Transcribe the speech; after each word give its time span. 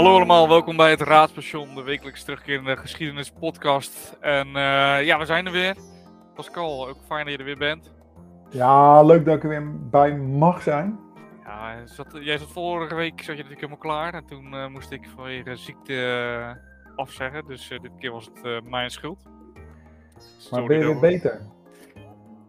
Hallo 0.00 0.14
allemaal, 0.14 0.48
welkom 0.48 0.76
bij 0.76 0.90
het 0.90 1.00
Raadspension, 1.00 1.74
de 1.74 1.82
wekelijks 1.82 2.24
terugkerende 2.24 2.76
geschiedenispodcast. 2.76 4.16
En 4.20 4.46
uh, 4.46 4.52
ja, 5.04 5.18
we 5.18 5.24
zijn 5.24 5.46
er 5.46 5.52
weer. 5.52 5.76
Pascal, 6.34 6.88
ook 6.88 6.96
fijn 7.06 7.24
dat 7.24 7.32
je 7.32 7.38
er 7.38 7.44
weer 7.44 7.58
bent. 7.58 7.92
Ja, 8.50 9.02
leuk 9.02 9.24
dat 9.24 9.36
ik 9.36 9.42
er 9.42 9.48
weer 9.48 9.88
bij 9.90 10.16
mag 10.16 10.62
zijn. 10.62 10.98
Ja, 11.44 11.86
zat, 11.86 12.06
jij 12.20 12.38
zat 12.38 12.48
vorige 12.48 12.94
week 12.94 13.12
zat 13.16 13.36
je 13.36 13.42
natuurlijk 13.42 13.60
helemaal 13.60 13.78
klaar. 13.78 14.14
En 14.14 14.26
toen 14.26 14.54
uh, 14.54 14.66
moest 14.66 14.90
ik 14.90 15.08
vanwege 15.14 15.56
ziekte 15.56 15.92
uh, 15.92 16.96
afzeggen. 16.96 17.46
Dus 17.46 17.68
dit 17.68 17.90
keer 17.98 18.12
was 18.12 18.30
het 18.34 18.64
mijn 18.64 18.90
schuld. 18.90 19.22
Maar 20.50 20.64
ben 20.64 20.78
je 20.78 20.84
weer 20.84 21.00
beter? 21.00 21.40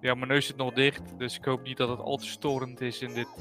Ja, 0.02 0.16
mijn 0.16 0.28
neus 0.28 0.46
zit 0.46 0.58
nog 0.58 0.74
dicht. 0.74 1.20
Dus 1.20 1.38
ik 1.38 1.46
hoop 1.46 1.64
niet 1.64 1.78
dat 1.78 1.90
het 1.90 2.00
al 2.00 2.18
te 2.18 2.28
storend 2.28 2.82
is 2.82 3.02
in, 3.02 3.14
dit, 3.14 3.40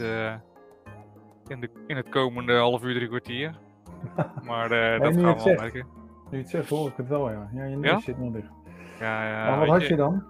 in, 1.46 1.60
de, 1.60 1.70
in 1.86 1.96
het 1.96 2.08
komende 2.08 2.56
half 2.56 2.82
uur, 2.82 2.94
drie 2.94 3.08
kwartier. 3.08 3.68
Maar 4.48 4.72
uh, 4.72 5.00
dat 5.00 5.14
gaan 5.14 5.36
we 5.36 5.44
wel 5.44 5.54
merken. 5.54 5.86
Nu 6.30 6.38
het 6.38 6.48
zegt, 6.48 6.68
hoor 6.68 6.88
ik 6.88 6.96
het 6.96 7.08
wel, 7.08 7.30
ja. 7.30 7.50
Ja, 7.52 7.64
je 7.64 7.76
neus 7.76 7.90
ja? 7.90 8.00
zit 8.00 8.18
nog 8.18 8.32
dicht. 8.32 8.50
Ja, 8.98 9.28
ja. 9.28 9.50
Maar 9.50 9.58
wat 9.58 9.68
had 9.68 9.86
je 9.86 9.96
dan? 9.96 10.24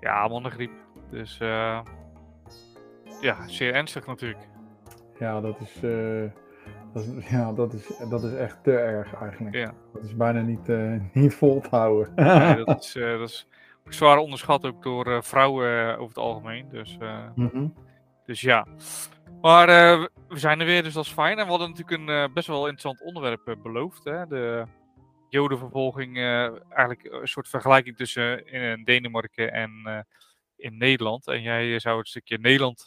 Ja, 0.00 0.28
mondengriep. 0.28 0.70
Dus 1.10 1.38
uh, 1.42 1.80
ja, 3.20 3.48
zeer 3.48 3.74
ernstig 3.74 4.06
natuurlijk. 4.06 4.48
Ja, 5.18 5.40
dat 5.40 5.60
is, 5.60 5.82
uh, 5.82 6.30
dat 6.92 7.04
is, 7.04 7.28
ja, 7.36 7.52
dat 7.52 7.72
is, 7.72 7.92
dat 8.08 8.22
is 8.22 8.34
echt 8.34 8.58
te 8.62 8.76
erg 8.76 9.14
eigenlijk. 9.14 9.54
Ja. 9.54 9.72
Dat 9.92 10.02
is 10.02 10.16
bijna 10.16 10.40
niet, 10.40 10.68
uh, 10.68 11.00
niet 11.12 11.34
vol 11.34 11.60
te 11.60 11.68
houden. 11.70 12.12
nee, 12.14 12.64
dat 12.64 12.84
is, 12.84 12.92
dat 12.92 13.28
is 13.28 13.48
zwaar 13.84 14.18
onderschat 14.18 14.66
ook 14.66 14.82
door 14.82 15.24
vrouwen 15.24 15.92
over 15.92 16.08
het 16.08 16.18
algemeen. 16.18 16.68
Dus, 16.68 16.98
mm 17.34 17.48
-hmm. 17.52 17.74
dus 18.24 18.40
ja. 18.40 18.66
Maar 19.40 19.68
uh, 19.68 20.06
we 20.28 20.38
zijn 20.38 20.60
er 20.60 20.66
weer, 20.66 20.82
dus 20.82 20.94
dat 20.94 21.04
is 21.04 21.12
fijn. 21.12 21.38
En 21.38 21.44
we 21.44 21.50
hadden 21.50 21.68
natuurlijk 21.68 22.00
een 22.00 22.08
uh, 22.08 22.34
best 22.34 22.46
wel 22.46 22.68
interessant 22.68 23.02
onderwerp 23.02 23.48
uh, 23.48 23.54
beloofd. 23.62 24.04
Hè? 24.04 24.26
De 24.26 24.66
jodenvervolging, 25.28 26.16
eigenlijk 26.16 27.04
een 27.04 27.28
soort 27.28 27.48
vergelijking 27.48 27.96
tussen 27.96 28.46
in 28.46 28.84
Denemarken 28.84 29.52
en 29.52 29.70
in 30.56 30.78
Nederland. 30.78 31.26
En 31.26 31.42
jij 31.42 31.78
zou 31.78 31.98
het 31.98 32.08
stukje 32.08 32.38
Nederland 32.38 32.86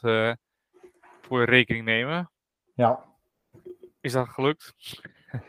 voor 1.21 1.43
rekening 1.43 1.85
nemen. 1.85 2.31
Ja. 2.75 3.03
Is 4.01 4.11
dat 4.11 4.27
gelukt? 4.27 4.73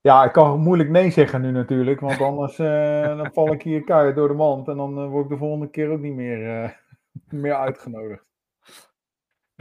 Ja, 0.00 0.24
ik 0.24 0.32
kan 0.32 0.60
moeilijk 0.60 0.88
nee 0.90 1.10
zeggen 1.10 1.40
nu 1.40 1.50
natuurlijk, 1.50 2.00
want 2.00 2.20
anders 2.20 2.56
dan 3.16 3.32
val 3.32 3.52
ik 3.52 3.62
hier 3.62 3.84
keihard 3.84 4.16
door 4.16 4.28
de 4.28 4.34
mand 4.34 4.68
en 4.68 4.76
dan 4.76 5.08
word 5.08 5.24
ik 5.24 5.30
de 5.30 5.36
volgende 5.36 5.70
keer 5.70 5.90
ook 5.90 6.00
niet 6.00 6.14
meer, 6.14 6.76
meer 7.28 7.54
uitgenodigd. 7.54 8.31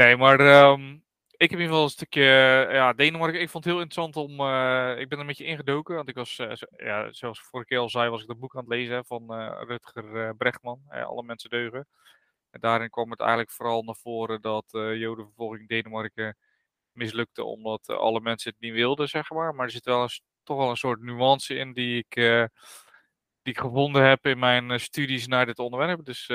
Nee, 0.01 0.17
maar 0.17 0.39
um, 0.39 1.03
ik 1.37 1.49
heb 1.49 1.59
in 1.59 1.65
ieder 1.65 1.67
geval 1.67 1.83
een 1.83 1.89
stukje 1.89 2.23
ja, 2.71 2.93
Denemarken. 2.93 3.41
Ik 3.41 3.49
vond 3.49 3.63
het 3.63 3.73
heel 3.73 3.81
interessant 3.81 4.15
om. 4.15 4.39
Uh, 4.39 4.99
ik 4.99 5.09
ben 5.09 5.17
er 5.17 5.19
een 5.19 5.27
beetje 5.27 5.45
ingedoken. 5.45 5.95
Want 5.95 6.09
ik 6.09 6.15
was, 6.15 6.39
uh, 6.39 6.51
ja, 6.77 7.11
zoals 7.11 7.39
ik 7.39 7.45
vorige 7.45 7.69
keer 7.69 7.77
al 7.79 7.89
zei, 7.89 8.09
was 8.09 8.21
ik 8.21 8.27
dat 8.27 8.39
boek 8.39 8.55
aan 8.55 8.61
het 8.61 8.69
lezen 8.69 9.05
van 9.05 9.33
Rutger 9.67 10.35
Brechtman. 10.35 10.81
Alle 10.89 11.23
mensen 11.23 11.49
deugen. 11.49 11.87
En 12.49 12.59
daarin 12.59 12.89
kwam 12.89 13.11
het 13.11 13.19
eigenlijk 13.19 13.51
vooral 13.51 13.83
naar 13.83 13.95
voren 13.95 14.41
dat 14.41 14.65
Jodenvervolging 14.71 15.61
in 15.61 15.67
Denemarken 15.67 16.37
mislukte. 16.91 17.43
Omdat 17.43 17.89
alle 17.89 18.21
mensen 18.21 18.51
het 18.51 18.59
niet 18.61 18.73
wilden, 18.73 19.07
zeg 19.07 19.29
maar. 19.29 19.55
Maar 19.55 19.65
er 19.65 19.71
zit 19.71 19.85
wel 19.85 20.01
een, 20.01 20.09
toch 20.43 20.57
wel 20.57 20.69
een 20.69 20.77
soort 20.77 21.01
nuance 21.01 21.55
in 21.55 21.73
die 21.73 21.97
ik, 21.97 22.15
die 23.41 23.53
ik 23.53 23.59
gevonden 23.59 24.03
heb 24.03 24.25
in 24.25 24.39
mijn 24.39 24.79
studies 24.79 25.27
naar 25.27 25.45
dit 25.45 25.59
onderwerp. 25.59 26.05
Dus 26.05 26.25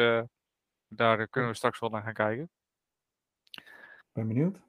daar 0.89 1.28
kunnen 1.28 1.51
we 1.51 1.56
straks 1.56 1.78
wel 1.78 1.91
naar 1.91 2.03
gaan 2.03 2.12
kijken 2.12 2.51
ben 4.17 4.28
benieuwd. 4.28 4.61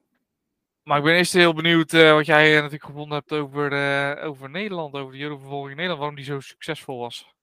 Maar 0.82 0.98
ik 0.98 1.04
ben 1.04 1.14
eerst 1.14 1.32
heel 1.32 1.54
benieuwd 1.54 1.92
uh, 1.92 2.12
wat 2.12 2.26
jij 2.26 2.54
natuurlijk 2.54 2.84
gevonden 2.84 3.18
hebt 3.18 3.32
over, 3.32 3.72
uh, 3.72 4.26
over 4.26 4.50
Nederland, 4.50 4.94
over 4.94 5.12
de 5.12 5.18
Jodenvervolging 5.18 5.70
in 5.70 5.76
Nederland, 5.76 5.98
waarom 5.98 6.16
die 6.16 6.24
zo 6.24 6.40
succesvol 6.40 6.98
was. 6.98 7.34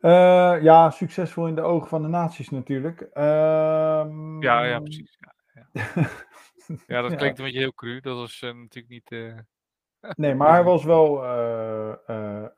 Uh, 0.00 0.62
ja, 0.62 0.90
succesvol 0.90 1.46
in 1.46 1.54
de 1.54 1.62
ogen 1.62 1.88
van 1.88 2.02
de 2.02 2.08
naties 2.08 2.50
natuurlijk. 2.50 3.00
Ehm, 3.00 4.42
ja, 4.42 4.64
ja, 4.64 4.80
precies. 4.80 5.18
Ja, 5.20 5.34
ja. 5.72 5.90
ja 6.86 7.00
dat 7.02 7.16
klinkt 7.16 7.36
ja. 7.36 7.44
een 7.44 7.50
beetje 7.50 7.58
heel 7.58 7.74
cru. 7.74 8.00
Dat 8.00 8.16
was 8.16 8.40
natuurlijk 8.40 8.88
niet. 8.88 9.10
nee, 10.16 10.34
maar 10.34 10.52
hij 10.52 10.64
was 10.64 10.84
wel, 10.84 11.22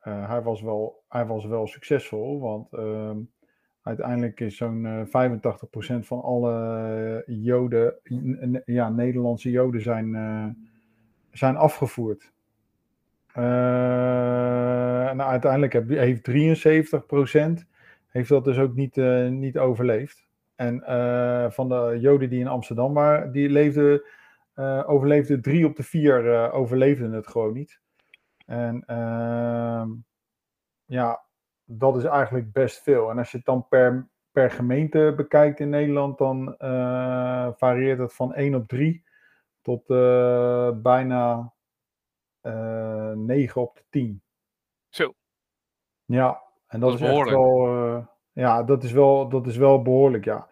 hij 0.02 0.42
was 0.42 0.62
wel, 0.62 1.04
hij 1.08 1.26
was 1.26 1.44
wel 1.44 1.66
succesvol, 1.66 2.40
want 2.40 2.72
ehm, 2.72 3.18
Uiteindelijk 3.82 4.40
is 4.40 4.56
zo'n 4.56 4.84
uh, 4.84 5.00
eh, 5.00 5.30
85% 6.02 6.06
van 6.06 6.22
alle 6.22 7.22
Joden, 7.26 7.94
ja, 8.64 8.90
Nederlandse 8.90 9.50
Joden 9.50 9.82
zijn, 9.82 10.14
uh, 10.14 10.46
zijn 11.30 11.56
afgevoerd. 11.56 12.32
Uh, 13.28 13.42
nou, 15.12 15.20
uiteindelijk 15.20 15.72
heeft 15.88 16.30
73% 16.30 17.66
heeft 18.08 18.28
dat 18.28 18.44
dus 18.44 18.58
ook 18.58 18.74
niet, 18.74 18.96
niet 19.30 19.58
overleefd. 19.58 20.26
En 20.54 20.82
van 21.52 21.68
de 21.68 21.98
Joden 22.00 22.30
die 22.30 22.40
in 22.40 22.48
Amsterdam 22.48 22.94
waren, 22.94 23.32
die 23.32 23.50
leefden, 23.50 24.02
overleefden 24.86 25.42
drie 25.42 25.66
op 25.66 25.76
de 25.76 25.82
vier 25.82 26.52
overleefden 26.52 27.12
het 27.12 27.26
gewoon 27.26 27.52
niet. 27.52 27.80
En 28.46 28.82
ehm, 28.86 29.88
ja, 30.84 31.22
dat 31.78 31.96
is 31.96 32.04
eigenlijk 32.04 32.52
best 32.52 32.82
veel. 32.82 33.10
En 33.10 33.18
als 33.18 33.30
je 33.30 33.36
het 33.36 33.46
dan 33.46 33.68
per, 33.68 34.08
per 34.30 34.50
gemeente 34.50 35.12
bekijkt 35.16 35.60
in 35.60 35.68
Nederland, 35.68 36.18
dan 36.18 36.54
uh, 36.58 37.48
varieert 37.56 37.98
het 37.98 38.14
van 38.14 38.34
1 38.34 38.54
op 38.54 38.68
3 38.68 39.04
tot 39.62 39.90
uh, 39.90 40.70
bijna 40.74 41.52
uh, 42.42 43.10
eh, 43.10 43.16
9 43.16 43.60
op 43.60 43.76
de 43.76 43.84
10. 43.90 44.22
Zo. 44.88 45.14
Ja, 46.04 46.42
en 46.66 46.80
dat, 46.80 46.90
dat 46.90 47.00
is, 47.00 47.06
is 47.06 47.18
echt 47.18 47.30
wel, 47.30 48.06
ja, 48.32 48.62
dat 48.62 48.82
is 48.82 48.92
wel, 48.92 49.28
dat 49.28 49.46
is 49.46 49.56
wel 49.56 49.82
behoorlijk, 49.82 50.24
ja. 50.24 50.50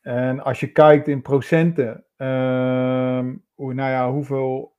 En 0.00 0.40
als 0.40 0.60
je 0.60 0.72
kijkt 0.72 1.08
in 1.08 1.22
procenten, 1.22 2.04
ehm, 2.16 3.34
nou 3.56 3.90
ja, 3.90 4.10
hoeveel, 4.10 4.76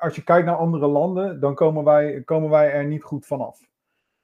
als 0.00 0.16
je 0.16 0.24
kijkt 0.24 0.46
naar 0.46 0.56
andere 0.56 0.86
landen, 0.86 1.40
dan 1.40 1.54
komen 1.54 1.84
wij, 1.84 2.22
komen 2.22 2.50
wij 2.50 2.72
er 2.72 2.84
niet 2.84 3.02
goed 3.02 3.26
vanaf 3.26 3.70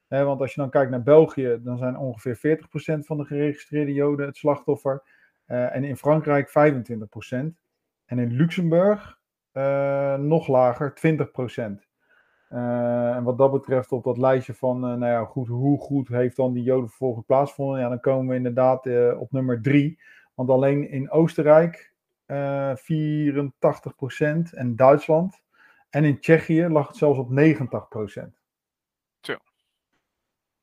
want 0.09 0.41
als 0.41 0.53
je 0.53 0.61
dan 0.61 0.69
kijkt 0.69 0.91
naar 0.91 1.03
België, 1.03 1.59
dan 1.63 1.77
zijn 1.77 1.97
ongeveer 1.97 2.59
40% 2.97 3.05
van 3.05 3.17
de 3.17 3.25
geregistreerde 3.25 3.93
Joden 3.93 4.25
het 4.25 4.37
slachtoffer. 4.37 5.03
Uh, 5.49 5.75
en 5.75 5.83
in 5.83 5.97
Frankrijk 5.97 6.49
25%. 6.49 6.51
En 8.05 8.19
in 8.19 8.31
Luxemburg 8.31 9.19
uh, 9.53 10.15
nog 10.15 10.47
lager, 10.47 10.93
20%. 10.93 10.97
Uh, 12.49 12.57
eh, 12.57 13.15
en 13.15 13.23
wat 13.23 13.37
dat 13.37 13.51
betreft 13.51 13.91
op 13.91 14.03
dat 14.03 14.17
lijstje 14.17 14.53
van, 14.53 14.79
nou 14.79 15.05
ja, 15.05 15.25
goed, 15.25 15.47
hoe 15.47 15.79
goed 15.79 16.07
heeft 16.07 16.35
dan 16.35 16.53
die 16.53 16.63
Jodenvervolging 16.63 17.25
plaatsgevonden? 17.25 17.79
Ja, 17.79 17.89
dan 17.89 17.99
komen 17.99 18.27
we 18.27 18.35
inderdaad 18.35 18.87
op 19.17 19.31
nummer 19.31 19.61
3. 19.61 19.99
Want 20.33 20.49
alleen 20.49 20.89
in 20.89 21.11
Oostenrijk 21.11 21.93
84% 22.27 22.33
en 24.51 24.75
Duitsland 24.75 25.41
en 25.89 26.03
in 26.03 26.19
Tsjechië 26.19 26.67
lag 26.67 26.87
het 26.87 26.97
zelfs 26.97 27.19
op 27.19 27.29
90%. 27.29 28.38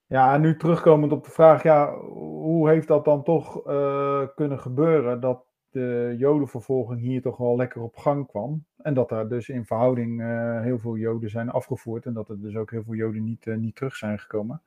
Ja, 0.09 0.34
en 0.34 0.41
nu 0.41 0.56
terugkomend 0.56 1.12
op 1.12 1.25
de 1.25 1.31
vraag, 1.31 1.62
ja, 1.62 1.94
hoe 1.94 2.69
heeft 2.69 2.89
dat 2.89 3.05
dan 3.05 3.22
toch 3.22 3.67
uh, 3.67 4.22
kunnen 4.34 4.59
gebeuren 4.59 5.21
dat 5.21 5.44
de 5.71 6.15
jodenvervolging 6.19 7.00
hier 7.00 7.22
toch 7.22 7.37
wel 7.37 7.56
lekker 7.56 7.83
op 7.83 7.97
gang 7.97 8.27
kwam? 8.27 8.65
En 8.77 8.94
dat 8.94 9.09
daar 9.09 9.28
dus 9.28 9.49
in 9.49 9.67
verhouding 9.67 10.21
uh, 10.21 10.61
heel 10.61 10.78
veel 10.78 10.97
joden 10.97 11.31
zijn 11.31 11.50
afgevoerd 11.50 12.06
en 12.06 12.12
dat 12.12 12.28
er 12.28 12.41
dus 12.41 12.56
ook 12.56 12.71
heel 12.71 12.83
veel 12.83 12.94
joden 12.94 13.25
niet, 13.25 13.47
uh, 13.47 13.56
niet 13.56 13.77
terug 13.77 13.97
zijn 13.97 14.19
gekomen. 14.19 14.62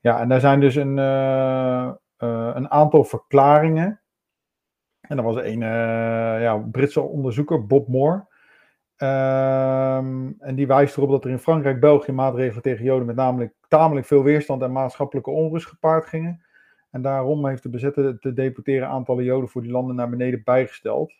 Ja, 0.00 0.20
en 0.20 0.28
daar 0.28 0.40
zijn 0.40 0.60
dus 0.60 0.74
een, 0.74 0.96
een 2.16 2.70
aantal 2.70 3.04
verklaringen. 3.04 4.00
En 5.00 5.18
er 5.18 5.24
was 5.24 5.36
een 5.36 5.60
ja, 6.40 6.56
Britse 6.56 7.00
onderzoeker, 7.00 7.66
Bob 7.66 7.88
Moore. 7.88 8.26
Um, 9.04 10.36
en 10.38 10.54
die 10.54 10.66
wijst 10.66 10.96
erop 10.96 11.10
dat 11.10 11.24
er 11.24 11.30
in 11.30 11.38
Frankrijk, 11.38 11.80
België 11.80 12.12
maatregelen 12.12 12.62
tegen 12.62 12.84
Joden 12.84 13.06
met 13.06 13.16
namelijk 13.16 13.54
tamelijk 13.68 14.06
veel 14.06 14.22
weerstand 14.22 14.62
en 14.62 14.72
maatschappelijke 14.72 15.30
onrust 15.30 15.66
gepaard 15.66 16.06
gingen. 16.06 16.42
En 16.90 17.02
daarom 17.02 17.46
heeft 17.46 17.62
de 17.62 17.68
bezette 17.68 18.16
te 18.20 18.32
deporteren 18.32 18.88
aantallen 18.88 19.24
Joden 19.24 19.48
voor 19.48 19.62
die 19.62 19.70
landen 19.70 19.96
naar 19.96 20.10
beneden 20.10 20.42
bijgesteld. 20.44 21.12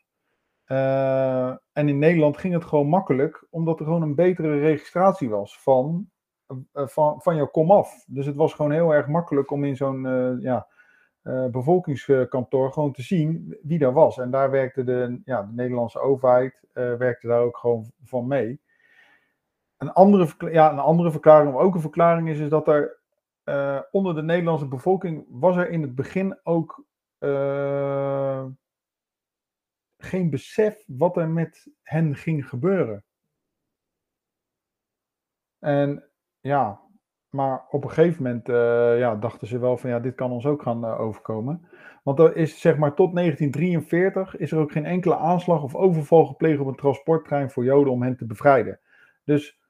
Uh, 0.69 1.49
en 1.49 1.89
in 1.89 1.99
Nederland 1.99 2.37
ging 2.37 2.55
het 2.55 2.65
gewoon 2.65 2.87
makkelijk, 2.87 3.47
omdat 3.51 3.79
er 3.79 3.85
gewoon 3.85 4.03
een 4.03 4.15
betere 4.15 4.59
registratie 4.59 5.29
was 5.29 5.59
van, 5.61 6.09
uh, 6.49 6.87
van, 6.87 7.23
van 7.23 7.37
jouw 7.37 7.47
komaf. 7.47 8.05
Dus 8.07 8.27
het 8.27 8.37
was 8.37 8.55
gewoon 8.55 8.73
heel 8.73 8.95
erg 8.95 9.07
makkelijk 9.07 9.51
om 9.51 9.65
in 9.65 9.77
zo'n 9.77 10.05
uh, 10.05 10.43
ja, 10.43 10.67
bevolkingskantoor 11.51 12.73
gewoon 12.73 12.93
te 12.93 13.03
zien 13.03 13.59
wie 13.63 13.79
daar 13.79 13.93
was. 13.93 14.19
En 14.19 14.31
daar 14.31 14.51
werkte 14.51 14.85
de, 14.85 15.21
ja, 15.25 15.43
de 15.43 15.53
Nederlandse 15.53 15.99
overheid 15.99 16.61
werkte 16.73 17.27
daar 17.27 17.41
ook 17.41 17.57
gewoon 17.57 17.93
van 18.03 18.27
mee. 18.27 18.61
Een 19.77 19.93
andere, 19.93 20.53
ja, 20.53 20.73
een 20.73 20.79
andere 20.79 21.11
verklaring, 21.11 21.55
of 21.55 21.61
ook 21.61 21.75
een 21.75 21.81
verklaring 21.81 22.29
is, 22.29 22.39
is 22.39 22.49
dat 22.49 22.69
er 22.69 22.99
uh, 23.45 23.81
onder 23.91 24.15
de 24.15 24.23
Nederlandse 24.23 24.69
bevolking 24.69 25.27
was 25.29 25.57
er 25.57 25.71
in 25.71 25.83
het 25.83 25.95
begin 25.95 26.39
ook 26.43 26.85
uh, 27.19 28.45
geen 29.99 30.31
besef 30.31 30.85
wat 30.87 31.17
er 31.17 31.29
met 31.29 31.69
hen 31.83 32.17
ging 32.17 32.49
gebeuren. 32.49 33.05
En 35.59 36.09
ja, 36.41 36.81
maar 37.35 37.65
op 37.71 37.85
een 37.85 37.91
gegeven 37.91 38.23
moment 38.23 38.49
uh, 38.49 38.99
ja, 38.99 39.17
dachten 39.17 39.47
ze 39.47 39.59
wel 39.59 39.77
van 39.77 39.91
ja, 39.91 40.01
dit 40.01 40.15
kan 40.15 40.31
ons 40.31 40.47
ook 40.47 40.63
gaan 40.63 40.85
uh, 40.85 41.01
overkomen. 41.01 41.69
Want 42.03 42.19
er 42.19 42.37
is 42.37 42.61
zeg 42.61 42.77
maar 42.77 42.95
tot 42.95 43.15
1943 43.15 44.37
is 44.37 44.53
er 44.53 44.59
ook 44.59 44.73
geen 44.73 44.85
enkele 44.85 45.17
aanslag 45.17 45.63
of 45.63 45.75
overval 45.75 46.27
gepleegd 46.27 46.61
op 46.61 46.67
een 46.67 46.75
transporttrein 46.75 47.51
voor 47.51 47.65
Joden 47.65 47.93
om 47.93 48.03
hen 48.03 48.17
te 48.17 48.27
bevrijden. 48.27 48.81
Dus 49.25 49.61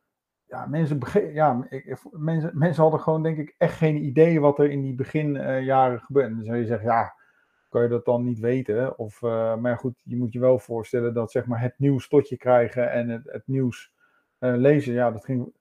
ja, 0.47 0.67
mensen, 0.67 1.01
ja, 1.33 1.67
ik, 1.69 1.99
mensen, 2.11 2.51
mensen 2.55 2.83
hadden 2.83 3.01
gewoon 3.01 3.23
denk 3.23 3.39
ik 3.39 3.55
echt 3.59 3.77
geen 3.77 4.05
idee 4.05 4.41
wat 4.41 4.59
er 4.59 4.71
in 4.71 4.83
die 4.83 4.95
beginjaren 4.95 5.97
uh, 5.97 6.05
gebeurde. 6.05 6.35
Dan 6.35 6.45
zou 6.45 6.57
je 6.57 6.67
zeggen, 6.67 6.87
ja, 6.87 7.15
kan 7.69 7.83
je 7.83 7.89
dat 7.89 8.05
dan 8.05 8.25
niet 8.25 8.39
weten? 8.39 8.99
Of, 8.99 9.21
maar 9.61 9.79
goed, 9.79 9.95
je 10.03 10.17
moet 10.17 10.33
je 10.33 10.41
wel 10.41 10.59
voorstellen 10.59 11.15
dat 11.15 11.31
zeg 11.31 11.47
maar, 11.47 11.61
het 11.61 11.75
nieuws 11.77 12.09
tot 12.09 12.29
je 12.29 12.37
krijgen 12.37 12.91
en 12.91 13.09
het, 13.09 13.23
het 13.25 13.47
nieuws 13.47 13.93
lezen, 14.39 14.95
ja, 14.95 15.11
dat 15.11 15.25
ging 15.25 15.53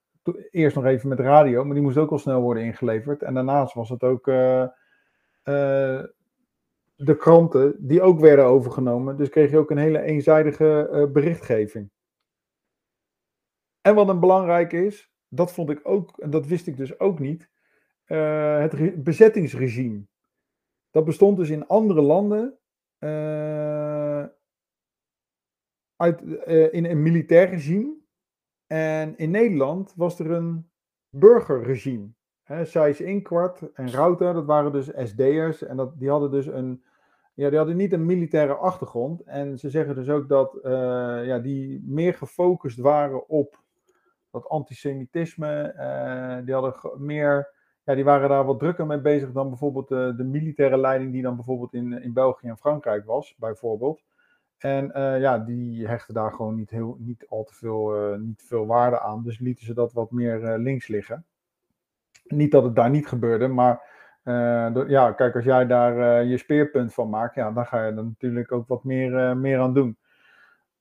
eerst 0.51 0.75
nog 0.75 0.85
even 0.85 1.09
met 1.09 1.19
radio, 1.19 1.63
maar 1.63 1.73
die 1.73 1.83
moest 1.83 1.97
ook 1.97 2.11
al 2.11 2.17
snel 2.17 2.41
worden 2.41 2.63
ingeleverd. 2.63 3.23
En 3.23 3.33
daarnaast 3.33 3.73
was 3.73 3.89
het 3.89 4.03
ook 4.03 4.27
uh, 4.27 4.67
de 6.95 7.15
kranten 7.17 7.75
die 7.79 8.01
ook 8.01 8.19
werden 8.19 8.45
overgenomen. 8.45 9.17
Dus 9.17 9.29
kreeg 9.29 9.51
je 9.51 9.57
ook 9.57 9.71
een 9.71 9.77
hele 9.77 10.01
eenzijdige 10.01 11.09
berichtgeving. 11.13 11.91
En 13.81 13.95
wat 13.95 14.09
een 14.09 14.19
belangrijk 14.19 14.73
is, 14.73 15.11
dat 15.27 15.53
vond 15.53 15.69
ik 15.69 15.79
ook, 15.83 16.19
en 16.19 16.29
dat 16.29 16.47
wist 16.47 16.67
ik 16.67 16.77
dus 16.77 16.99
ook 16.99 17.19
niet, 17.19 17.49
het 18.05 19.03
bezettingsregime. 19.03 20.05
Dat 20.91 21.05
bestond 21.05 21.37
dus 21.37 21.49
in 21.49 21.67
andere 21.67 22.01
landen 22.01 22.57
in 26.71 26.85
een 26.85 27.01
militair 27.01 27.49
regime. 27.49 28.01
En 28.73 29.17
in 29.17 29.31
Nederland 29.31 29.93
was 29.95 30.19
er 30.19 30.31
een 30.31 30.69
burgerregime. 31.09 32.07
Zijs 32.63 33.01
Inkwart 33.01 33.73
en 33.73 33.91
Rauter, 33.91 34.33
dat 34.33 34.45
waren 34.45 34.71
dus 34.71 34.91
SD'ers. 34.95 35.63
En 35.63 35.77
dat, 35.77 35.99
die 35.99 36.09
hadden 36.09 36.31
dus 36.31 36.45
een. 36.45 36.83
Ja, 37.33 37.49
die 37.49 37.57
hadden 37.57 37.77
niet 37.77 37.93
een 37.93 38.05
militaire 38.05 38.53
achtergrond. 38.53 39.21
En 39.21 39.59
ze 39.59 39.69
zeggen 39.69 39.95
dus 39.95 40.09
ook 40.09 40.29
dat 40.29 40.55
uh, 40.55 40.71
ja, 41.25 41.39
die 41.39 41.83
meer 41.85 42.13
gefocust 42.13 42.77
waren 42.77 43.29
op 43.29 43.59
dat 44.31 44.49
antisemitisme. 44.49 45.73
die 46.45 46.53
hadden 46.53 46.75
meer 46.97 47.53
ja, 47.83 47.95
die 47.95 48.03
waren 48.03 48.29
daar 48.29 48.45
wat 48.45 48.59
drukker 48.59 48.85
mee 48.85 49.01
bezig 49.01 49.31
dan 49.31 49.49
bijvoorbeeld 49.49 49.87
de 49.87 50.23
militaire 50.23 50.77
leiding 50.77 51.11
die 51.11 51.21
dan 51.21 51.35
bijvoorbeeld 51.35 51.73
in, 51.73 52.01
in 52.01 52.13
België 52.13 52.47
en 52.47 52.57
Frankrijk 52.57 53.05
was, 53.05 53.35
bijvoorbeeld. 53.37 54.03
En 54.57 54.91
uh, 54.95 55.19
ja, 55.19 55.37
die 55.37 55.87
hechten 55.87 56.13
daar 56.13 56.31
gewoon 56.31 56.55
niet, 56.55 56.69
heel, 56.69 56.95
niet 56.99 57.25
al 57.29 57.43
te 57.43 57.53
veel, 57.53 58.11
uh, 58.13 58.19
niet 58.19 58.43
veel 58.47 58.65
waarde 58.65 58.99
aan. 58.99 59.23
Dus 59.23 59.39
lieten 59.39 59.65
ze 59.65 59.73
dat 59.73 59.93
wat 59.93 60.11
meer 60.11 60.41
uh, 60.41 60.53
links 60.57 60.87
liggen. 60.87 61.25
Niet 62.23 62.51
dat 62.51 62.63
het 62.63 62.75
daar 62.75 62.89
niet 62.89 63.07
gebeurde, 63.07 63.47
maar 63.47 63.91
ja, 64.87 65.11
kijk, 65.11 65.35
als 65.35 65.43
jij 65.43 65.67
daar 65.67 66.23
je 66.25 66.37
speerpunt 66.37 66.93
van 66.93 67.09
maakt, 67.09 67.35
ja, 67.35 67.51
dan 67.51 67.65
ga 67.65 67.85
je 67.85 67.91
er 67.91 68.03
natuurlijk 68.03 68.51
ook 68.51 68.67
wat 68.67 68.83
meer, 68.83 69.37
meer 69.37 69.59
aan 69.59 69.73
doen. 69.73 69.97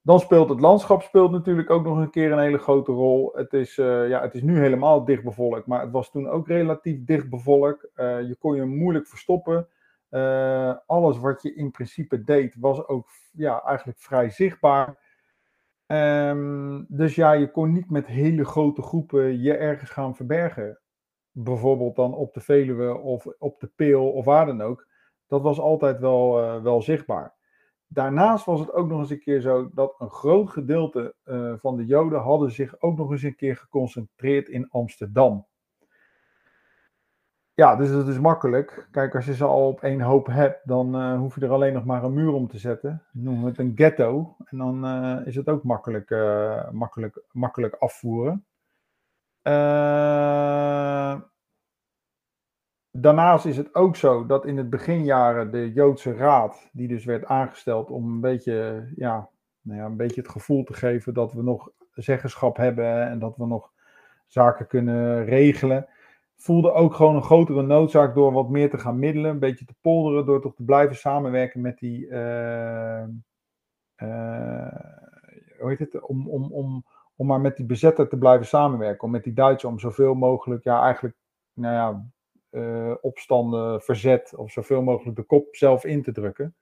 Dan 0.03 0.21
speelt 0.21 0.49
het 0.49 0.61
landschap 0.61 1.03
speelt 1.03 1.31
natuurlijk 1.31 1.71
ook 1.71 1.85
nog 1.85 1.99
een 1.99 2.11
keer 2.11 2.33
een 2.33 2.39
hele 2.39 2.59
grote 2.59 2.93
rol. 2.93 3.33
Het 3.35 3.53
is, 3.53 3.75
ja, 3.75 4.21
het 4.21 4.35
is 4.35 4.43
nu 4.43 4.59
helemaal 4.59 5.05
dicht 5.05 5.23
bevolkt, 5.23 5.67
maar 5.67 5.81
het 5.81 5.91
was 5.91 6.11
toen 6.11 6.29
ook 6.29 6.49
relatief 6.49 7.05
dicht 7.05 7.31
bevolkt. 7.31 7.89
Uh, 7.97 8.23
je 8.29 8.37
kon 8.39 8.57
je 8.57 8.65
moeilijk 8.65 9.07
verstoppen. 9.07 9.69
Uh, 10.14 10.76
alles 10.87 11.19
wat 11.19 11.43
je 11.43 11.55
in 11.55 11.70
principe 11.70 12.25
deed 12.25 12.56
was 12.59 12.87
ook 12.87 13.09
ja, 13.32 13.62
eigenlijk 13.62 13.99
vrij 13.99 14.31
zichtbaar. 14.31 15.11
Um, 15.87 16.87
dus 16.88 17.14
ja, 17.14 17.32
je 17.32 17.50
kon 17.50 17.73
niet 17.73 17.91
met 17.91 18.06
hele 18.06 18.44
grote 18.44 18.82
groepen 18.82 19.41
je 19.41 19.56
ergens 19.56 19.91
gaan 19.91 20.17
verbergen. 20.17 20.81
Bijvoorbeeld 21.31 21.97
dan 21.97 22.14
op 22.14 22.35
de 22.35 22.41
Veluwe 22.41 22.99
of 22.99 23.26
op 23.38 23.61
de 23.61 23.67
Peel 23.67 24.12
of 24.12 24.25
waar 24.25 24.47
dan 24.47 24.61
ook. 24.61 24.87
Dat 25.26 25.43
was 25.43 25.59
altijd 25.59 25.99
wel, 25.99 26.62
wel 26.62 26.82
zichtbaar. 26.82 27.35
Daarnaast 27.93 28.44
was 28.44 28.61
het 28.61 28.73
ook 28.73 28.88
nog 28.88 29.00
eens 29.00 29.11
een 29.11 29.20
keer 29.20 29.41
zo 29.41 29.70
dat 29.75 29.94
een 29.99 30.11
groot 30.11 30.50
gedeelte 30.50 31.14
uh, 31.25 31.55
van 31.59 31.76
de 31.76 31.85
Joden 31.85 32.20
hadden 32.20 32.50
zich 32.50 32.81
ook 32.81 32.97
nog 32.97 33.11
eens 33.11 33.23
een 33.23 33.37
keer 33.37 33.56
geconcentreerd 33.56 34.49
in 34.49 34.69
Amsterdam. 34.70 35.47
Ja, 37.54 37.76
dus 37.76 37.90
dat 37.90 38.08
is 38.08 38.19
makkelijk. 38.19 38.88
Kijk, 38.90 39.14
als 39.14 39.25
je 39.25 39.34
ze 39.34 39.44
al 39.44 39.69
op 39.69 39.82
één 39.82 40.00
hoop 40.00 40.26
hebt, 40.26 40.60
dan 40.64 40.96
uh, 40.96 41.19
hoef 41.19 41.34
je 41.34 41.40
er 41.40 41.50
alleen 41.50 41.72
nog 41.72 41.84
maar 41.84 42.04
een 42.04 42.14
muur 42.14 42.32
om 42.32 42.49
te 42.49 42.58
zetten. 42.58 43.02
Noemen 43.12 43.43
we 43.43 43.49
het 43.49 43.58
een 43.58 43.72
ghetto. 43.75 44.37
En 44.44 44.58
dan 44.58 44.84
uh, 44.84 45.26
is 45.26 45.37
het 45.37 45.49
ook 45.49 45.62
makkelijk, 45.62 46.10
makkelijk, 46.72 47.20
makkelijk 47.32 47.75
afvoeren. 47.75 48.44
Daarnaast 52.94 53.44
is 53.44 53.56
het 53.56 53.75
ook 53.75 53.96
zo 53.96 54.26
dat 54.26 54.46
in 54.46 54.56
het 54.56 54.70
beginjaren 54.70 55.50
de 55.50 55.72
Joodse 55.72 56.14
Raad, 56.14 56.69
die 56.72 56.88
dus 56.88 57.04
werd 57.04 57.25
aangesteld 57.25 57.90
om 57.90 58.10
een 58.10 58.20
beetje, 58.20 58.88
ja, 58.96 59.28
nou 59.60 59.78
ja, 59.78 59.84
een 59.84 59.96
beetje 59.96 60.20
het 60.20 60.31
gevoel 60.31 60.64
te 60.64 60.72
geven 60.72 61.14
dat 61.14 61.32
we 61.32 61.43
nog 61.43 61.70
zeggenschap 61.94 62.56
hebben 62.56 63.08
en 63.08 63.19
dat 63.19 63.37
we 63.37 63.46
nog 63.46 63.72
zaken 64.26 64.66
kunnen 64.66 65.25
regelen, 65.25 65.87
voelde 66.43 66.73
ook 66.73 66.94
gewoon 66.94 67.17
een 67.17 67.23
grotere 67.23 67.62
noodzaak 67.62 68.15
door 68.15 68.33
wat 68.33 68.49
meer 68.49 68.71
te 68.71 68.79
gaan 68.79 68.99
middelen, 68.99 69.31
een 69.31 69.39
beetje 69.39 69.65
te 69.65 69.75
polderen, 69.81 70.27
door 70.27 70.41
toch 70.41 70.55
te 70.55 70.65
blijven 70.65 70.97
samenwerken 70.97 71.61
met 71.61 71.79
die, 71.79 72.06
uh, 72.06 73.03
uh, 73.97 74.73
hoe 75.59 75.69
heet 75.69 75.79
het, 75.79 76.00
om, 76.00 76.29
om, 76.29 76.53
om, 76.53 76.85
om 77.17 77.27
maar 77.27 77.41
met 77.41 77.56
die 77.56 77.67
bezetter 77.67 78.09
te 78.09 78.19
blijven 78.19 78.47
samenwerken, 78.47 79.05
om 79.05 79.11
met 79.11 79.25
die 79.25 79.33
Duitsers 79.33 79.73
om 79.73 79.79
zoveel 79.79 80.15
mogelijk, 80.15 80.65
ja, 80.65 80.83
eigenlijk, 80.83 81.17
nou 81.53 81.75
ja, 81.75 82.11
uh, 82.61 82.95
opstanden, 83.00 83.81
verzet 83.81 84.35
of 84.37 84.53
zoveel 84.53 84.83
mogelijk 84.83 85.17
de 85.17 85.23
kop 85.23 85.56
zelf 85.56 85.85
in 85.85 86.03
te 86.03 86.12
drukken. 86.12 86.55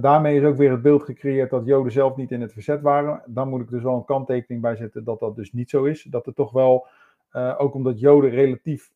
Daarmee 0.00 0.38
is 0.40 0.44
ook 0.44 0.56
weer 0.56 0.70
het 0.70 0.82
beeld 0.82 1.02
gecreëerd 1.02 1.50
dat 1.50 1.66
Joden 1.66 1.92
zelf 1.92 2.16
niet 2.16 2.30
in 2.30 2.40
het 2.40 2.52
verzet 2.52 2.80
waren. 2.80 3.22
Dan 3.26 3.48
moet 3.48 3.60
ik 3.60 3.70
dus 3.70 3.82
wel 3.82 3.94
een 3.94 4.04
kanttekening 4.04 4.62
bij 4.62 4.76
zetten 4.76 5.04
dat 5.04 5.20
dat 5.20 5.36
dus 5.36 5.52
niet 5.52 5.70
zo 5.70 5.84
is. 5.84 6.02
Dat 6.02 6.26
er 6.26 6.34
toch 6.34 6.52
wel, 6.52 6.86
ook 7.32 7.74
omdat 7.74 8.00
Joden 8.00 8.30
relatief 8.30 8.92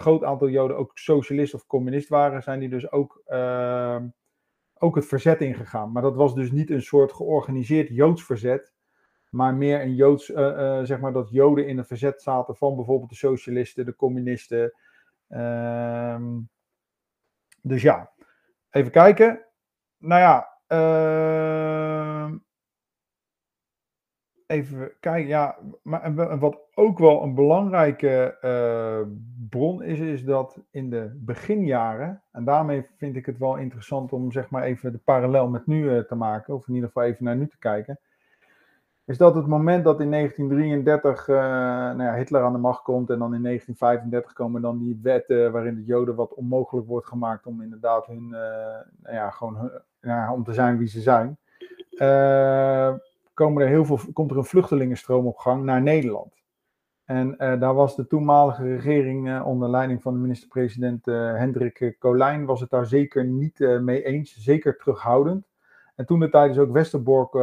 groot 0.00 0.24
aantal 0.24 0.48
Joden 0.48 0.76
ook 0.76 0.90
socialist 0.94 1.54
of 1.54 1.66
communist 1.66 2.08
waren, 2.08 2.42
zijn 2.42 2.60
die 2.60 2.68
dus 2.68 2.92
ook, 2.92 3.22
ook 4.78 4.94
het 4.94 5.06
verzet 5.06 5.40
ingegaan. 5.40 5.92
Maar 5.92 6.02
dat 6.02 6.16
was 6.16 6.34
dus 6.34 6.50
niet 6.50 6.70
een 6.70 6.82
soort 6.82 7.12
georganiseerd 7.12 7.88
Joods 7.88 8.24
verzet, 8.24 8.72
maar 9.30 9.54
meer 9.54 9.80
een 9.80 9.94
Joods, 9.94 10.28
uh, 10.28 10.80
zeg 10.82 11.00
maar 11.00 11.12
dat 11.12 11.30
Joden 11.30 11.66
in 11.66 11.78
het 11.78 11.86
verzet 11.86 12.22
zaten 12.22 12.56
van 12.56 12.76
bijvoorbeeld 12.76 13.10
de 13.10 13.16
socialisten, 13.16 13.84
de 13.84 13.96
communisten. 13.96 14.74
Uh, 15.28 16.16
dus 17.62 17.82
ja, 17.82 18.12
even 18.70 18.90
kijken. 18.90 19.46
Nou 19.98 20.20
ja, 20.20 20.48
ehm, 20.66 22.38
even 24.46 24.92
kijken. 25.00 25.28
Ja, 25.28 25.58
maar 25.82 26.38
wat 26.38 26.58
ook 26.80 26.98
wel 26.98 27.22
een 27.22 27.34
belangrijke 27.34 28.38
uh, 28.44 29.06
bron 29.48 29.82
is, 29.82 29.98
is 29.98 30.24
dat 30.24 30.58
in 30.70 30.90
de 30.90 31.10
beginjaren, 31.14 32.22
en 32.32 32.44
daarmee 32.44 32.86
vind 32.96 33.16
ik 33.16 33.26
het 33.26 33.38
wel 33.38 33.56
interessant 33.56 34.12
om 34.12 34.32
zeg 34.32 34.50
maar 34.50 34.62
even 34.62 34.92
de 34.92 34.98
parallel 34.98 35.48
met 35.48 35.66
nu 35.66 36.04
te 36.06 36.14
maken, 36.14 36.54
of 36.54 36.68
in 36.68 36.74
ieder 36.74 36.88
geval 36.88 37.08
even 37.08 37.24
naar 37.24 37.36
nu 37.36 37.46
te 37.46 37.58
kijken 37.58 37.98
is 39.04 39.18
dat 39.18 39.34
het 39.34 39.46
moment 39.46 39.84
dat 39.84 40.00
in 40.00 40.10
1933 40.10 41.28
uh, 41.28 41.36
nou 41.36 42.02
ja, 42.02 42.14
Hitler 42.14 42.42
aan 42.42 42.52
de 42.52 42.58
macht 42.58 42.82
komt 42.82 43.10
en 43.10 43.18
dan 43.18 43.34
in 43.34 43.42
1935 43.42 44.32
komen 44.32 44.62
dan 44.62 44.78
die 44.78 45.00
wetten 45.02 45.52
waarin 45.52 45.74
de 45.74 45.84
Joden 45.84 46.14
wat 46.14 46.34
onmogelijk 46.34 46.86
wordt 46.86 47.06
gemaakt 47.06 47.46
om 47.46 47.62
inderdaad 47.62 48.06
hun, 48.06 48.28
nou 48.28 49.14
ja, 49.14 49.30
gewoon 49.30 49.70
uh, 50.00 50.30
om 50.34 50.44
te 50.44 50.52
zijn 50.52 50.78
wie 50.78 50.88
ze 50.88 51.00
zijn, 51.00 51.38
eh, 51.90 52.94
komen 53.34 53.62
er 53.62 53.68
heel 53.68 53.84
veel, 53.84 53.98
komt 54.12 54.30
er 54.30 54.36
een 54.36 54.44
vluchtelingenstroom 54.44 55.26
op 55.26 55.36
gang 55.36 55.64
naar 55.64 55.82
Nederland. 55.82 56.39
En 57.10 57.36
daar 57.38 57.74
was 57.74 57.96
de 57.96 58.06
toenmalige 58.06 58.62
regering 58.62 59.42
onder 59.42 59.70
leiding 59.70 60.02
van 60.02 60.12
de 60.12 60.18
minister-president 60.18 61.04
Hendrik 61.06 61.96
Colijn, 61.98 62.44
was 62.44 62.60
het 62.60 62.70
daar 62.70 62.86
zeker 62.86 63.24
niet 63.24 63.58
mee 63.80 64.04
eens, 64.04 64.36
zeker 64.36 64.76
terughoudend. 64.76 65.48
En 65.94 66.06
toen 66.06 66.20
de 66.20 66.28
tijd 66.28 66.50
is 66.50 66.58
ook 66.58 66.72
Westerbork 66.72 67.34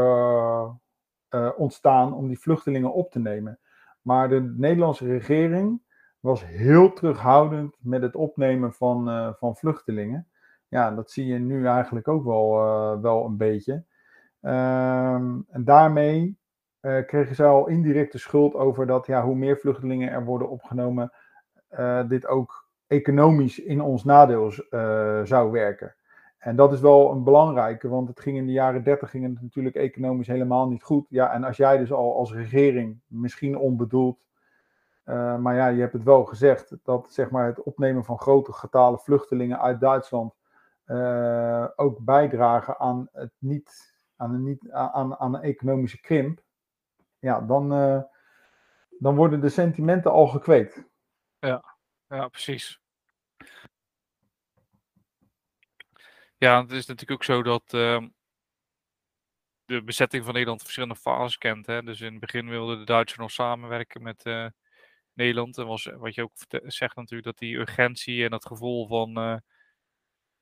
ontstaan 1.58 2.14
om 2.14 2.28
die 2.28 2.40
vluchtelingen 2.40 2.94
op 2.94 3.12
te 3.12 3.20
nemen. 3.20 3.60
Maar 4.02 4.30
de 4.30 4.54
Nederlandse 4.58 5.06
regering 5.06 5.82
was 6.20 6.46
heel 6.46 6.94
terughoudend 6.94 7.78
met 7.80 8.02
het 8.02 8.16
opnemen 8.16 8.74
van, 8.74 9.34
van 9.38 9.56
vluchtelingen. 9.56 10.28
Ja, 10.68 10.92
dat 10.92 11.12
zie 11.12 11.26
je 11.26 11.40
nu 11.40 11.66
eigenlijk 11.66 12.08
ook 12.08 12.24
wel, 12.24 12.52
wel 13.02 13.26
een 13.26 13.38
beetje. 13.38 13.74
Um, 14.42 15.46
en 15.50 15.64
daarmee 15.64 16.38
kregen 16.82 17.36
ze 17.36 17.44
al 17.44 17.68
indirect 17.68 18.12
de 18.12 18.18
schuld 18.18 18.56
over 18.56 18.88
dat 18.88 19.06
ja, 19.06 19.24
hoe 19.24 19.36
meer 19.36 19.58
vluchtelingen 19.58 20.12
er 20.12 20.26
worden 20.26 20.50
opgenomen, 20.50 21.12
dit 22.08 22.28
ook 22.28 22.68
economisch 22.88 23.60
in 23.60 23.82
ons 23.82 24.04
nadeel 24.04 24.52
zou 25.24 25.52
werken. 25.52 25.96
En 26.38 26.56
dat 26.56 26.74
is 26.74 26.80
wel 26.80 27.12
een 27.12 27.24
belangrijke, 27.24 27.88
want 27.88 28.08
het 28.08 28.20
ging 28.20 28.38
in 28.38 28.46
de 28.46 28.52
jaren 28.52 28.84
30 28.84 29.10
ging 29.10 29.24
het 29.24 29.42
natuurlijk 29.42 29.76
economisch 29.76 30.28
helemaal 30.28 30.68
niet 30.68 30.84
goed. 30.84 31.06
Ja, 31.10 31.34
en 31.34 31.44
als 31.44 31.58
jij 31.58 31.78
dus 31.78 31.92
al 31.92 32.16
als 32.16 32.34
regering, 32.34 33.00
misschien 33.08 33.58
onbedoeld, 33.58 34.26
uh, 35.06 35.38
maar 35.38 35.56
ja, 35.56 35.68
je 35.68 35.82
hebt 35.82 35.94
het 35.94 36.04
wel 36.04 36.26
gezegd, 36.26 36.78
dat 36.84 37.08
zeg 37.10 37.30
maar, 37.30 37.46
het 37.46 37.64
opnemen 37.64 38.04
van 38.04 38.20
grote 38.20 38.54
getalen 38.54 39.00
vluchtelingen 39.00 39.60
uit 39.60 39.80
Duitsland 39.80 40.34
uh, 40.86 41.68
ook 41.76 42.00
bijdragen 42.00 42.80
aan, 42.80 43.10
het 43.12 43.32
niet, 43.38 43.96
aan, 44.16 44.34
een, 44.34 44.44
niet, 44.44 44.72
aan, 44.72 45.16
aan 45.16 45.36
een 45.36 45.42
economische 45.42 46.02
krimp. 46.02 46.42
Ja, 47.20 47.42
dan, 47.42 47.74
uh, 47.74 48.02
dan 49.00 49.16
worden 49.16 49.42
de 49.42 49.50
sentimenten 49.50 50.12
al 50.12 50.28
gekweekt. 50.28 50.84
Ja, 51.40 51.78
ja 52.08 52.28
precies. 52.28 52.82
Ja, 56.38 56.62
het 56.62 56.72
is 56.72 56.86
natuurlijk 56.86 57.12
ook 57.12 57.24
zo 57.24 57.44
dat 57.44 57.74
uh, 57.74 58.06
de 59.66 59.84
bezetting 59.84 60.24
van 60.24 60.34
Nederland 60.34 60.62
verschillende 60.62 60.96
fases 60.96 61.38
kent. 61.38 61.66
Hè? 61.66 61.84
Dus 61.84 62.02
in 62.02 62.12
het 62.12 62.20
begin 62.20 62.50
wilden 62.50 62.80
de 62.80 62.86
Duitsers 62.86 63.20
nog 63.20 63.32
samenwerken 63.32 64.04
met 64.04 64.26
uh, 64.26 64.48
Nederland. 65.14 65.58
En 65.58 65.66
was, 65.66 65.84
wat 65.84 66.16
je 66.16 66.24
ook 66.24 66.34
zegt 66.64 66.96
natuurlijk, 66.96 67.24
dat 67.24 67.38
die 67.38 67.58
urgentie 67.58 68.24
en 68.24 68.30
dat 68.30 68.46
gevoel 68.46 68.88
van... 68.88 69.42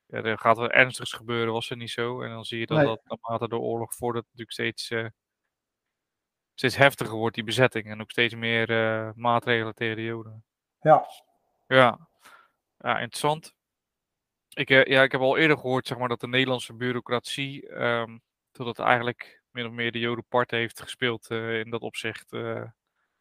Ja, 0.08 0.22
er 0.22 0.38
gaat 0.38 0.58
wat 0.58 0.72
ernstigs 0.72 1.14
gebeuren, 1.14 1.54
was 1.54 1.70
er 1.70 1.78
niet 1.78 1.90
zo. 1.90 2.22
En 2.22 2.30
dan 2.30 2.46
zie 2.46 2.60
je 2.60 2.66
dat 2.66 2.78
nee. 2.78 2.86
dat 2.86 3.02
naarmate 3.04 3.48
de 3.48 3.58
oorlog 3.58 3.94
voordat 3.96 4.24
natuurlijk 4.24 4.52
steeds, 4.52 4.90
steeds 6.56 6.76
heftiger 6.76 7.16
wordt, 7.16 7.36
die 7.36 7.44
bezetting. 7.44 7.86
En 7.86 8.02
ook 8.02 8.12
steeds 8.12 8.36
meer 8.36 8.68
maatregelen 9.16 9.76
tegen 9.76 9.96
de 9.96 10.04
Joden. 10.04 10.44
Ja. 10.82 11.06
Ja. 11.68 12.08
Ja, 12.78 13.00
interessant. 13.00 13.54
Ik, 14.50 14.70
uh, 14.70 14.84
ja, 14.84 15.04
ik 15.04 15.12
heb 15.12 15.22
al 15.22 15.38
eerder 15.38 15.58
gehoord 15.58 15.88
zeg 15.88 15.98
maar, 15.98 16.08
dat 16.08 16.20
de 16.20 16.28
Nederlandse 16.28 16.74
bureaucratie, 16.74 17.84
um, 17.84 18.22
dat 18.52 18.68
het 18.68 18.80
eigenlijk 18.80 19.44
min 19.52 19.66
of 19.66 19.72
meer 19.72 19.92
de 19.92 20.00
Joden 20.00 20.26
part 20.28 20.52
heeft 20.52 20.82
gespeeld 20.82 21.30
uh, 21.30 21.60
in 21.60 21.70
dat 21.70 21.82
opzicht. 21.82 22.34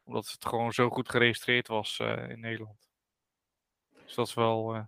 Omdat 0.03 0.29
het 0.31 0.45
gewoon 0.45 0.73
zo 0.73 0.89
goed 0.89 1.09
geregistreerd 1.09 1.67
was 1.67 1.99
in 2.27 2.39
Nederland. 2.39 2.89
Dus 4.03 4.15
dat 4.15 4.27
is 4.27 4.33
wel. 4.33 4.87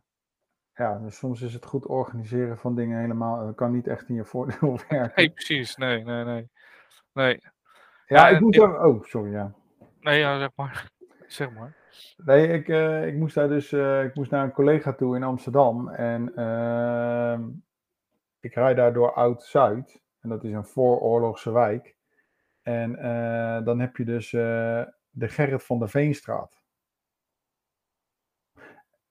Ja, 0.74 0.98
dus 0.98 1.18
soms 1.18 1.42
is 1.42 1.54
het 1.54 1.66
goed 1.66 1.86
organiseren 1.86 2.58
van 2.58 2.76
dingen 2.76 3.00
helemaal. 3.00 3.54
kan 3.54 3.72
niet 3.72 3.88
echt 3.88 4.10
in 4.10 4.16
je 4.16 4.26
voordeel 4.26 4.80
werken. 4.90 5.12
Nee, 5.16 5.30
precies. 5.30 5.76
Nee, 5.76 6.04
nee, 6.04 6.24
nee. 6.24 6.50
nee. 7.14 7.42
Ja, 8.08 8.28
ik 8.28 8.40
moet 8.40 8.56
er. 8.56 8.86
Oh, 8.86 9.04
sorry, 9.04 9.32
ja. 9.32 9.54
Nee, 10.00 10.20
ja, 10.20 10.40
zeg 10.40 10.50
maar. 10.56 10.92
Zeg 11.28 11.52
maar. 11.52 11.76
Nee, 12.18 12.48
ik, 12.48 12.68
uh, 12.68 13.08
ik 13.08 13.16
moest 13.16 13.36
daar 13.36 13.48
dus, 13.48 13.72
uh, 13.72 14.04
ik 14.04 14.16
moest 14.16 14.32
naar 14.32 14.44
een 14.44 14.52
collega 14.52 14.94
toe 14.94 15.16
in 15.16 15.24
Amsterdam. 15.24 15.90
En 15.90 16.32
uh, 16.36 17.40
ik 18.40 18.54
rijd 18.54 18.76
daar 18.76 18.94
door 18.94 19.14
Oud-Zuid. 19.14 20.02
En 20.20 20.30
dat 20.30 20.44
is 20.44 20.52
een 20.52 20.66
vooroorlogse 20.66 21.52
wijk. 21.52 21.96
En 22.62 22.96
eh, 22.96 23.66
dan 23.66 23.80
heb 23.80 23.98
je 23.98 24.06
dus 24.06 24.30
de 24.30 25.28
Gerrit 25.28 25.64
van 25.64 25.80
der 25.80 25.90
Veenstraat. 25.90 26.62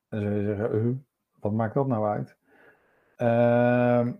En 0.08 0.20
je 0.20 0.44
zeggen, 0.44 1.06
wat 1.40 1.52
maakt 1.52 1.74
dat 1.74 1.86
nou 1.86 2.06
uit? 2.06 2.36
Ehm, 3.16 4.12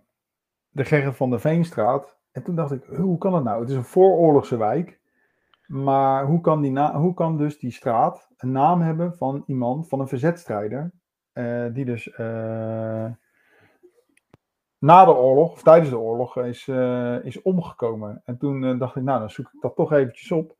de 0.69 0.85
Gerrit 0.85 1.15
van 1.15 1.29
der 1.29 1.39
Veenstraat. 1.39 2.16
En 2.37 2.43
toen 2.43 2.55
dacht 2.55 2.71
ik, 2.71 2.83
hoe 2.83 3.17
kan 3.17 3.31
dat 3.31 3.43
nou? 3.43 3.61
Het 3.61 3.69
is 3.69 3.75
een 3.75 3.83
vooroorlogse 3.83 4.57
wijk. 4.57 4.99
Maar 5.67 6.25
hoe 6.25 6.41
kan, 6.41 6.61
die 6.61 6.79
hoe 6.79 7.13
kan 7.13 7.37
dus 7.37 7.59
die 7.59 7.71
straat 7.71 8.29
een 8.37 8.51
naam 8.51 8.81
hebben 8.81 9.17
van 9.17 9.43
iemand, 9.47 9.87
van 9.87 9.99
een 9.99 10.07
verzetstrijder, 10.07 10.91
uh, 11.33 11.65
die 11.73 11.85
dus 11.85 12.07
uh, 12.07 13.05
na 14.77 15.05
de 15.05 15.15
oorlog, 15.15 15.51
of 15.51 15.63
tijdens 15.63 15.89
de 15.89 15.99
oorlog, 15.99 16.37
is, 16.37 16.67
uh, 16.67 17.25
is 17.25 17.41
omgekomen. 17.41 18.21
En 18.25 18.37
toen 18.37 18.77
dacht 18.77 18.95
ik, 18.95 19.03
nou, 19.03 19.19
dan 19.19 19.29
zoek 19.29 19.51
ik 19.53 19.61
dat 19.61 19.75
toch 19.75 19.91
eventjes 19.91 20.31
op. 20.31 20.55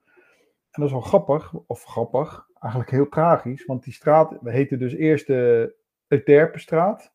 En 0.72 0.82
dat 0.82 0.86
is 0.86 0.92
wel 0.92 1.02
grappig, 1.02 1.54
of 1.68 1.84
grappig, 1.84 2.48
eigenlijk 2.60 2.92
heel 2.92 3.10
tragisch, 3.10 3.66
want 3.66 3.84
die 3.84 3.94
straat 3.94 4.38
heette 4.44 4.78
dus 4.78 4.94
eerst 4.94 5.28
de 5.28 5.76
Euterpenstraat. 6.08 7.12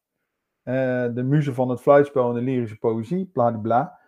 de 0.63 1.25
muze 1.25 1.55
van 1.55 1.69
het 1.69 1.81
fluitspel 1.81 2.29
en 2.29 2.35
de 2.35 2.41
lyrische 2.41 2.79
poëzie, 2.79 3.31
bla 3.33 3.51
bla. 3.51 4.01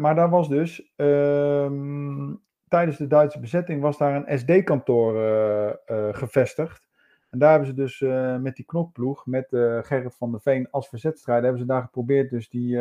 Maar 0.00 0.14
daar 0.14 0.30
was 0.30 0.48
dus 0.48 0.92
ehm, 0.96 2.34
tijdens 2.68 2.96
de 2.96 3.06
Duitse 3.06 3.40
bezetting 3.40 3.82
was 3.82 3.98
daar 3.98 4.14
een 4.14 4.38
SD-kantoor 4.38 5.14
uh, 5.14 5.72
uh, 5.86 6.14
gevestigd. 6.14 6.88
En 7.30 7.38
daar 7.38 7.50
hebben 7.50 7.68
ze 7.68 7.74
dus 7.74 8.00
met 8.42 8.56
die 8.56 8.64
knokploeg, 8.64 9.26
met 9.26 9.46
Gerrit 9.82 10.16
van 10.16 10.30
der 10.30 10.40
Veen 10.40 10.70
als 10.70 10.88
verzetstrijder, 10.88 11.44
hebben 11.44 11.60
ze 11.62 11.66
daar 11.66 11.82
geprobeerd 11.82 12.30
dus 12.30 12.48
die, 12.48 12.76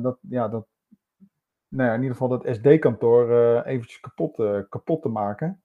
dat, 0.00 0.18
ja, 0.20 0.48
dat, 0.48 0.66
nou 1.68 1.88
ja, 1.88 1.94
in 1.94 2.02
ieder 2.02 2.16
geval 2.16 2.28
dat 2.28 2.56
SD-kantoor 2.56 3.30
eventjes 3.62 4.00
kapot, 4.00 4.36
kapot 4.68 5.02
te 5.02 5.08
maken. 5.08 5.62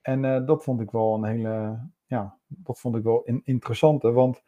En 0.00 0.46
dat 0.46 0.64
vond 0.64 0.80
ik 0.80 0.90
wel 0.90 1.14
een 1.14 1.24
hele, 1.24 1.78
ja, 2.06 2.36
dat 2.46 2.80
vond 2.80 2.96
ik 2.96 3.02
wel 3.02 3.22
een 3.24 3.42
interessante, 3.44 4.12
want 4.12 4.42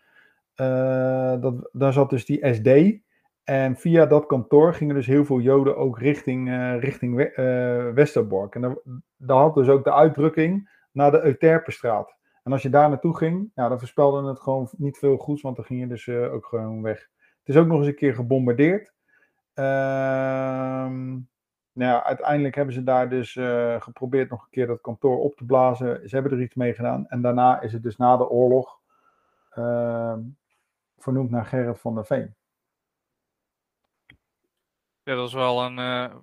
dat, 1.40 1.68
daar 1.72 1.92
zat 1.92 2.10
dus 2.10 2.24
die 2.24 2.54
SD, 2.54 3.00
en 3.44 3.76
via 3.76 4.06
dat 4.06 4.26
kantoor 4.26 4.74
gingen 4.74 4.94
dus 4.94 5.06
heel 5.06 5.24
veel 5.24 5.40
Joden 5.40 5.76
ook 5.76 5.98
richting, 5.98 6.48
uh, 6.48 6.80
richting 6.80 7.20
uh, 7.20 7.90
Westerbork. 7.90 8.54
En 8.54 8.78
daar, 9.16 9.36
had 9.36 9.54
dus 9.54 9.68
ook 9.68 9.84
de 9.84 9.92
uitdrukking 9.92 10.70
naar 10.92 11.10
de 11.10 11.22
Euterpenstraat. 11.22 12.16
En 12.42 12.52
als 12.52 12.62
je 12.62 12.70
daar 12.70 12.88
naartoe 12.88 13.16
ging, 13.16 13.50
ja, 13.54 13.68
dan 13.68 13.78
voorspelde 13.78 14.28
het 14.28 14.40
gewoon 14.40 14.68
niet 14.76 14.98
veel 14.98 15.16
goeds, 15.16 15.42
want 15.42 15.56
dan 15.56 15.64
ging 15.64 15.80
je 15.80 15.86
dus 15.86 16.06
uh, 16.06 16.32
ook 16.32 16.46
gewoon 16.46 16.82
weg. 16.82 17.08
Het 17.38 17.54
is 17.54 17.56
ook 17.56 17.66
nog 17.66 17.78
eens 17.78 17.86
een 17.86 17.94
keer 17.94 18.14
gebombardeerd. 18.14 18.92
Ehm, 19.54 21.18
nou 21.72 22.02
uiteindelijk 22.02 22.54
hebben 22.54 22.74
ze 22.74 22.82
daar 22.82 23.08
dus 23.08 23.38
geprobeerd 23.78 24.30
nog 24.30 24.42
een 24.42 24.50
keer 24.50 24.66
dat 24.66 24.80
kantoor 24.80 25.18
op 25.18 25.36
te 25.36 25.44
blazen. 25.44 26.08
Ze 26.08 26.14
hebben 26.14 26.32
er 26.32 26.42
iets 26.42 26.54
mee 26.54 26.74
gedaan. 26.74 27.06
En 27.08 27.22
daarna 27.22 27.60
is 27.60 27.72
het 27.72 27.82
dus 27.82 27.96
na 27.96 28.16
de 28.16 28.28
oorlog 28.28 28.80
ehm, 29.50 30.20
vernoemd 30.98 31.30
naar 31.30 31.44
Gerrit 31.44 31.80
van 31.80 31.94
der 31.94 32.06
Veen. 32.06 32.34
Ja, 35.04 35.14
dat 35.14 35.28
is 35.28 35.34
wel 35.34 35.64
een 35.64 35.78
uh, 35.78 36.14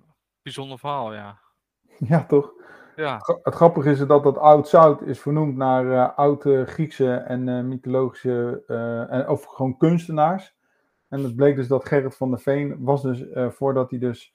bijzonder 0.42 0.78
verhaal, 0.78 1.14
ja. 1.14 1.38
Ja, 2.08 2.24
toch? 2.26 2.52
Ja. 2.96 3.20
Het 3.42 3.54
grappige 3.54 3.90
is 3.90 3.98
dat 3.98 4.22
dat 4.22 4.38
Oud-Zout 4.38 5.02
is 5.02 5.20
vernoemd 5.20 5.56
naar 5.56 5.84
uh, 5.84 6.18
oude 6.18 6.66
Griekse 6.66 7.14
en 7.14 7.46
uh, 7.46 7.62
mythologische, 7.62 8.64
en, 9.10 9.28
of 9.28 9.44
gewoon 9.44 9.76
kunstenaars. 9.76 10.54
En 11.08 11.22
het 11.22 11.36
bleek 11.36 11.56
dus 11.56 11.68
dat 11.68 11.88
Gerrit 11.88 12.16
van 12.16 12.30
der 12.30 12.40
Veen 12.40 12.84
was 12.84 13.02
dus, 13.02 13.24
voordat 13.54 13.90
hij 13.90 13.98
dus 13.98 14.34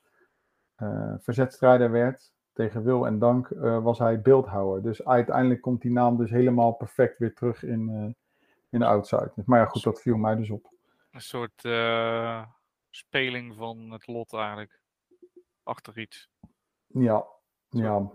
verzetstrijder 1.18 1.92
werd, 1.92 2.32
tegen 2.54 2.84
wil 2.84 3.06
en 3.06 3.20
dank, 3.20 3.48
was 3.60 4.00
hij 4.00 4.22
beeldhouwer. 4.22 4.82
Dus 4.82 5.06
uiteindelijk 5.06 5.62
komt 5.62 5.82
die 5.82 5.92
naam 5.92 6.18
dus 6.18 6.30
helemaal 6.30 6.72
perfect 6.72 7.18
weer 7.18 7.34
terug 7.34 7.64
in, 7.64 8.16
in 8.70 8.80
de 8.80 8.86
Oud-Zuid. 8.86 9.32
Maar 9.46 9.60
ja, 9.60 9.66
goed, 9.66 9.84
dat 9.84 10.02
viel 10.02 10.18
mij 10.18 10.36
dus 10.36 10.50
op. 10.50 10.72
Een 11.12 11.22
soort 11.22 11.62
speling 12.98 13.56
van 13.56 13.92
het 13.92 14.08
lot 14.08 14.34
eigenlijk. 14.34 14.80
Achter 15.64 16.00
iets. 16.00 16.30
Ja, 16.88 17.26
ja. 17.70 18.12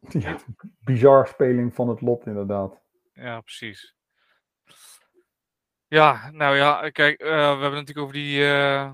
ja. 0.24 0.38
Bizar 0.80 1.26
speling 1.26 1.74
van 1.74 1.88
het 1.88 2.00
lot 2.00 2.26
inderdaad. 2.26 2.80
Ja, 3.12 3.40
precies. 3.40 3.94
Ja, 5.88 6.30
nou 6.30 6.56
ja, 6.56 6.90
kijk, 6.90 7.22
uh, 7.22 7.28
we 7.28 7.34
hebben 7.34 7.70
natuurlijk 7.70 7.98
over 7.98 8.12
die, 8.12 8.38
uh, 8.38 8.92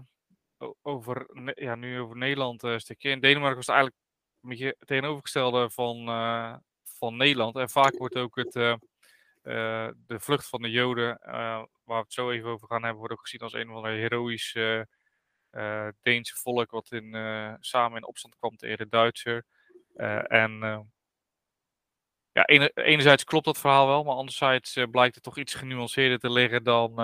over, 0.82 1.26
ja, 1.54 1.75
nu 1.75 2.00
over 2.00 2.16
Nederland 2.16 2.64
uh, 2.64 2.78
stukje. 2.78 3.11
In 3.11 3.20
Denemarken 3.20 3.56
was 3.56 3.66
het 3.66 3.75
eigenlijk 3.75 4.04
een 4.42 4.49
beetje 4.49 4.76
het 4.78 4.88
tegenovergestelde 4.88 5.70
van, 5.70 6.06
van 6.82 7.16
Nederland. 7.16 7.56
En 7.56 7.68
vaak 7.68 7.99
wordt 7.99 8.16
ook 8.16 8.37
het, 8.37 8.52
de 10.06 10.20
vlucht 10.20 10.49
van 10.49 10.62
de 10.62 10.70
Joden 10.70 11.18
waar 11.92 12.00
we 12.00 12.06
het 12.06 12.14
zo 12.14 12.30
even 12.30 12.50
over 12.50 12.68
gaan 12.68 12.82
hebben, 12.82 12.99
wordt 12.99 13.12
ook 13.12 13.20
gezien 13.20 13.40
als 13.40 13.52
een 13.52 13.68
van 13.68 13.82
de 13.82 13.88
heroïsch 13.88 14.54
uh, 14.54 15.88
Deense 16.02 16.37
volk 16.37 16.70
wat 16.70 16.90
in, 16.92 17.14
uh, 17.14 17.54
samen 17.61 17.96
in 17.96 18.06
opstand 18.06 18.37
kwam 18.37 18.56
tegen 18.56 18.78
de 18.78 18.88
Duitser. 18.88 19.44
En 20.26 20.58
ja, 22.32 22.44
ene, 22.46 22.70
enerzijds 22.75 23.25
klopt 23.25 23.44
dat 23.44 23.58
verhaal 23.58 23.87
wel, 23.87 24.04
maar 24.04 24.14
anderzijds 24.14 24.78
blijkt 24.90 25.14
het 25.14 25.25
toch 25.25 25.38
iets 25.38 25.54
genuanceerder 25.54 26.18
te 26.18 26.30
liggen 26.30 26.64
dan, 26.64 26.94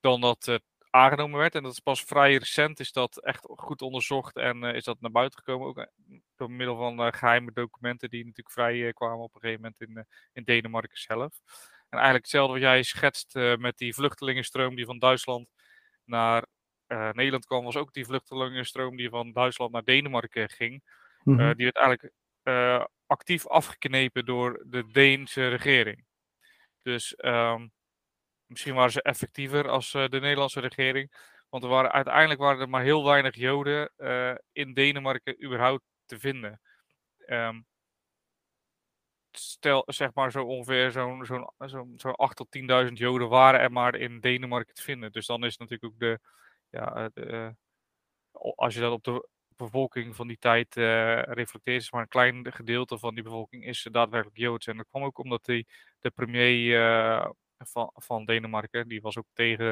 dan 0.00 0.20
dat 0.20 0.60
aangenomen 0.90 1.38
werd. 1.38 1.54
En 1.54 1.62
dat 1.62 1.72
is 1.72 1.80
pas 1.80 2.04
vrij 2.04 2.36
recent, 2.36 2.80
is 2.80 2.92
dat 2.92 3.22
echt 3.22 3.46
goed 3.56 3.82
onderzocht 3.82 4.36
en 4.36 4.62
is 4.62 4.84
dat 4.84 5.00
naar 5.00 5.10
buiten 5.10 5.38
gekomen. 5.38 5.66
Ook 5.66 5.86
door 6.36 6.50
middel 6.50 6.76
van 6.76 7.14
geheime 7.14 7.52
documenten 7.52 8.10
die 8.10 8.24
natuurlijk 8.24 8.54
vrij 8.54 8.92
kwamen 8.92 9.24
op 9.24 9.34
een 9.34 9.40
gegeven 9.40 9.62
moment 9.62 9.80
in, 9.80 10.06
in 10.32 10.44
Denemarken 10.44 10.98
zelf. 10.98 11.40
En 11.90 11.98
eigenlijk 11.98 12.24
hetzelfde 12.24 12.52
wat 12.52 12.62
jij 12.62 12.82
schetst 12.82 13.34
met 13.58 13.76
die 13.76 13.94
vluchtelingenstroom 13.94 14.74
die 14.74 14.84
van 14.84 14.98
Duitsland 14.98 15.48
naar 16.04 16.46
uh, 16.88 17.10
Nederland 17.10 17.46
kwam, 17.46 17.64
was 17.64 17.76
ook 17.76 17.92
die 17.92 18.04
vluchtelingenstroom 18.04 18.96
die 18.96 19.08
van 19.08 19.32
Duitsland 19.32 19.72
naar 19.72 19.84
Denemarken 19.84 20.50
ging. 20.50 20.82
Mm 21.22 21.38
-hmm. 21.38 21.48
uh, 21.48 21.54
die 21.54 21.64
werd 21.64 21.76
eigenlijk 21.76 22.14
actief 23.06 23.46
afgeknepen 23.46 24.24
door 24.24 24.64
de 24.66 24.86
Deense 24.86 25.48
regering. 25.48 26.04
Dus 26.82 27.14
um, 27.24 27.72
misschien 28.46 28.74
waren 28.74 28.92
ze 28.92 29.02
effectiever 29.02 29.68
als 29.68 29.90
de 29.90 30.08
Nederlandse 30.10 30.60
regering. 30.60 31.12
Want 31.48 31.64
er 31.64 31.70
waren, 31.70 31.92
uiteindelijk 31.92 32.40
waren 32.40 32.60
er 32.60 32.68
maar 32.68 32.82
heel 32.82 33.04
weinig 33.04 33.34
Joden 33.34 33.92
in 34.52 34.74
Denemarken 34.74 35.44
überhaupt 35.44 35.82
te 36.06 36.18
vinden. 36.18 36.60
Um, 37.26 37.66
stel, 39.32 39.82
zeg 39.86 40.14
maar 40.14 40.30
zo 40.30 40.44
ongeveer 40.44 40.90
zo'n 40.90 41.24
zo'n 41.24 41.50
zo'n 41.58 41.92
zo 41.96 42.10
8 42.10 42.36
tot 42.36 42.48
10.000 42.86 42.92
Joden 42.92 43.28
waren 43.28 43.60
er 43.60 43.72
maar 43.72 43.94
in 43.94 44.20
Denemarken 44.20 44.74
te 44.74 44.82
vinden. 44.82 45.12
Dus 45.12 45.26
dan 45.26 45.44
is 45.44 45.56
natuurlijk 45.56 45.92
ook 45.92 45.98
de, 46.00 46.18
ja, 46.70 47.08
de, 47.14 47.24
eh, 47.24 47.48
als 48.56 48.74
je 48.74 48.80
dat 48.80 48.92
op 48.92 49.04
de 49.04 49.28
bevolking 49.56 50.16
van 50.16 50.26
die 50.26 50.38
tijd 50.38 50.76
uh, 50.76 51.22
reflecteert, 51.22 51.82
is 51.82 51.92
maar 51.92 52.02
een 52.02 52.08
klein 52.08 52.52
gedeelte 52.52 52.98
van 52.98 53.14
die 53.14 53.24
bevolking 53.24 53.64
is 53.64 53.88
daadwerkelijk 53.90 54.38
Joods. 54.38 54.66
En 54.66 54.76
dat 54.76 54.86
kwam 54.90 55.02
ook 55.02 55.18
omdat 55.18 55.44
die, 55.44 55.66
de 56.00 56.10
premier 56.10 57.34
van, 57.58 57.90
van 57.94 58.24
Denemarken, 58.24 58.88
die 58.88 59.00
was 59.00 59.18
ook 59.18 59.26
tegen, 59.32 59.66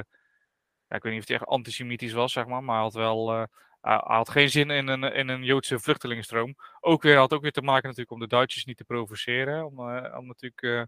ja, 0.86 0.96
ik 0.96 1.02
weet 1.02 1.12
niet 1.12 1.22
of 1.22 1.28
hij 1.28 1.36
echt 1.36 1.46
antisemitisch 1.46 2.12
was, 2.12 2.32
zeg 2.32 2.46
maar, 2.46 2.64
maar 2.64 2.80
had 2.80 2.94
wel 2.94 3.48
hij 3.80 4.00
had 4.04 4.28
geen 4.28 4.50
zin 4.50 4.70
in 4.70 4.88
een, 4.88 5.02
in 5.02 5.28
een 5.28 5.44
Joodse 5.44 5.78
vluchtelingenstroom. 5.78 6.54
Ook 6.80 7.02
weer, 7.02 7.16
had 7.16 7.32
ook 7.32 7.42
weer 7.42 7.52
te 7.52 7.62
maken 7.62 7.82
natuurlijk 7.82 8.10
om 8.10 8.20
de 8.20 8.26
Duitsers 8.26 8.64
niet 8.64 8.76
te 8.76 8.84
provoceren. 8.84 9.66
Om, 9.66 9.78
uh, 9.78 10.16
om 10.18 10.26
natuurlijk 10.26 10.62
uh, 10.62 10.82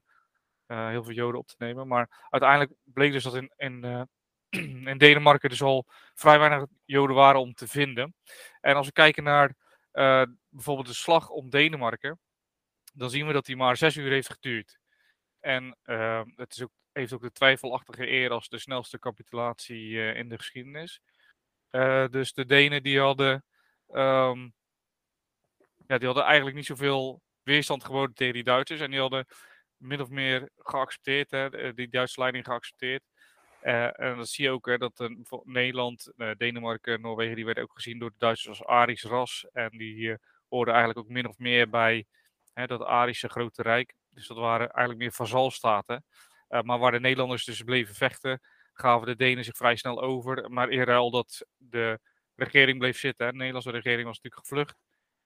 uh, 0.67 0.89
heel 0.89 1.05
veel 1.05 1.15
Joden 1.15 1.41
op 1.41 1.47
te 1.47 1.55
nemen. 1.59 1.87
Maar 1.89 2.27
uiteindelijk 2.31 2.73
bleek 2.85 3.13
dus 3.13 3.23
dat 3.23 3.35
in, 3.35 3.53
in, 4.89 4.99
Denemarken 4.99 5.49
dus 5.49 5.63
al 5.63 5.87
vrij 6.15 6.39
weinig 6.39 6.67
Joden 6.85 7.17
waren 7.17 7.41
om 7.41 7.55
te 7.55 7.69
vinden. 7.69 8.15
En 8.61 8.75
als 8.75 8.87
we 8.87 8.93
kijken 8.93 9.23
naar 9.23 9.55
bijvoorbeeld 10.49 10.87
de 10.87 10.95
slag 10.95 11.29
om 11.29 11.51
Denemarken. 11.51 12.19
Dan 12.95 13.11
zien 13.11 13.27
we 13.27 13.33
dat 13.33 13.47
die 13.47 13.57
maar 13.57 13.77
zes 13.77 13.97
uur 13.97 14.11
heeft 14.11 14.33
geduurd. 14.33 14.79
En 15.41 15.77
het 16.35 16.53
is 16.53 16.63
ook, 16.63 16.71
heeft 16.93 17.13
ook 17.13 17.23
de 17.23 17.33
twijfelachtige 17.33 18.11
eer 18.11 18.31
als 18.31 18.49
de 18.49 18.59
snelste 18.59 18.99
capitulatie 18.99 20.15
in 20.15 20.29
de 20.29 20.37
geschiedenis. 20.37 21.01
Uh, 21.71 22.07
dus 22.09 22.33
de 22.33 22.45
Denen 22.45 22.83
die 22.83 23.01
hadden, 23.01 23.45
um, 23.89 24.55
ja, 25.87 25.99
die 25.99 26.07
hadden 26.07 26.25
eigenlijk 26.25 26.57
niet 26.57 26.67
zoveel 26.67 27.23
weerstand 27.43 27.85
geboden 27.85 28.15
tegen 28.15 28.35
die 28.35 28.45
Duitsers. 28.45 28.81
En 28.81 28.91
die 28.91 29.01
hadden 29.01 29.27
min 29.77 30.01
of 30.01 30.09
meer 30.09 30.51
geaccepteerd, 30.57 31.31
hè, 31.31 31.75
die 31.75 31.89
Duitse 31.89 32.21
leiding 32.21 32.45
geaccepteerd. 32.45 33.03
Uh, 33.63 34.01
en 34.01 34.17
dat 34.17 34.29
zie 34.29 34.45
je 34.45 34.51
ook, 34.51 34.67
hè, 34.67 34.79
dat 34.79 35.01
uh, 35.01 35.09
Nederland, 35.43 36.13
Denemarken, 36.37 37.01
Noorwegen, 37.01 37.37
die 37.37 37.45
werden 37.45 37.63
ook 37.63 37.75
gezien 37.75 37.99
door 37.99 38.11
de 38.11 38.19
Duitsers 38.19 38.59
als 38.59 38.69
Arisch 38.69 39.05
ras. 39.05 39.47
En 39.53 39.71
die 39.71 40.17
hoorden 40.49 40.75
eigenlijk 40.75 41.07
ook 41.07 41.13
min 41.13 41.29
of 41.29 41.39
meer 41.39 41.69
bij 41.69 42.07
hè, 42.53 42.67
dat 42.67 42.85
Arische 42.85 43.29
grote 43.29 43.63
rijk. 43.63 43.95
Dus 44.09 44.27
dat 44.27 44.37
waren 44.37 44.71
eigenlijk 44.71 44.99
meer 44.99 45.13
vazalstaten. 45.13 46.05
maar 46.63 46.79
waar 46.79 46.93
de 46.93 47.01
Nederlanders 47.01 47.45
dus 47.45 47.63
bleven 47.63 47.95
vechten, 47.95 48.41
gaven 48.81 49.07
de 49.07 49.17
Denen 49.17 49.45
zich 49.45 49.57
vrij 49.57 49.77
snel 49.77 50.03
over. 50.03 50.51
Maar 50.51 50.71
in 50.71 50.83
ruil 50.83 51.11
dat 51.11 51.47
de 51.57 52.01
regering 52.35 52.79
bleef 52.79 52.99
zitten. 52.99 53.27
De 53.27 53.37
Nederlandse 53.37 53.71
regering 53.71 54.05
was 54.05 54.21
natuurlijk 54.21 54.47
gevlucht. 54.47 54.77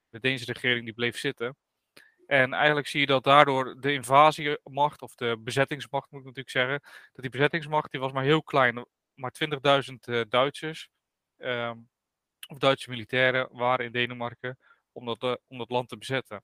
De 0.09 0.21
Deense 0.21 0.53
regering 0.53 0.85
die 0.85 0.95
bleef 0.95 1.19
zitten. 1.19 1.57
En 2.27 2.53
eigenlijk 2.53 2.87
zie 2.87 3.01
je 3.01 3.07
dat 3.07 3.25
daardoor 3.25 3.81
de 3.81 3.93
invasiemacht, 3.93 5.03
of 5.03 5.15
de 5.15 5.37
bezettingsmacht 5.41 6.11
moet 6.11 6.21
ik 6.21 6.27
natuurlijk 6.27 6.57
zeggen, 6.57 6.81
dat 7.13 7.23
die 7.23 7.31
bezettingsmacht 7.31 7.91
die 7.91 8.01
was 8.01 8.13
maar 8.13 8.25
heel 8.25 8.43
klein. 8.43 8.87
Maar 9.15 9.33
20.000 9.45 9.59
uh, 9.59 10.21
eh, 10.21 10.27
Duitsers, 10.29 10.89
um, 11.39 11.89
of 12.49 12.59
Duitse 12.59 12.91
militairen, 12.91 13.49
waren 13.53 13.85
in 13.85 13.93
Denemarken 13.93 14.59
om 14.93 15.05
dat, 15.05 15.23
uh, 15.23 15.35
om 15.47 15.59
dat 15.59 15.71
land 15.71 15.89
te 15.89 15.97
bezetten. 15.97 16.43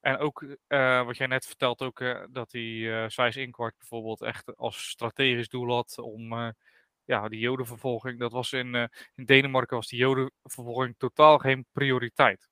En 0.00 0.18
ook 0.18 0.42
uh, 0.68 1.04
wat 1.04 1.16
jij 1.16 1.26
net 1.26 1.46
vertelt, 1.46 1.82
ook 1.82 2.00
uh, 2.00 2.24
dat 2.30 2.50
die 2.50 2.84
uh, 2.84 3.08
Sijs 3.08 3.36
Inkwart 3.36 3.78
bijvoorbeeld 3.78 4.22
echt 4.22 4.56
als 4.56 4.88
strategisch 4.88 5.48
doel 5.48 5.74
had 5.74 5.98
om 5.98 6.54
ja, 7.04 7.28
die 7.28 7.40
jodenvervolging. 7.40 8.18
Dat 8.18 8.32
was 8.32 8.52
in, 8.52 8.74
in 9.14 9.24
Denemarken 9.24 9.76
was 9.76 9.88
die 9.88 9.98
jodenvervolging 9.98 10.94
totaal 10.98 11.38
geen 11.38 11.66
prioriteit. 11.72 12.48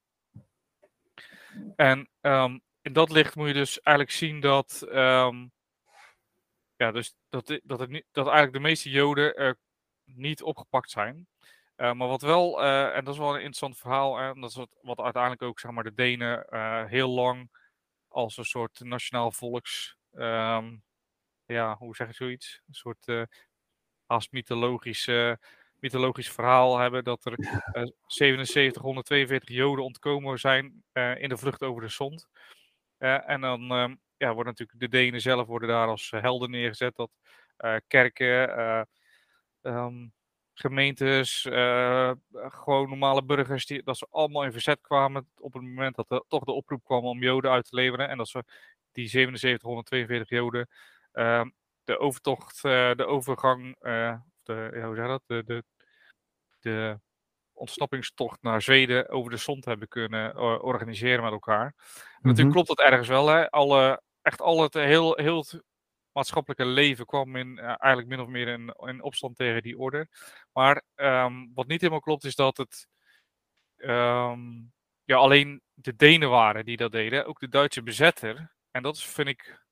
En 1.76 2.08
um, 2.20 2.60
in 2.82 2.92
dat 2.92 3.10
licht 3.10 3.36
moet 3.36 3.46
je 3.46 3.52
dus 3.52 3.80
eigenlijk 3.80 4.16
zien 4.16 4.40
dat, 4.40 4.86
um, 4.88 5.52
ja, 6.76 6.92
dus 6.92 7.14
dat, 7.28 7.60
dat, 7.62 7.78
het 7.78 8.04
dat 8.12 8.26
eigenlijk 8.26 8.52
de 8.52 8.68
meeste 8.68 8.90
joden 8.90 9.56
niet 10.04 10.42
opgepakt 10.42 10.90
zijn. 10.90 11.28
Uh, 11.76 11.92
maar 11.92 12.08
wat 12.08 12.22
wel, 12.22 12.62
uh, 12.62 12.96
en 12.96 13.04
dat 13.04 13.14
is 13.14 13.20
wel 13.20 13.28
een 13.28 13.34
interessant 13.34 13.78
verhaal, 13.78 14.18
en 14.18 14.40
dat 14.40 14.50
is 14.50 14.56
wat, 14.56 14.78
wat, 14.82 14.98
uiteindelijk 15.00 15.42
ook 15.42 15.60
zeg 15.60 15.70
maar, 15.70 15.84
de 15.84 15.94
Denen 15.94 16.46
uh, 16.50 16.84
heel 16.84 17.08
lang 17.08 17.50
als 18.08 18.36
een 18.36 18.44
soort 18.44 18.80
nationaal 18.80 19.32
volks, 19.32 19.96
um, 20.12 20.82
ja, 21.46 21.76
hoe 21.76 21.96
zeg 21.96 22.06
je 22.06 22.14
zoiets? 22.14 22.62
Een 22.68 22.74
soort 22.74 23.28
haast 24.06 24.32
mythologisch, 24.32 25.10
mythologisch 25.78 26.30
verhaal 26.32 26.78
hebben 26.78 27.04
dat 27.04 27.24
er 27.24 27.34
7742 28.06 29.48
Joden 29.48 29.84
ontkomen 29.84 30.38
zijn 30.38 30.84
in 30.92 31.28
de 31.28 31.36
vlucht 31.36 31.62
over 31.62 31.82
de 31.82 31.88
Zond. 31.88 32.28
en 32.98 33.40
dan 33.40 33.70
um, 33.70 34.00
ja, 34.16 34.34
worden 34.34 34.52
natuurlijk 34.52 34.80
de 34.80 34.88
Denen 34.88 35.20
zelf 35.20 35.46
worden 35.46 35.68
daar 35.68 35.88
als 35.88 36.10
helden 36.10 36.50
neergezet, 36.50 36.96
dat 36.96 37.10
kerken. 37.86 38.86
Um, 39.62 40.12
gemeentes, 40.58 41.44
uh, 41.44 42.12
gewoon 42.32 42.88
normale 42.88 43.24
burgers, 43.24 43.66
die, 43.66 43.82
dat 43.82 43.96
ze 43.96 44.06
allemaal 44.10 44.44
in 44.44 44.52
verzet 44.52 44.80
kwamen 44.80 45.28
op 45.36 45.52
het 45.52 45.62
moment 45.62 45.96
dat 45.96 46.10
er 46.10 46.24
toch 46.28 46.44
de 46.44 46.52
oproep 46.52 46.84
kwam 46.84 47.04
om 47.04 47.22
Joden 47.22 47.50
uit 47.50 47.68
te 47.68 47.76
leveren. 47.76 48.08
En 48.08 48.16
dat 48.16 48.28
ze 48.28 48.44
die 48.92 49.08
7742 49.08 50.28
Joden 50.28 50.68
uh, 51.12 51.44
de 51.84 51.98
overtocht, 51.98 52.56
uh, 52.56 52.94
de 52.94 53.06
overgang, 53.06 53.76
de, 53.80 54.70
ja, 54.74 54.86
hoe 54.86 54.96
zeg 54.96 55.06
dat, 55.06 55.22
de, 55.26 55.42
de, 55.44 55.64
de 56.60 57.00
ontsnappingstocht 57.52 58.42
naar 58.42 58.62
Zweden 58.62 59.08
over 59.08 59.30
de 59.30 59.36
Zond 59.36 59.64
hebben 59.64 59.88
kunnen 59.88 60.36
organiseren 60.62 61.22
met 61.22 61.32
elkaar. 61.32 61.64
Mm 61.64 61.72
-hmm. 61.72 62.20
Natuurlijk 62.22 62.54
klopt 62.54 62.68
dat 62.68 62.80
ergens 62.80 63.08
wel, 63.08 63.28
hè? 63.28 63.50
Alle, 63.50 64.02
echt 64.22 64.40
al 64.40 64.62
het 64.62 64.74
heel, 64.74 65.14
heel 65.14 65.44
maatschappelijke 66.16 66.66
leven 66.66 67.06
kwam 67.06 67.36
in, 67.36 67.58
uh, 67.58 67.64
eigenlijk 67.64 68.06
min 68.08 68.20
of 68.20 68.28
meer 68.28 68.48
in, 68.48 68.74
in, 68.76 69.02
opstand 69.02 69.36
tegen 69.36 69.62
die 69.62 69.78
orde. 69.78 70.08
Maar 70.52 70.82
um, 70.94 71.50
wat 71.54 71.66
niet 71.66 71.80
helemaal 71.80 72.00
klopt 72.00 72.24
is 72.24 72.34
dat 72.34 72.56
het 72.56 72.88
um, 73.76 74.72
ja, 75.04 75.16
alleen 75.16 75.62
de 75.74 75.96
Denen 75.96 76.30
waren 76.30 76.64
die 76.64 76.76
dat 76.76 76.92
deden. 76.92 77.26
Ook 77.26 77.40
de 77.40 77.48
Duitse 77.48 77.82
bezetter. 77.82 78.52
En 78.70 78.82
dat 78.82 78.96
is, 78.96 79.04
vind 79.04 79.28
ik 79.28 79.64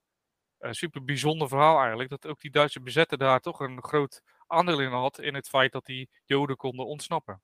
een 0.59 0.75
super 0.75 1.05
bijzonder 1.05 1.49
verhaal 1.49 1.79
eigenlijk. 1.79 2.11
Dat 2.11 2.27
ook 2.27 2.41
die 2.41 2.51
Duitse 2.51 2.81
bezetter 2.81 3.19
daar 3.19 3.41
toch 3.41 3.61
een 3.61 3.83
groot 3.83 4.23
aandeel 4.47 4.81
in 4.81 4.91
had. 4.91 5.19
In 5.19 5.35
het 5.35 5.49
feit 5.49 5.73
dat 5.73 5.85
die 5.87 6.11
Joden 6.25 6.57
konden 6.57 6.87
ontsnappen. 6.87 7.43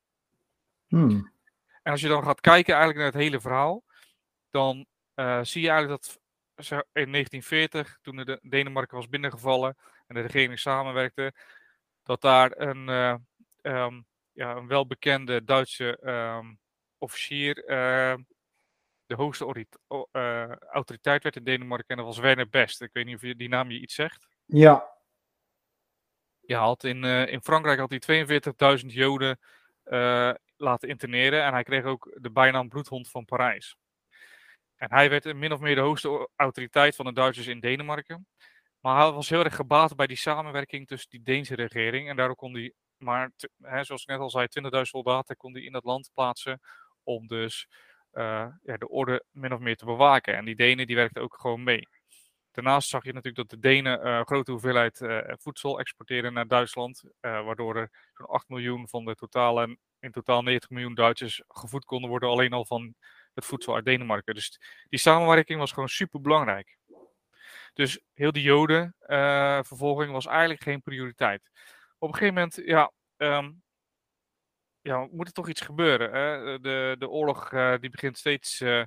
Hmm. 0.86 1.32
En 1.82 1.92
als 1.92 2.00
je 2.00 2.08
dan 2.08 2.24
gaat 2.24 2.40
kijken 2.40 2.74
eigenlijk 2.74 3.04
naar 3.04 3.12
het 3.12 3.22
hele 3.22 3.40
verhaal. 3.40 3.84
Dan 4.50 4.86
uh, 5.14 5.40
zie 5.42 5.62
je 5.62 5.68
eigenlijk 5.68 6.02
dat 6.02 6.19
in 6.68 7.12
1940, 7.12 7.98
toen 8.02 8.16
de 8.16 8.38
Denemarken 8.42 8.96
was 8.96 9.08
binnengevallen 9.08 9.76
en 10.06 10.14
de 10.14 10.20
regering 10.20 10.58
samenwerkte, 10.58 11.32
dat 12.02 12.20
daar 12.20 12.58
een, 12.58 12.88
uh, 12.88 13.14
um, 13.62 14.06
ja, 14.32 14.56
een 14.56 14.66
welbekende 14.66 15.44
Duitse 15.44 15.98
um, 16.02 16.58
officier 16.98 17.58
uh, 17.68 18.14
de 19.06 19.14
hoogste 19.14 19.66
uh, 20.12 20.52
autoriteit 20.56 21.22
werd 21.22 21.36
in 21.36 21.44
Denemarken 21.44 21.88
en 21.88 21.96
dat 21.96 22.06
was 22.06 22.18
Werner 22.18 22.48
Best. 22.48 22.82
Ik 22.82 22.92
weet 22.92 23.04
niet 23.04 23.14
of 23.14 23.22
je 23.22 23.36
die 23.36 23.48
naam 23.48 23.70
je 23.70 23.80
iets 23.80 23.94
zegt. 23.94 24.28
Ja. 24.44 24.98
Ja, 26.40 26.60
had 26.60 26.84
in, 26.84 27.04
in 27.04 27.42
Frankrijk 27.42 27.78
had 27.78 27.90
hij 28.06 28.80
42.000 28.80 28.86
Joden 28.86 29.38
laten 30.56 30.88
interneren 30.88 31.44
en 31.44 31.52
hij 31.52 31.62
kreeg 31.62 31.84
ook 31.84 32.16
de 32.20 32.30
bijnaam 32.30 32.68
bloedhond 32.68 33.08
van 33.08 33.24
Parijs. 33.24 33.76
En 34.80 34.92
hij 34.92 35.10
werd 35.10 35.34
min 35.34 35.52
of 35.52 35.60
meer 35.60 35.74
de 35.74 35.80
hoogste 35.80 36.28
autoriteit 36.36 36.96
van 36.96 37.04
de 37.04 37.12
Duitsers 37.12 37.46
in 37.46 37.60
Denemarken. 37.60 38.26
Maar 38.80 39.02
hij 39.02 39.10
was 39.10 39.28
heel 39.28 39.44
erg 39.44 39.54
gebaat 39.54 39.96
bij 39.96 40.06
die 40.06 40.16
samenwerking 40.16 40.86
tussen 40.86 41.10
die 41.10 41.22
Deense 41.22 41.54
regering. 41.54 42.08
En 42.08 42.16
daardoor 42.16 42.36
kon 42.36 42.54
hij, 42.54 42.72
maar 42.96 43.30
hè, 43.62 43.84
zoals 43.84 44.02
ik 44.02 44.08
net 44.08 44.18
al 44.18 44.30
zei, 44.30 44.46
20.000 44.74 44.80
soldaten 44.82 45.36
kon 45.36 45.52
hij 45.52 45.62
in 45.62 45.72
dat 45.72 45.84
land 45.84 46.10
plaatsen. 46.14 46.60
Om 47.02 47.26
dus 47.26 47.66
uh, 48.12 48.46
ja, 48.62 48.76
de 48.76 48.88
orde 48.88 49.24
min 49.30 49.52
of 49.52 49.58
meer 49.58 49.76
te 49.76 49.84
bewaken. 49.84 50.36
En 50.36 50.44
die 50.44 50.56
Denen 50.56 50.86
die 50.86 50.96
werkten 50.96 51.22
ook 51.22 51.40
gewoon 51.40 51.62
mee. 51.62 51.88
Daarnaast 52.50 52.88
zag 52.88 53.04
je 53.04 53.12
natuurlijk 53.12 53.48
dat 53.48 53.60
de 53.60 53.68
Denen 53.68 54.06
uh, 54.06 54.20
grote 54.20 54.50
hoeveelheid 54.50 55.00
uh, 55.00 55.18
voedsel 55.26 55.78
exporteerden 55.78 56.32
naar 56.32 56.46
Duitsland. 56.46 57.02
waardoor 57.20 57.76
er 57.76 57.90
zo'n 58.14 58.26
8 58.26 58.48
miljoen 58.48 58.88
van 58.88 59.04
de 59.04 59.14
totale, 59.14 59.78
in 59.98 60.10
totaal 60.10 60.42
90 60.42 60.70
miljoen 60.70 60.94
Duitsers 60.94 61.42
gevoed 61.48 61.84
konden 61.84 62.10
worden. 62.10 62.28
Alleen 62.28 62.52
al 62.52 62.66
van 62.66 62.94
het 63.40 63.48
voedsel 63.48 63.74
uit 63.74 63.84
Denemarken. 63.84 64.34
Dus 64.34 64.60
die 64.88 64.98
samenwerking 64.98 65.58
was 65.58 65.72
gewoon 65.72 65.88
super 65.88 66.20
belangrijk. 66.20 66.78
Dus 67.74 68.00
heel 68.14 68.32
die 68.32 68.42
Joden-vervolging 68.42 70.08
uh, 70.08 70.14
was 70.14 70.26
eigenlijk 70.26 70.62
geen 70.62 70.82
prioriteit. 70.82 71.50
Op 71.98 72.08
een 72.08 72.14
gegeven 72.14 72.34
moment, 72.34 72.60
ja, 72.64 72.92
um, 73.16 73.62
ja 74.80 75.08
moet 75.10 75.26
er 75.26 75.32
toch 75.32 75.48
iets 75.48 75.60
gebeuren. 75.60 76.12
Hè? 76.12 76.58
De, 76.60 76.96
de 76.98 77.08
oorlog 77.08 77.52
uh, 77.52 77.74
die 77.80 77.90
begint 77.90 78.18
steeds 78.18 78.60
uh, 78.60 78.82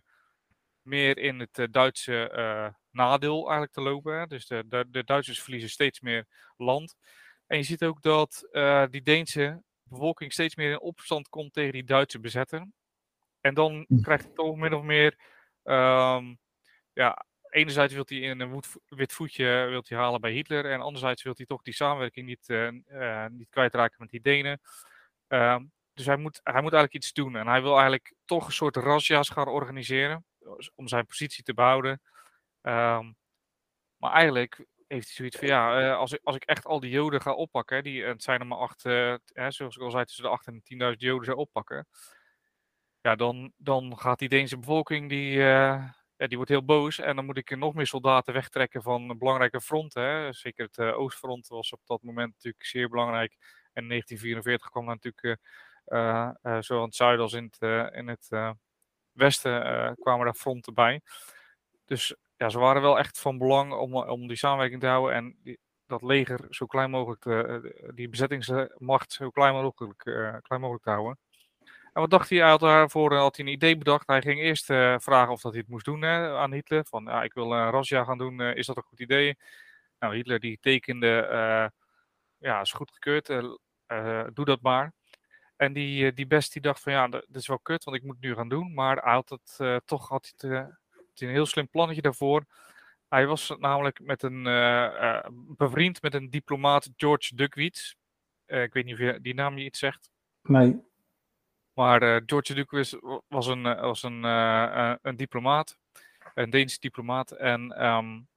meer 0.81 1.17
in 1.17 1.39
het 1.39 1.73
Duitse 1.73 2.75
nadeel 2.91 3.41
eigenlijk 3.41 3.71
te 3.71 3.81
lopen. 3.81 4.29
Dus 4.29 4.47
de, 4.47 4.63
de, 4.67 4.85
de, 4.89 5.03
Duitsers 5.03 5.41
verliezen 5.41 5.69
steeds 5.69 5.99
meer 5.99 6.25
land. 6.57 6.95
En 7.47 7.57
je 7.57 7.63
ziet 7.63 7.83
ook 7.83 8.01
dat 8.01 8.47
die 8.91 9.01
Deense 9.01 9.63
bevolking 9.83 10.33
steeds 10.33 10.55
meer 10.55 10.71
in 10.71 10.79
opstand 10.79 11.29
komt 11.29 11.53
tegen 11.53 11.71
die 11.71 11.83
Duitse 11.83 12.19
bezetter. 12.19 12.67
En 13.43 13.53
dan 13.53 13.85
hm. 13.87 14.01
krijgt 14.01 14.23
het 14.23 14.35
toch 14.35 14.55
min 14.55 14.73
of 14.73 14.83
meer. 14.83 15.17
Um, 15.63 16.39
ja, 16.93 17.25
enerzijds 17.49 17.93
wil 17.93 18.03
hij 18.07 18.17
in 18.17 18.39
een 18.39 18.63
wit 18.87 19.13
voetje 19.13 19.45
wilt 19.69 19.89
hij 19.89 19.97
halen 19.97 20.21
bij 20.21 20.31
Hitler. 20.31 20.71
En 20.71 20.81
anderzijds 20.81 21.23
wil 21.23 21.33
hij 21.37 21.45
toch 21.45 21.61
die 21.61 21.73
samenwerking 21.73 22.25
niet, 22.25 22.49
uh, 22.49 23.25
niet 23.27 23.49
kwijtraken 23.49 23.95
met 23.99 24.09
die 24.09 24.21
Denen. 24.21 24.61
Um, 25.27 25.71
dus 25.93 26.05
hij 26.05 26.17
moet, 26.17 26.39
hij 26.43 26.61
moet 26.61 26.73
eigenlijk 26.73 26.93
iets 26.93 27.13
doen. 27.13 27.35
En 27.35 27.47
hij 27.47 27.61
wil 27.61 27.73
eigenlijk 27.73 28.13
toch 28.25 28.45
een 28.45 28.53
soort 28.53 28.75
razzia's 28.75 29.29
gaan 29.29 29.47
organiseren. 29.47 30.25
Om 30.75 30.87
zijn 30.87 31.05
positie 31.05 31.43
te 31.43 31.53
behouden. 31.53 32.01
Um, 32.61 33.15
maar 33.97 34.11
eigenlijk 34.11 34.65
heeft 34.87 35.05
hij 35.05 35.15
zoiets 35.15 35.37
van 35.37 35.47
ja, 35.47 35.81
uh, 35.81 35.97
als, 35.97 36.11
ik, 36.11 36.19
als 36.23 36.35
ik 36.35 36.43
echt 36.43 36.65
al 36.65 36.79
die 36.79 36.91
Joden 36.91 37.21
ga 37.21 37.33
oppakken. 37.33 37.83
Die, 37.83 38.03
het 38.03 38.23
zijn 38.23 38.39
er 38.39 38.47
maar 38.47 38.57
acht, 38.57 38.85
uh, 38.85 39.15
zoals 39.47 39.75
ik 39.75 39.81
al 39.81 39.91
zei, 39.91 40.05
tussen 40.05 40.23
de 40.23 40.29
8 40.29 40.47
en 40.47 40.63
10.000 40.93 40.97
Joden 40.97 41.25
zou 41.25 41.37
oppakken 41.37 41.87
ja, 43.03 43.15
dan, 43.15 43.51
dan 43.57 43.97
gaat 43.97 44.19
die 44.19 44.29
Deense 44.29 44.57
bevolking, 44.57 45.09
die, 45.09 45.31
ja, 45.31 45.95
die 46.17 46.37
wordt 46.37 46.51
heel 46.51 46.65
boos. 46.65 46.99
En 46.99 47.15
dan 47.15 47.25
moet 47.25 47.37
ik 47.37 47.57
nog 47.57 47.73
meer 47.73 47.87
soldaten 47.87 48.33
wegtrekken 48.33 48.81
van 48.81 49.17
belangrijke 49.17 49.61
fronten. 49.61 50.03
Hè. 50.03 50.33
Zeker 50.33 50.65
het 50.65 50.77
uh, 50.77 50.99
Oostfront 50.99 51.47
was 51.47 51.71
op 51.71 51.81
dat 51.85 52.01
moment 52.01 52.33
natuurlijk 52.33 52.65
zeer 52.65 52.89
belangrijk. 52.89 53.31
En 53.73 53.81
in 53.81 53.89
1944 53.89 54.69
kwam 54.69 54.89
er 54.89 54.99
natuurlijk 55.01 55.41
uh, 55.85 56.59
zowel 56.59 56.83
het 56.83 56.95
zuiden 56.95 57.23
als 57.23 57.33
in 57.33 57.51
het, 57.51 57.93
in 57.93 58.07
het 58.07 58.55
westen 59.11 59.61
kwamen 59.99 60.25
daar 60.25 60.33
fronten 60.33 60.73
bij. 60.73 61.01
Dus 61.85 62.15
ja, 62.37 62.49
ze 62.49 62.59
waren 62.59 62.81
wel 62.81 62.99
echt 62.99 63.19
van 63.19 63.37
belang 63.37 63.73
om, 63.73 63.95
om 63.95 64.27
die 64.27 64.37
samenwerking 64.37 64.81
te 64.81 64.87
houden. 64.87 65.15
En 65.15 65.57
dat 65.85 66.01
leger 66.01 66.45
zo 66.49 66.65
klein 66.65 66.89
mogelijk, 66.89 67.23
die 67.95 68.09
bezettingsmacht 68.09 69.11
zo 69.11 69.29
klein 69.29 69.53
mogelijk, 69.53 69.97
klein 70.41 70.61
mogelijk 70.61 70.83
te 70.83 70.89
houden. 70.89 71.17
En 71.93 72.01
wat 72.01 72.09
dacht 72.09 72.29
hij? 72.29 72.39
Hij 72.39 72.57
daarvoor 72.57 73.15
had 73.15 73.35
hij 73.35 73.45
een 73.45 73.51
idee 73.51 73.77
bedacht. 73.77 74.07
Hij 74.07 74.21
ging 74.21 74.39
eerst 74.39 74.69
uh, 74.69 74.95
vragen 74.99 75.31
of 75.33 75.41
dat 75.41 75.51
hij 75.51 75.61
het 75.61 75.69
moest 75.69 75.85
doen 75.85 76.05
aan 76.05 76.51
Hitler. 76.51 76.85
Van 76.85 77.03
ja, 77.03 77.23
ik 77.23 77.33
wil 77.33 77.51
een 77.51 77.69
razzia 77.69 78.03
gaan 78.03 78.17
doen. 78.17 78.39
Uh, 78.39 78.55
is 78.55 78.65
dat 78.65 78.77
een 78.77 78.83
goed 78.83 78.99
idee? 78.99 79.37
Nou, 79.99 80.15
Hitler 80.15 80.39
die 80.39 80.57
tekende, 80.61 81.27
uh, 81.31 81.67
ja, 82.37 82.61
is 82.61 82.71
goedgekeurd. 82.71 83.27
doe 84.33 84.45
dat 84.45 84.61
maar. 84.61 84.93
En 85.55 85.73
die, 85.73 86.13
die 86.13 86.27
best 86.27 86.53
die 86.53 86.61
dacht 86.61 86.81
van 86.81 86.93
ja, 86.93 87.07
dat 87.07 87.25
is 87.31 87.47
wel 87.47 87.59
kut, 87.59 87.83
want 87.83 87.97
ik 87.97 88.03
moet 88.03 88.15
het 88.15 88.23
nu 88.23 88.35
gaan 88.35 88.49
doen. 88.49 88.73
Maar 88.73 88.97
hij 88.97 89.13
had 89.13 89.29
het, 89.29 89.83
toch 89.85 90.09
had 90.09 90.33
hij 90.37 90.67
een 91.15 91.29
heel 91.29 91.45
slim 91.45 91.69
plannetje 91.69 92.01
daarvoor. 92.01 92.45
Hij 93.09 93.27
was 93.27 93.55
namelijk 93.57 93.99
met 93.99 94.23
een 94.23 94.43
bevriend 95.57 96.01
met 96.01 96.13
een 96.13 96.29
diplomaat, 96.29 96.89
George 96.95 97.35
Duckwitz. 97.35 97.93
ik 98.45 98.73
weet 98.73 98.85
niet 98.85 98.93
of 98.93 98.99
je 98.99 99.19
die 99.21 99.33
naam 99.33 99.57
je 99.57 99.65
iets 99.65 99.79
zegt. 99.79 100.09
Nee. 100.41 100.91
Maar 101.73 102.03
uh, 102.03 102.21
George 102.25 102.53
Duquis 102.53 102.95
was 103.27 103.47
een, 103.47 103.65
eh, 103.65 103.81
was 103.81 104.03
een, 104.03 104.23
uh, 104.23 104.95
een 105.01 105.15
diplomaat, 105.15 105.77
een 106.33 106.49
Deense 106.49 106.79
diplomaat. 106.79 107.31
En 107.31 107.85
um, 107.85 108.27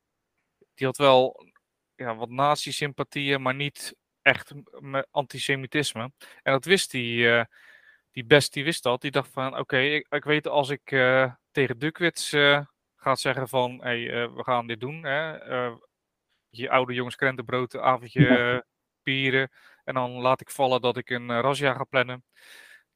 die 0.74 0.86
had 0.86 0.96
wel 0.96 1.46
ja, 1.94 2.16
wat 2.16 2.28
nazi-sympathieën, 2.28 3.42
maar 3.42 3.54
niet 3.54 3.96
echt 4.22 4.52
antisemitisme. 5.10 6.12
En 6.42 6.52
dat 6.52 6.64
wist 6.64 6.90
die, 6.90 7.18
uh, 7.18 7.44
die 8.10 8.24
best, 8.24 8.52
die 8.52 8.64
wist 8.64 8.82
dat. 8.82 9.00
Die 9.00 9.10
dacht 9.10 9.30
van, 9.30 9.50
oké, 9.50 9.60
okay, 9.60 9.94
ik, 9.94 10.06
ik, 10.08 10.24
weet 10.24 10.48
als 10.48 10.68
ik 10.68 10.88
tegen 11.50 11.78
Dukwits 11.78 12.30
ga 12.96 13.14
zeggen 13.14 13.48
van, 13.48 13.82
hey, 13.82 14.30
we 14.30 14.44
gaan 14.44 14.66
dit 14.66 14.80
doen. 14.80 15.04
Hè? 15.04 15.36
je 16.48 16.70
oude 16.70 16.94
jongens 16.94 17.16
krentenbrood, 17.16 17.76
avondje 17.76 18.20
ja. 18.20 18.64
pieren. 19.02 19.50
En 19.84 19.94
dan 19.94 20.10
laat 20.10 20.40
ik 20.40 20.50
vallen 20.50 20.80
dat 20.80 20.96
ik 20.96 21.10
een 21.10 21.40
razzia 21.40 21.74
ga 21.74 21.84
plannen 21.84 22.24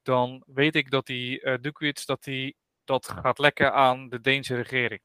dan 0.03 0.43
weet 0.47 0.75
ik 0.75 0.91
dat 0.91 1.07
die 1.07 1.45
uh, 1.45 1.55
Dukwits 1.61 2.07
dat, 2.07 2.25
die, 2.25 2.57
dat 2.85 3.09
gaat 3.09 3.39
lekken 3.39 3.73
aan 3.73 4.09
de 4.09 4.21
Deense 4.21 4.55
regering. 4.57 5.01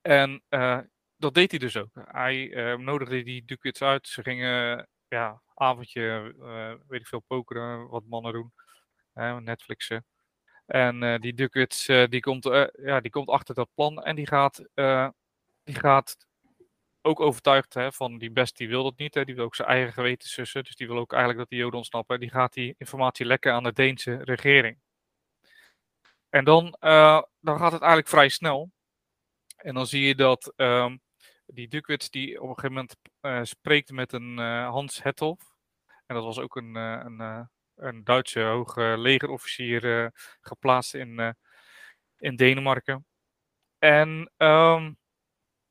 En 0.00 0.42
uh, 0.50 0.78
dat 1.16 1.34
deed 1.34 1.50
hij 1.50 1.60
dus 1.60 1.76
ook. 1.76 1.90
Hij 1.92 2.48
uh, 2.48 2.78
nodigde 2.78 3.22
die 3.22 3.44
Dukwits 3.44 3.82
uit. 3.82 4.08
Ze 4.08 4.22
gingen 4.22 4.88
ja, 5.08 5.42
avondje, 5.54 6.34
weet 6.88 7.00
ik 7.00 7.06
veel, 7.06 7.24
pokeren, 7.26 7.88
wat 7.88 8.04
mannen 8.04 8.32
doen. 8.32 8.52
Netflixen. 9.44 10.04
En 10.66 11.20
die 11.20 11.34
Dukwits 11.34 11.86
die 11.86 12.20
komt, 12.20 12.44
ja, 12.72 13.00
die 13.00 13.10
komt 13.10 13.28
achter 13.28 13.54
dat 13.54 13.68
plan 13.74 14.02
en 14.02 14.16
die 14.16 14.26
gaat, 14.26 14.64
die 15.62 15.74
gaat 15.74 16.16
ook 17.06 17.20
overtuigd 17.20 17.74
hè, 17.74 17.92
van 17.92 18.18
die 18.18 18.30
best, 18.30 18.56
die 18.56 18.68
wil 18.68 18.82
dat 18.82 18.98
niet. 18.98 19.14
Hè, 19.14 19.24
die 19.24 19.34
wil 19.34 19.44
ook 19.44 19.54
zijn 19.54 19.68
eigen 19.68 19.92
geweten 19.92 20.28
sussen. 20.28 20.64
Dus 20.64 20.76
die 20.76 20.86
wil 20.86 20.98
ook 20.98 21.10
eigenlijk 21.12 21.40
dat 21.40 21.50
die 21.50 21.58
Joden 21.58 21.78
ontsnappen. 21.78 22.20
Die 22.20 22.30
gaat 22.30 22.52
die 22.52 22.74
informatie 22.78 23.26
lekken 23.26 23.52
aan 23.52 23.62
de 23.62 23.72
Deense 23.72 24.16
regering. 24.24 24.78
En 26.28 26.44
dan, 26.44 26.76
uh, 26.80 27.22
dan 27.40 27.58
gaat 27.58 27.72
het 27.72 27.80
eigenlijk 27.80 28.08
vrij 28.08 28.28
snel. 28.28 28.70
En 29.56 29.74
dan 29.74 29.86
zie 29.86 30.06
je 30.06 30.14
dat 30.14 30.52
um, 30.56 31.00
die 31.46 31.68
Dukwits 31.68 32.10
die 32.10 32.40
op 32.40 32.48
een 32.48 32.54
gegeven 32.54 32.72
moment 32.72 32.96
uh, 33.20 33.40
spreekt 33.42 33.90
met 33.90 34.12
een 34.12 34.38
uh, 34.38 34.68
Hans 34.68 35.02
Hethoff. 35.02 35.54
En 36.06 36.14
dat 36.14 36.24
was 36.24 36.38
ook 36.38 36.56
een, 36.56 36.74
een, 36.74 37.48
een 37.74 38.04
Duitse 38.04 38.40
hoge 38.40 38.94
legerofficier 38.98 40.10
geplaatst 40.40 40.94
in, 40.94 41.36
in 42.18 42.36
Denemarken. 42.36 43.06
En 43.78 44.32
um, 44.36 44.98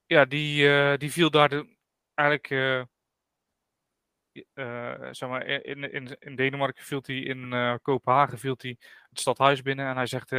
ja, 0.06 0.26
die, 0.26 0.68
uh, 0.68 0.98
die 0.98 1.12
viel 1.12 1.30
daar 1.30 1.50
de, 1.50 1.76
eigenlijk, 2.14 2.50
uh, 2.50 2.84
uh, 4.54 5.08
zeg 5.12 5.30
maar, 5.30 5.46
in, 5.46 5.92
in, 5.92 6.18
in 6.20 6.36
Denemarken 6.36 6.84
viel 6.84 7.02
hij, 7.06 7.16
in 7.16 7.80
Kopenhagen 7.82 8.40
viel 8.40 8.56
hij 8.58 8.78
het 9.10 9.20
stadhuis 9.20 9.62
binnen 9.62 9.88
en 9.88 9.96
hij 9.96 10.06
zegt, 10.06 10.30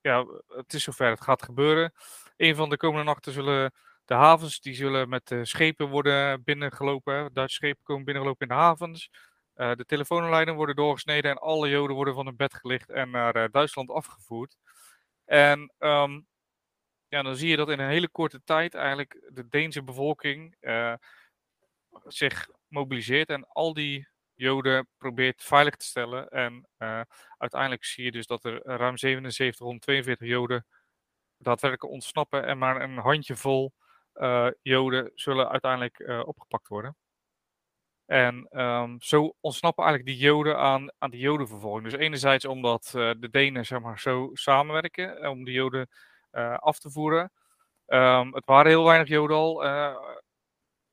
ja, 0.00 0.26
het 0.48 0.72
is 0.72 0.82
zover, 0.82 1.10
het 1.10 1.20
gaat 1.20 1.42
gebeuren. 1.42 1.92
Een 2.36 2.54
van 2.54 2.70
de 2.70 2.76
komende 2.76 3.04
nachten 3.04 3.32
zullen 3.32 3.72
de 4.04 4.14
havens, 4.14 4.60
die 4.60 4.74
zullen 4.74 5.08
met 5.08 5.36
schepen 5.42 5.88
worden 5.88 6.42
binnengelopen, 6.44 7.32
Duitse 7.32 7.56
schepen 7.56 7.82
komen 7.82 8.04
binnengelopen 8.04 8.48
in 8.48 8.54
de 8.54 8.60
havens. 8.60 9.10
de 9.54 9.84
telefoonlijnen 9.86 10.54
worden 10.54 10.76
doorgesneden 10.76 11.30
en 11.30 11.38
alle 11.38 11.68
Joden 11.68 11.96
worden 11.96 12.14
van 12.14 12.26
hun 12.26 12.36
bed 12.36 12.54
gelicht 12.54 12.90
en 12.90 13.10
naar 13.10 13.50
Duitsland 13.50 13.90
afgevoerd. 13.90 14.56
En 15.24 15.72
um, 15.78 16.26
ja, 17.08 17.22
dan 17.22 17.36
zie 17.36 17.48
je 17.48 17.56
dat 17.56 17.68
in 17.68 17.78
een 17.78 17.88
hele 17.88 18.08
korte 18.08 18.42
tijd 18.44 18.74
eigenlijk 18.74 19.20
de 19.28 19.48
Deense 19.48 19.82
bevolking 19.82 20.56
uh, 20.60 20.94
zich 22.06 22.48
mobiliseert 22.66 23.28
en 23.28 23.48
al 23.48 23.74
die 23.74 24.08
Joden 24.34 24.88
probeert 24.98 25.42
veilig 25.42 25.76
te 25.76 25.84
stellen. 25.84 26.28
En 26.28 26.68
uh, 26.78 27.00
uiteindelijk 27.38 27.84
zie 27.84 28.04
je 28.04 28.12
dus 28.12 28.26
dat 28.26 28.44
er 28.44 28.62
ruim 28.62 28.96
7742 28.96 30.28
Joden 30.28 30.66
daadwerkelijk 31.36 31.92
ontsnappen 31.92 32.46
en 32.46 32.58
maar 32.58 32.82
een 32.82 32.98
handjevol 32.98 33.72
uh, 34.14 34.48
Joden 34.62 35.10
zullen 35.14 35.48
uiteindelijk 35.48 36.26
opgepakt 36.26 36.68
worden. 36.68 36.96
En 38.06 38.60
um, 38.60 39.00
zo 39.00 39.34
ontsnappen 39.40 39.84
eigenlijk 39.84 40.16
die 40.16 40.26
Joden 40.26 40.58
aan, 40.58 40.92
aan 40.98 41.10
die 41.10 41.20
Jodenvervolging. 41.20 41.84
Dus 41.84 42.00
enerzijds 42.00 42.44
omdat 42.44 42.88
de 42.92 43.28
Denen 43.30 43.66
zeg 43.66 43.80
maar, 43.80 44.00
zo 44.00 44.30
samenwerken 44.32 45.30
om 45.30 45.44
de 45.44 45.52
Joden 45.52 45.80
eh, 45.80 45.86
af 46.56 46.78
te 46.78 46.90
voeren. 46.90 47.32
Um, 47.86 48.34
het 48.34 48.44
waren 48.44 48.70
heel 48.70 48.84
weinig 48.84 49.08
Joden 49.08 49.36
al 49.36 49.64
eh, 49.64 49.96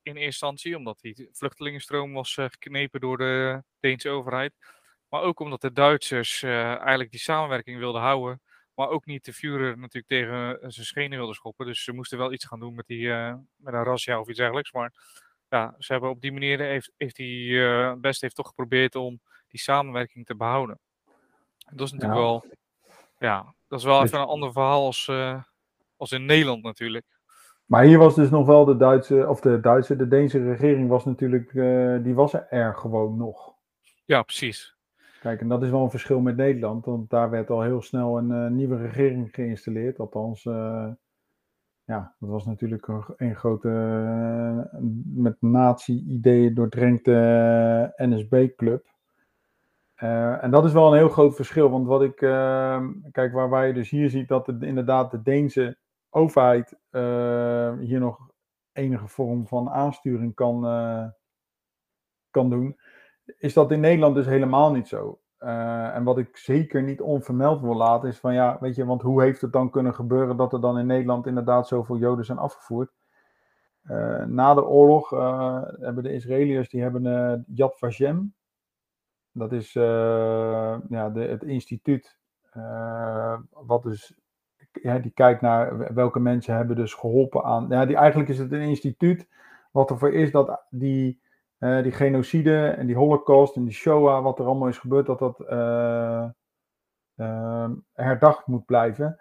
in 0.02 0.12
eerste 0.12 0.24
instantie, 0.24 0.76
omdat 0.76 1.00
die 1.00 1.28
vluchtelingenstroom 1.32 2.12
was 2.12 2.36
eh, 2.36 2.44
geknepen 2.44 3.00
door 3.00 3.18
de 3.18 3.62
Deense 3.80 4.08
overheid. 4.08 4.54
Maar 5.08 5.22
ook 5.22 5.40
omdat 5.40 5.60
de 5.60 5.72
Duitsers 5.72 6.42
eigenlijk 6.42 7.10
die 7.10 7.20
samenwerking 7.20 7.78
wilden 7.78 8.00
houden. 8.00 8.40
Maar 8.74 8.88
ook 8.88 9.06
niet 9.06 9.24
de 9.24 9.32
Führer 9.32 9.78
natuurlijk 9.78 10.06
tegen 10.06 10.72
zijn 10.72 10.86
schenen 10.86 11.18
wilden 11.18 11.34
schoppen. 11.34 11.66
Dus 11.66 11.84
ze 11.84 11.92
moesten 11.92 12.18
wel 12.18 12.32
iets 12.32 12.44
gaan 12.44 12.60
doen 12.60 12.74
met, 12.74 12.86
die, 12.86 13.08
met 13.56 13.74
een 13.74 13.84
razzia 13.84 14.20
of 14.20 14.28
iets 14.28 14.38
dergelijks. 14.38 14.72
Maar 14.72 14.92
ja, 15.48 15.74
ze 15.78 15.92
hebben 15.92 16.10
op 16.10 16.20
die 16.20 16.32
manier, 16.32 16.60
heeft, 16.60 16.92
heeft 16.96 17.16
die 17.16 17.50
uh, 17.50 17.92
best 17.92 18.20
heeft 18.20 18.34
toch 18.34 18.48
geprobeerd 18.48 18.94
om 18.94 19.20
die 19.48 19.60
samenwerking 19.60 20.26
te 20.26 20.36
behouden. 20.36 20.78
Dat 21.70 21.86
is 21.86 21.92
natuurlijk 21.92 22.20
wel 22.20 22.44
ja, 23.18 23.54
dat 23.68 23.78
is 23.78 23.84
wel 23.84 24.00
dus 24.00 24.08
even 24.08 24.20
een 24.20 24.26
ander 24.26 24.52
verhaal 24.52 24.84
als, 24.84 25.08
uh, 25.10 25.42
als 25.96 26.12
in 26.12 26.24
Nederland 26.24 26.62
natuurlijk. 26.62 27.04
Maar 27.64 27.84
hier 27.84 27.98
was 27.98 28.14
dus 28.14 28.30
nog 28.30 28.46
wel 28.46 28.64
de 28.64 28.76
Duitse, 28.76 29.28
of 29.28 29.40
de 29.40 29.60
Duitse, 29.60 29.96
de 29.96 30.08
Deense 30.08 30.42
regering 30.44 30.88
was 30.88 31.04
natuurlijk, 31.04 31.52
uh, 31.52 32.02
die 32.02 32.14
was 32.14 32.34
er 32.50 32.74
gewoon 32.74 33.16
nog. 33.16 33.54
Ja, 34.04 34.22
precies. 34.22 34.76
Kijk, 35.20 35.40
en 35.40 35.48
dat 35.48 35.62
is 35.62 35.70
wel 35.70 35.82
een 35.82 35.90
verschil 35.90 36.20
met 36.20 36.36
Nederland, 36.36 36.84
want 36.84 37.10
daar 37.10 37.30
werd 37.30 37.50
al 37.50 37.62
heel 37.62 37.82
snel 37.82 38.18
een 38.18 38.30
uh, 38.30 38.50
nieuwe 38.50 38.76
regering 38.76 39.28
geïnstalleerd. 39.32 39.98
Althans, 39.98 40.42
ja, 41.84 42.14
dat 42.18 42.28
was 42.28 42.44
natuurlijk 42.44 42.88
een, 43.16 43.36
grote, 43.36 43.68
met 45.14 45.36
nazi-ideeën 45.40 46.54
doordrenkte 46.54 47.92
NSB-club. 47.96 48.95
Uh, 50.02 50.42
en 50.42 50.50
dat 50.50 50.64
is 50.64 50.72
wel 50.72 50.92
een 50.92 50.98
heel 50.98 51.08
groot 51.08 51.34
verschil. 51.34 51.70
Want 51.70 51.86
wat 51.86 52.02
ik. 52.02 52.20
Uh, 52.20 52.86
kijk, 53.10 53.32
waar, 53.32 53.48
waar 53.48 53.66
je 53.66 53.72
dus 53.72 53.90
hier 53.90 54.10
ziet 54.10 54.28
dat 54.28 54.46
het 54.46 54.62
inderdaad 54.62 55.10
de 55.10 55.22
Deense 55.22 55.78
overheid 56.10 56.78
uh, 56.90 57.72
hier 57.78 58.00
nog 58.00 58.30
enige 58.72 59.08
vorm 59.08 59.46
van 59.46 59.70
aansturing 59.70 60.34
kan, 60.34 60.60
kan 62.30 62.50
doen. 62.50 62.76
Is 63.38 63.52
dat 63.52 63.72
in 63.72 63.80
Nederland 63.80 64.14
dus 64.14 64.26
helemaal 64.26 64.72
niet 64.72 64.88
zo. 64.88 65.20
en 65.38 66.04
wat 66.04 66.18
ik 66.18 66.36
zeker 66.36 66.82
niet 66.82 67.00
onvermeld 67.00 67.60
wil 67.60 67.76
laten 67.76 68.08
is 68.08 68.18
van 68.18 68.34
ja, 68.34 68.56
weet 68.60 68.74
je, 68.74 68.84
want 68.84 69.02
hoe 69.02 69.22
heeft 69.22 69.40
het 69.40 69.52
dan 69.52 69.70
kunnen 69.70 69.94
gebeuren 69.94 70.36
dat 70.36 70.52
er 70.52 70.60
dan 70.60 70.78
in 70.78 70.86
Nederland 70.86 71.26
inderdaad 71.26 71.68
zoveel 71.68 71.96
Joden 71.96 72.24
zijn 72.24 72.38
afgevoerd? 72.38 72.92
na 74.26 74.54
de 74.54 74.64
oorlog 74.64 75.10
hebben 75.80 76.02
de 76.02 76.12
Israëliërs 76.12 76.68
die 76.68 76.82
hebben 76.82 77.44
Yad 77.48 77.78
Vashem, 77.78 78.34
dat 79.38 79.52
is 79.52 79.74
uh, 79.74 80.76
ja, 80.88 81.10
de, 81.10 81.20
het 81.20 81.42
instituut 81.42 82.18
uh, 82.56 83.38
wat 83.50 83.82
dus 83.82 84.14
ja, 84.72 84.98
die 84.98 85.10
kijkt 85.10 85.40
naar 85.40 85.94
welke 85.94 86.20
mensen 86.20 86.54
hebben 86.54 86.76
dus 86.76 86.94
geholpen 86.94 87.44
aan. 87.44 87.66
Ja, 87.68 87.86
die, 87.86 87.96
eigenlijk 87.96 88.28
is 88.28 88.38
het 88.38 88.52
een 88.52 88.60
instituut 88.60 89.28
wat 89.70 89.90
ervoor 89.90 90.12
is 90.12 90.30
dat 90.30 90.64
die, 90.70 91.20
uh, 91.58 91.82
die 91.82 91.92
genocide 91.92 92.68
en 92.68 92.86
die 92.86 92.96
holocaust 92.96 93.56
en 93.56 93.64
die 93.64 93.72
Shoah, 93.72 94.22
wat 94.22 94.38
er 94.38 94.44
allemaal 94.44 94.68
is 94.68 94.78
gebeurd, 94.78 95.06
dat 95.06 95.18
dat 95.18 95.38
herdacht 97.92 98.46
moet 98.46 98.64
blijven. 98.64 99.20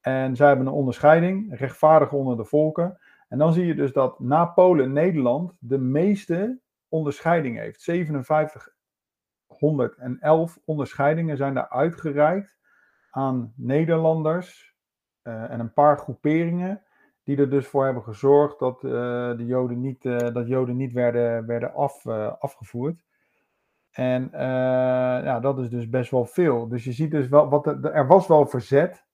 En 0.00 0.36
zij 0.36 0.48
hebben 0.48 0.66
een 0.66 0.72
onderscheiding, 0.72 1.58
rechtvaardig 1.58 2.12
onder 2.12 2.36
de 2.36 2.44
volken. 2.44 2.98
En 3.28 3.38
dan 3.38 3.52
zie 3.52 3.66
je 3.66 3.74
dus 3.74 3.92
dat 3.92 4.20
na 4.20 4.44
Polen 4.46 4.92
Nederland 4.92 5.52
de 5.58 5.78
meeste 5.78 6.60
onderscheiding 6.88 7.58
heeft. 7.58 7.82
57 7.82 8.73
111 9.46 10.58
onderscheidingen 10.64 11.36
zijn 11.36 11.54
daar 11.54 11.68
uitgereikt 11.68 12.58
aan 13.10 13.52
Nederlanders 13.56 14.74
uh, 15.22 15.50
en 15.50 15.60
een 15.60 15.72
paar 15.72 15.98
groeperingen 15.98 16.82
die 17.22 17.36
er 17.36 17.50
dus 17.50 17.66
voor 17.66 17.84
hebben 17.84 18.02
gezorgd 18.02 18.58
dat, 18.58 18.82
uh, 18.82 18.90
de 19.36 19.44
Joden 19.46 19.80
niet, 19.80 20.04
uh, 20.04 20.16
dat 20.16 20.48
Joden 20.48 20.76
niet 20.76 20.92
werden, 20.92 21.46
werden 21.46 21.74
af, 21.74 22.06
afgevoerd. 22.38 23.04
En 23.90 24.28
ja, 24.32 25.40
dat 25.40 25.58
is 25.58 25.68
dus 25.68 25.88
best 25.88 26.10
wel 26.10 26.26
veel. 26.26 26.68
Dus 26.68 26.84
je 26.84 26.92
ziet 26.92 27.10
dus 27.10 27.28
wel, 27.28 27.48
wat 27.48 27.66
er, 27.66 27.92
er 27.92 28.06
was 28.06 28.26
wel 28.26 28.46
verzet 28.46 29.04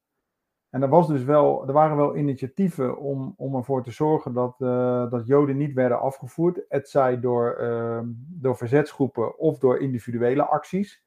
en 0.71 0.83
er, 0.83 0.89
was 0.89 1.09
dus 1.09 1.25
wel, 1.25 1.67
er 1.67 1.73
waren 1.73 1.97
wel 1.97 2.17
initiatieven 2.17 2.99
om, 2.99 3.35
om 3.37 3.55
ervoor 3.55 3.83
te 3.83 3.91
zorgen 3.91 4.33
dat, 4.33 4.57
uh, 4.59 5.11
dat 5.11 5.27
Joden 5.27 5.57
niet 5.57 5.75
werden 5.75 6.01
afgevoerd. 6.01 6.65
Het 6.69 6.89
zij 6.89 7.21
door, 7.21 7.59
uh, 7.61 8.01
door 8.29 8.57
verzetsgroepen 8.57 9.39
of 9.39 9.59
door 9.59 9.79
individuele 9.79 10.43
acties. 10.43 11.03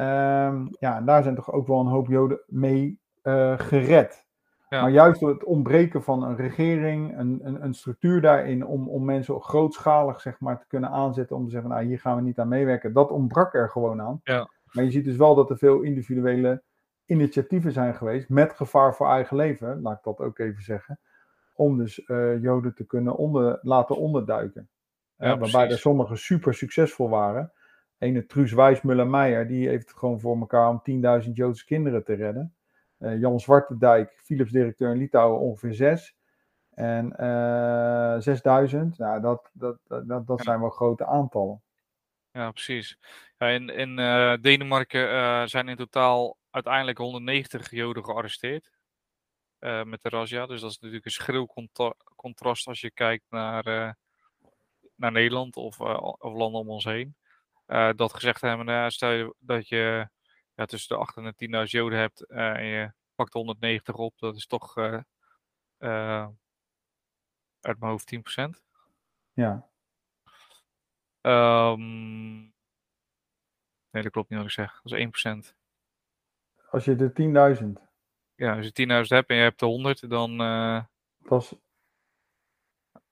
Um, 0.00 0.68
ja, 0.78 0.96
en 0.96 1.04
daar 1.04 1.22
zijn 1.22 1.34
toch 1.34 1.52
ook 1.52 1.66
wel 1.66 1.80
een 1.80 1.86
hoop 1.86 2.08
Joden 2.08 2.40
mee 2.46 3.00
uh, 3.22 3.58
gered. 3.58 4.26
Ja. 4.68 4.80
Maar 4.80 4.90
juist 4.90 5.20
door 5.20 5.28
het 5.28 5.44
ontbreken 5.44 6.02
van 6.02 6.22
een 6.22 6.36
regering, 6.36 7.18
een, 7.18 7.40
een, 7.42 7.64
een, 7.64 7.74
structuur 7.74 8.20
daarin 8.20 8.66
om, 8.66 8.88
om 8.88 9.04
mensen 9.04 9.40
grootschalig 9.40 10.20
zeg 10.20 10.40
maar, 10.40 10.58
te 10.58 10.66
kunnen 10.66 10.90
aanzetten 10.90 11.36
om 11.36 11.44
te 11.44 11.50
zeggen, 11.50 11.70
nou 11.70 11.84
hier 11.84 12.00
gaan 12.00 12.16
we 12.16 12.22
niet 12.22 12.38
aan 12.38 12.48
meewerken, 12.48 12.92
dat 12.92 13.10
ontbrak 13.10 13.54
er 13.54 13.70
gewoon 13.70 14.00
aan. 14.00 14.20
Ja. 14.24 14.48
Maar 14.72 14.84
je 14.84 14.90
ziet 14.90 15.04
dus 15.04 15.16
wel 15.16 15.34
dat 15.34 15.50
er 15.50 15.58
veel 15.58 15.80
individuele 15.80 16.62
initiatieven 17.06 17.72
zijn 17.72 17.94
geweest 17.94 18.28
met 18.28 18.52
gevaar 18.52 18.94
voor 18.94 19.08
eigen 19.08 19.36
leven, 19.36 19.80
laat 19.80 19.96
ik 19.98 20.04
dat 20.04 20.18
ook 20.18 20.38
even 20.38 20.62
zeggen, 20.62 20.98
om 21.54 21.78
dus 21.78 22.08
uh, 22.08 22.42
Joden 22.42 22.74
te 22.74 22.86
kunnen 22.86 23.16
onder, 23.16 23.58
laten 23.62 23.96
onderduiken. 23.96 24.68
Ja, 25.16 25.34
uh, 25.34 25.40
waarbij 25.40 25.70
er 25.70 25.78
sommigen 25.78 26.18
super 26.18 26.54
succesvol 26.54 27.08
waren. 27.08 27.52
Ene 27.98 28.26
Truus 28.26 28.52
Wijsmuller-Meijer, 28.52 29.46
die 29.46 29.68
heeft 29.68 29.88
het 29.88 29.98
gewoon 29.98 30.20
voor 30.20 30.38
elkaar 30.38 30.68
om 30.68 30.82
10.000 31.24 31.30
Joodse 31.32 31.64
kinderen 31.64 32.04
te 32.04 32.14
redden. 32.14 32.54
Uh, 32.98 33.20
Jan 33.20 33.40
Zwartendijk, 33.40 34.12
Philips 34.16 34.50
directeur 34.50 34.90
in 34.90 34.98
Litouwen, 34.98 35.40
ongeveer 35.40 35.74
6. 35.74 36.16
En 36.70 37.12
6000, 38.22 38.98
nou, 38.98 39.20
dat, 39.20 39.50
dat, 39.52 39.78
dat, 39.84 40.26
dat 40.26 40.42
zijn 40.42 40.60
wel 40.60 40.70
grote 40.70 41.06
aantallen. 41.06 41.62
Ja, 42.30 42.50
precies. 42.50 42.98
Ja, 43.38 43.46
in 43.46 43.68
in 43.68 43.96
Denemarken 44.40 45.48
zijn 45.48 45.68
in 45.68 45.76
totaal 45.76 46.36
uiteindelijk 46.54 46.98
190 46.98 47.70
Joden 47.70 48.04
gearresteerd. 48.04 48.70
Uh, 49.60 49.82
met 49.82 50.02
de 50.02 50.08
Razia. 50.08 50.46
Dus 50.46 50.60
dat 50.60 50.70
is 50.70 50.78
natuurlijk 50.78 51.04
een 51.04 51.10
schril 51.10 51.52
contrast 52.16 52.66
als 52.66 52.80
je 52.80 52.90
kijkt 52.90 53.24
naar, 53.28 53.66
uh, 53.66 53.92
naar 54.94 55.12
Nederland 55.12 55.56
of, 55.56 55.78
uh, 55.80 56.02
of 56.02 56.32
landen 56.34 56.60
om 56.60 56.70
ons 56.70 56.84
heen. 56.84 57.16
dat 57.96 58.14
gezegd 58.14 58.40
hebben, 58.40 58.92
stel 58.92 59.10
je 59.10 59.34
dat 59.38 59.68
je 59.68 60.08
ja, 60.54 60.64
tussen 60.64 60.96
de 60.96 61.02
8 61.02 61.16
en 61.16 61.24
de 61.24 61.34
10.000 61.66 61.70
Joden 61.70 61.98
hebt 61.98 62.26
en 62.26 62.64
je 62.64 62.92
pakt 63.14 63.32
190 63.32 63.94
op, 63.94 64.18
dat 64.18 64.36
is 64.36 64.46
toch 64.46 64.76
uit 67.60 67.78
mijn 67.78 67.92
hoofd 67.92 68.06
10%. 68.06 68.62
Ja. 69.32 69.68
Um, 71.20 72.52
nee, 73.90 74.02
dat 74.02 74.12
klopt 74.12 74.28
niet 74.28 74.38
wat 74.38 74.48
ik 74.48 74.54
zeg. 74.54 74.80
Dat 74.82 74.92
is 74.92 74.98
1%. 74.98 75.63
Als 76.74 76.84
je 76.84 76.96
de 76.96 77.12
10.000. 77.62 77.82
Ja, 78.34 78.56
als 78.56 78.70
je 78.72 78.86
10.000 79.04 79.08
hebt 79.08 79.28
en 79.28 79.36
je 79.36 79.42
hebt 79.42 79.58
de 79.58 79.66
100, 79.66 80.10
dan. 80.10 80.40
Uh... 80.40 80.82
Dat 81.18 81.42
is... 81.42 81.54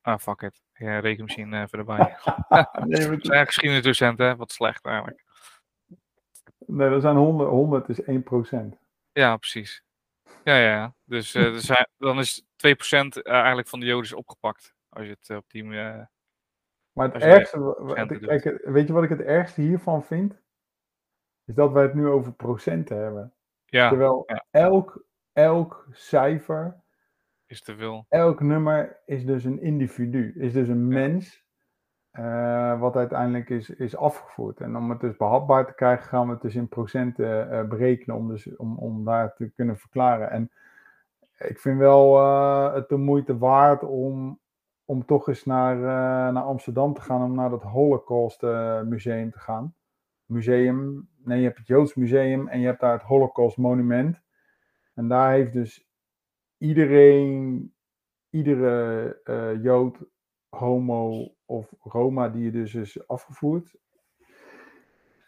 Ah, 0.00 0.18
fuck 0.18 0.40
it. 0.40 0.62
Ja, 0.72 0.98
rekenmachine 0.98 1.62
even 1.62 1.78
erbij. 1.78 2.16
nee, 2.86 3.08
we 3.08 3.16
zijn 3.20 3.46
geschiedenisdocenten, 3.46 4.26
hè? 4.26 4.36
Wat 4.36 4.52
slecht 4.52 4.84
eigenlijk. 4.84 5.24
Nee, 6.66 6.90
dat 6.90 7.02
zijn 7.02 7.16
100, 7.16 7.50
100 7.50 7.88
is 7.88 8.02
1%. 8.02 8.78
Ja, 9.12 9.36
precies. 9.36 9.84
Ja, 10.44 10.56
ja. 10.56 10.94
Dus 11.04 11.34
uh, 11.34 11.46
er 11.54 11.60
zijn, 11.60 11.88
dan 11.98 12.18
is 12.18 12.42
2% 12.42 12.46
uh, 12.62 13.32
eigenlijk 13.32 13.68
van 13.68 13.80
de 13.80 13.86
Joden 13.86 14.16
opgepakt. 14.16 14.74
Als 14.88 15.06
je 15.06 15.16
het 15.20 15.36
op 15.36 15.50
die. 15.50 15.64
Uh, 15.64 16.04
maar 16.92 17.12
het 17.12 17.22
ergste, 17.22 18.60
weet 18.64 18.86
je 18.86 18.92
wat 18.92 19.02
ik 19.02 19.08
het 19.08 19.22
ergste 19.22 19.60
hiervan 19.60 20.04
vind? 20.04 20.40
Is 21.44 21.54
dat 21.54 21.72
wij 21.72 21.82
het 21.82 21.94
nu 21.94 22.06
over 22.06 22.32
procenten 22.32 22.96
hebben. 22.96 23.34
Ja, 23.72 23.88
Terwijl 23.88 24.22
ja. 24.26 24.44
Elk, 24.50 25.04
elk 25.32 25.86
cijfer, 25.90 26.82
is 27.46 27.62
te 27.62 27.76
veel. 27.76 28.06
elk 28.08 28.40
nummer 28.40 29.00
is 29.04 29.26
dus 29.26 29.44
een 29.44 29.60
individu, 29.60 30.32
is 30.36 30.52
dus 30.52 30.68
een 30.68 30.88
mens, 30.88 31.44
uh, 32.12 32.80
wat 32.80 32.96
uiteindelijk 32.96 33.50
is, 33.50 33.70
is 33.70 33.96
afgevoerd. 33.96 34.60
En 34.60 34.76
om 34.76 34.90
het 34.90 35.00
dus 35.00 35.16
behapbaar 35.16 35.66
te 35.66 35.74
krijgen, 35.74 36.08
gaan 36.08 36.26
we 36.26 36.32
het 36.32 36.42
dus 36.42 36.54
in 36.54 36.68
procenten 36.68 37.52
uh, 37.52 37.68
berekenen 37.68 38.16
om, 38.16 38.28
dus, 38.28 38.56
om, 38.56 38.78
om 38.78 39.04
daar 39.04 39.34
te 39.34 39.50
kunnen 39.50 39.78
verklaren. 39.78 40.30
En 40.30 40.50
ik 41.38 41.58
vind 41.58 41.78
wel 41.78 42.18
uh, 42.18 42.74
het 42.74 42.88
de 42.88 42.96
moeite 42.96 43.38
waard 43.38 43.82
om, 43.82 44.40
om 44.84 45.04
toch 45.04 45.28
eens 45.28 45.44
naar, 45.44 45.76
naar 46.32 46.42
Amsterdam 46.42 46.94
te 46.94 47.00
gaan, 47.00 47.22
om 47.22 47.34
naar 47.34 47.50
dat 47.50 47.62
Holocaust 47.62 48.42
Museum 48.84 49.30
te 49.30 49.38
gaan. 49.38 49.74
Museum 50.24 51.08
nee, 51.24 51.38
je 51.38 51.44
hebt 51.44 51.58
het 51.58 51.66
Joods 51.66 51.94
Museum 51.94 52.48
en 52.48 52.60
je 52.60 52.66
hebt 52.66 52.80
daar 52.80 52.92
het 52.92 53.02
Holocaust 53.02 53.56
Monument. 53.56 54.22
En 54.94 55.08
daar 55.08 55.32
heeft 55.32 55.52
dus 55.52 55.88
iedereen, 56.58 57.74
iedere 58.30 59.20
uh, 59.24 59.62
Jood, 59.62 59.98
homo 60.48 61.34
of 61.44 61.72
Roma 61.80 62.28
die 62.28 62.44
je 62.44 62.50
dus 62.50 62.74
is 62.74 63.08
afgevoerd, 63.08 63.76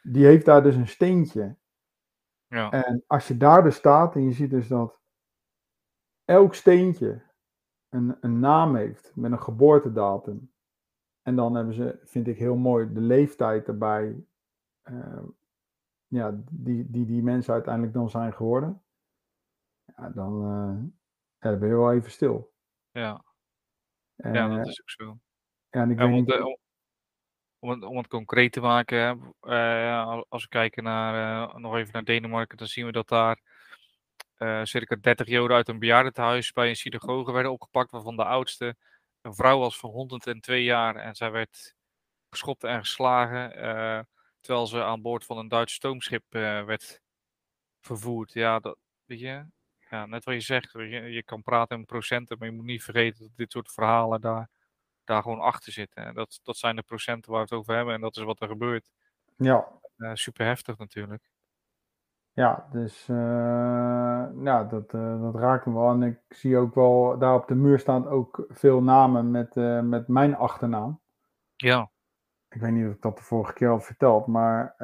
die 0.03 0.25
heeft 0.25 0.45
daar 0.45 0.63
dus 0.63 0.75
een 0.75 0.89
steentje. 0.89 1.57
Ja. 2.47 2.71
En 2.71 3.05
als 3.07 3.29
je 3.29 3.37
daar 3.37 3.63
dus 3.63 3.77
staat 3.77 4.15
en 4.15 4.25
je 4.25 4.33
ziet 4.33 4.51
dus 4.51 4.69
dat 4.69 5.01
elk 6.25 6.55
steentje 6.55 7.23
een, 7.89 8.17
een 8.21 8.39
naam 8.39 8.77
heeft 8.77 9.13
met 9.15 9.33
een 9.33 9.43
geboortedatum. 9.43 10.53
En 11.23 11.37
dan 11.37 11.55
hebben 11.55 11.75
ze, 11.75 12.01
vind 12.05 12.27
ik 12.27 12.39
heel 12.39 12.57
mooi, 12.57 12.93
de 12.93 13.01
leeftijd 13.01 13.69
erbij. 13.69 14.25
Uh, 14.85 15.23
ja, 16.15 16.41
die, 16.51 16.91
die 16.91 17.07
die 17.07 17.23
mensen 17.23 17.53
uiteindelijk 17.53 17.95
dan 17.95 18.11
zijn 18.11 18.33
geworden, 18.33 18.83
ja, 19.97 20.09
dan, 20.11 20.35
uh, 20.43 20.83
ja, 21.39 21.51
dan 21.51 21.59
ben 21.59 21.69
je 21.69 21.75
wel 21.75 21.93
even 21.93 22.11
stil. 22.11 22.53
Ja, 22.91 23.25
en, 24.17 24.33
ja 24.33 24.57
dat 24.57 24.67
is 24.67 24.81
ook 24.81 24.91
zo. 24.91 25.19
Ja, 25.71 25.81
en 25.81 25.91
ik 25.91 25.99
weet 25.99 26.11
niet... 26.11 26.29
uh, 26.29 26.47
om, 27.59 27.71
het, 27.71 27.85
om 27.85 27.97
het 27.97 28.07
concreet 28.07 28.53
te 28.53 28.61
maken, 28.61 29.35
uh, 29.43 30.21
als 30.29 30.43
we 30.43 30.49
kijken 30.49 30.83
naar, 30.83 31.61
nog 31.61 31.77
even 31.77 31.93
naar 31.93 32.05
Denemarken, 32.05 32.57
dan 32.57 32.67
zien 32.67 32.87
we 32.87 32.93
dat 32.93 33.09
daar 33.09 33.41
circa 34.63 34.97
30 35.01 35.27
Joden 35.27 35.57
uit 35.57 35.69
een 35.69 35.79
bejaardentehuis 35.79 36.53
bij 36.53 36.69
een 36.69 36.77
synagoge 36.77 37.33
werden 37.33 37.53
opgepakt, 37.53 37.91
waarvan 37.91 38.17
de 38.17 38.25
oudste 38.25 38.77
een 39.23 39.35
vrouw 39.35 39.59
was 39.59 39.79
van 39.79 39.91
102 39.91 40.63
jaar 40.63 40.97
en 40.97 41.15
zij 41.15 41.31
werd 41.31 41.75
geschopt 42.31 42.65
en 42.65 42.79
geslagen 42.79 43.53
terwijl 44.45 44.67
ze 44.67 44.83
aan 44.83 45.03
boord 45.03 45.25
van 45.25 45.39
een 45.39 45.49
Duits 45.49 45.75
stoomschip 45.75 46.25
uh, 46.31 46.65
werd 46.65 47.01
vervoerd. 47.81 48.33
Ja, 48.33 48.59
dat, 48.59 48.77
weet 49.05 49.21
je, 49.21 49.47
ja, 49.91 50.07
net 50.07 50.25
wat 50.25 50.35
je 50.35 50.41
zegt, 50.41 50.73
je, 50.73 50.87
je 50.89 51.23
kan 51.23 51.43
praten 51.43 51.79
in 51.79 51.85
procenten, 51.85 52.39
maar 52.39 52.49
je 52.49 52.55
moet 52.55 52.65
niet 52.65 52.83
vergeten 52.83 53.25
dat 53.25 53.37
dit 53.37 53.53
soort 53.53 53.73
verhalen 53.73 54.21
daar, 54.21 54.51
daar 55.05 55.23
gewoon 55.23 55.41
achter 55.41 55.73
zitten. 55.73 56.05
En 56.05 56.15
dat, 56.15 56.41
dat 56.43 56.57
zijn 56.57 56.77
de 56.77 56.83
procenten 56.83 57.31
waar 57.31 57.41
we 57.41 57.47
het 57.49 57.59
over 57.59 57.75
hebben 57.75 57.95
en 57.95 58.01
dat 58.01 58.17
is 58.17 58.23
wat 58.23 58.41
er 58.41 58.49
gebeurt. 58.49 58.91
Ja. 59.37 59.69
super 60.13 60.47
heftig 60.47 60.79
natuurlijk. 60.79 61.31
Ja, 62.33 62.69
dus 62.73 63.09
uh, 63.09 63.17
ja, 64.43 64.65
dat, 64.65 64.93
uh, 64.93 65.23
dat 65.23 65.35
raakt 65.35 65.67
me 65.67 65.73
wel. 65.73 65.91
En 65.91 66.03
ik 66.03 66.21
zie 66.29 66.57
ook 66.57 66.75
wel, 66.75 67.19
daar 67.19 67.35
op 67.35 67.49
de 67.49 67.55
muur 67.55 67.79
staan 67.79 68.09
ook 68.09 68.47
veel 68.49 68.83
namen 68.83 69.31
met, 69.31 69.57
uh, 69.57 69.81
met 69.81 70.09
mijn 70.09 70.37
achternaam. 70.37 71.01
Ja. 71.57 71.91
Ik 72.55 72.61
weet 72.61 72.71
niet 72.71 72.87
of 72.87 72.93
ik 72.93 73.03
dat 73.03 73.17
de 73.17 73.23
vorige 73.23 73.53
keer 73.53 73.69
al 73.69 73.81
verteld, 73.81 74.27
maar 74.27 74.75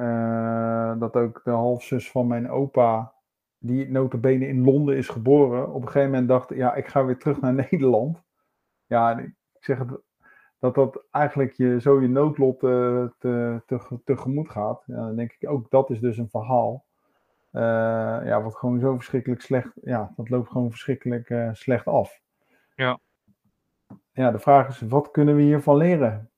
dat 0.99 1.17
ook 1.17 1.41
de 1.45 1.51
halfzus 1.51 2.11
van 2.11 2.27
mijn 2.27 2.51
opa, 2.51 3.13
die 3.59 3.91
notabene 3.91 4.47
in 4.47 4.65
Londen 4.65 4.97
is 4.97 5.09
geboren, 5.09 5.73
op 5.73 5.83
een 5.83 5.87
gegeven 5.87 6.11
moment 6.11 6.29
dacht, 6.29 6.49
ja, 6.55 6.75
ik 6.75 6.87
ga 6.87 7.05
weer 7.05 7.19
terug 7.19 7.41
naar 7.41 7.55
Nederland. 7.71 8.23
Ja, 8.87 9.19
ik 9.19 9.35
zeg 9.59 9.79
het, 9.79 10.01
dat 10.59 10.75
dat 10.75 11.05
eigenlijk 11.11 11.53
je, 11.53 11.81
zo 11.81 12.01
je 12.01 12.09
noodlot 12.09 12.59
te, 12.59 13.13
te, 13.19 13.63
te, 13.67 14.01
tegemoet 14.05 14.51
gaat. 14.51 14.83
Ja, 14.87 14.97
dan 14.97 15.17
denk 15.17 15.33
ik 15.39 15.51
ook, 15.51 15.71
dat 15.71 15.91
is 15.91 16.01
dus 16.01 16.19
een 16.19 16.31
verhaal 16.31 16.85
uh, 17.53 17.63
ja, 18.25 18.43
wat 18.43 18.57
gewoon 18.57 18.81
zo 18.81 18.97
verschrikkelijk 18.97 19.41
slecht, 19.41 19.73
ja, 19.83 20.13
dat 20.17 20.29
loopt 20.29 20.51
gewoon 20.51 20.71
verschrikkelijk 20.71 21.31
uh, 21.31 21.49
slecht 21.53 21.87
af. 21.87 22.21
Ja. 22.75 22.99
Ja, 24.13 24.31
de 24.31 24.39
vraag 24.39 24.69
is, 24.69 24.81
wat 24.81 25.11
kunnen 25.11 25.37
we 25.37 25.43
hiervan 25.43 25.77
leren? 25.77 26.31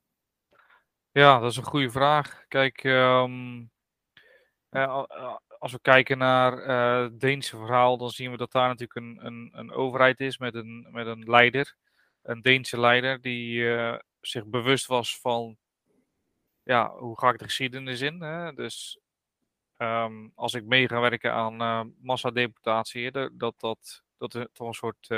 Ja, 1.12 1.38
dat 1.38 1.50
is 1.50 1.56
een 1.56 1.64
goede 1.64 1.90
vraag. 1.90 2.44
Kijk, 2.48 2.84
um, 2.84 3.70
uh, 4.70 5.04
als 5.58 5.72
we 5.72 5.80
kijken 5.80 6.18
naar 6.18 6.52
het 7.02 7.20
Deense 7.20 7.56
verhaal, 7.56 7.96
dan 7.96 8.10
zien 8.10 8.30
we 8.30 8.36
dat 8.36 8.52
daar 8.52 8.68
natuurlijk 8.68 8.96
een, 8.96 9.26
een, 9.26 9.50
een 9.52 9.72
overheid 9.72 10.20
is 10.20 10.38
met 10.38 10.54
een, 10.54 10.88
met 10.90 11.06
een 11.06 11.22
leider, 11.24 11.76
een 12.22 12.42
Deense 12.42 12.80
leider, 12.80 13.20
die 13.20 13.64
zich 14.20 14.46
bewust 14.46 14.86
was 14.86 15.20
van, 15.20 15.56
ja, 16.62 16.90
hoe 16.90 17.18
ga 17.18 17.30
ik 17.30 17.38
de 17.38 17.44
geschiedenis 17.44 18.00
in? 18.00 18.22
Hè? 18.22 18.52
Dus 18.52 19.02
Ehm, 19.82 20.28
als 20.34 20.54
ik 20.54 20.64
mee 20.64 20.88
ga 20.88 21.00
werken 21.00 21.32
aan 21.32 21.94
massadeportatie, 22.00 23.10
dat, 23.10 23.30
dat, 23.38 23.54
dat, 23.60 24.02
dat 24.16 24.34
een 24.34 24.72
soort, 24.72 25.08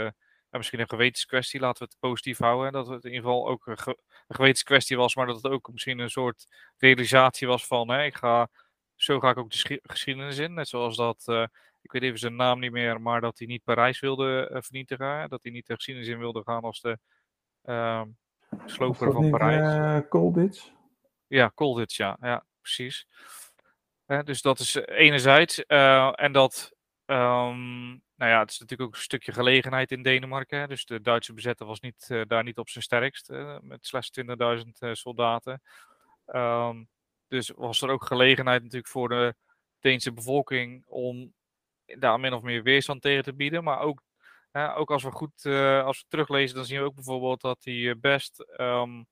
misschien 0.58 0.80
een 0.80 0.88
gewetenskwestie, 0.88 1.60
laten 1.60 1.78
we 1.78 1.84
het 1.90 2.10
positief 2.10 2.38
houden. 2.38 2.72
Dat 2.72 2.88
het 2.88 3.04
in 3.04 3.10
ieder 3.10 3.24
geval 3.24 3.48
ook 3.48 3.66
een, 3.66 3.78
ge 3.78 3.98
een 4.28 4.36
gewetenskwestie 4.36 4.96
was, 4.96 5.14
maar 5.14 5.26
dat 5.26 5.42
het 5.42 5.52
ook 5.52 5.72
misschien 5.72 5.98
een 5.98 6.10
soort 6.10 6.46
realisatie 6.76 7.46
was 7.46 7.66
van, 7.66 7.90
hè, 7.90 8.04
ik 8.04 8.14
ga, 8.14 8.48
zo 8.94 9.20
ga 9.20 9.30
ik 9.30 9.38
ook 9.38 9.50
de 9.50 9.80
geschiedenis 9.82 10.38
in. 10.38 10.54
Net 10.54 10.68
zoals 10.68 10.96
dat, 10.96 11.24
uh, 11.26 11.46
ik 11.82 11.92
weet 11.92 12.02
even 12.02 12.18
zijn 12.18 12.36
naam 12.36 12.60
niet 12.60 12.72
meer, 12.72 13.00
maar 13.00 13.20
dat 13.20 13.38
hij 13.38 13.46
niet 13.46 13.64
Parijs 13.64 14.00
wilde 14.00 14.58
vernietigen. 14.62 15.28
Dat 15.28 15.42
hij 15.42 15.52
niet 15.52 15.66
de 15.66 15.74
geschiedenis 15.74 16.08
in 16.08 16.18
wilde 16.18 16.42
gaan 16.42 16.62
als 16.62 16.80
de 16.80 16.98
ehm, 17.62 18.08
sloper 18.64 19.12
van 19.12 19.30
Parijs. 19.30 20.02
Colditz? 20.08 20.70
Ja, 21.26 21.52
Colditz, 21.54 21.96
ja. 21.96 22.16
ja, 22.20 22.44
precies 22.60 23.06
dus 24.06 24.42
dat 24.42 24.58
is 24.58 24.76
eh, 24.76 24.98
enerzijds. 24.98 25.64
Uh, 25.68 26.12
en 26.14 26.32
dat, 26.32 26.72
um, 27.06 28.02
nou 28.16 28.30
ja, 28.30 28.38
het 28.38 28.50
is 28.50 28.58
natuurlijk 28.58 28.88
ook 28.88 28.96
een 28.96 29.02
stukje 29.02 29.32
gelegenheid 29.32 29.90
in 29.92 30.02
Denemarken. 30.02 30.58
Hè? 30.58 30.66
Dus 30.66 30.84
de 30.84 31.00
Duitse 31.00 31.32
bezetter 31.32 31.66
was 31.66 31.80
niet, 31.80 32.08
uh, 32.10 32.22
daar 32.26 32.44
niet 32.44 32.58
op 32.58 32.68
zijn 32.68 32.84
sterkst, 32.84 33.28
met 33.60 33.86
slechts 33.86 34.10
20.000 34.10 34.92
soldaten. 34.92 35.62
Um, 36.26 36.88
dus 37.28 37.50
was 37.50 37.82
er 37.82 37.90
ook 37.90 38.04
gelegenheid 38.04 38.62
natuurlijk 38.62 38.90
voor 38.90 39.08
de 39.08 39.34
Deense 39.80 40.12
bevolking 40.12 40.86
om 40.86 41.34
daar 41.84 42.20
min 42.20 42.32
of 42.32 42.42
meer 42.42 42.62
weerstand 42.62 43.02
tegen 43.02 43.22
te 43.22 43.34
bieden. 43.34 43.64
Maar 43.64 43.80
ook, 43.80 44.02
ook 44.52 44.90
als 44.90 45.02
we 45.02 45.10
goed 45.10 45.46
als 45.84 46.00
we 46.00 46.04
teruglezen, 46.08 46.56
dan 46.56 46.64
zien 46.64 46.78
we 46.78 46.84
ook 46.84 46.94
bijvoorbeeld 46.94 47.40
dat 47.40 47.64
hij 47.64 47.98
best 47.98 48.46
um, 48.60 49.06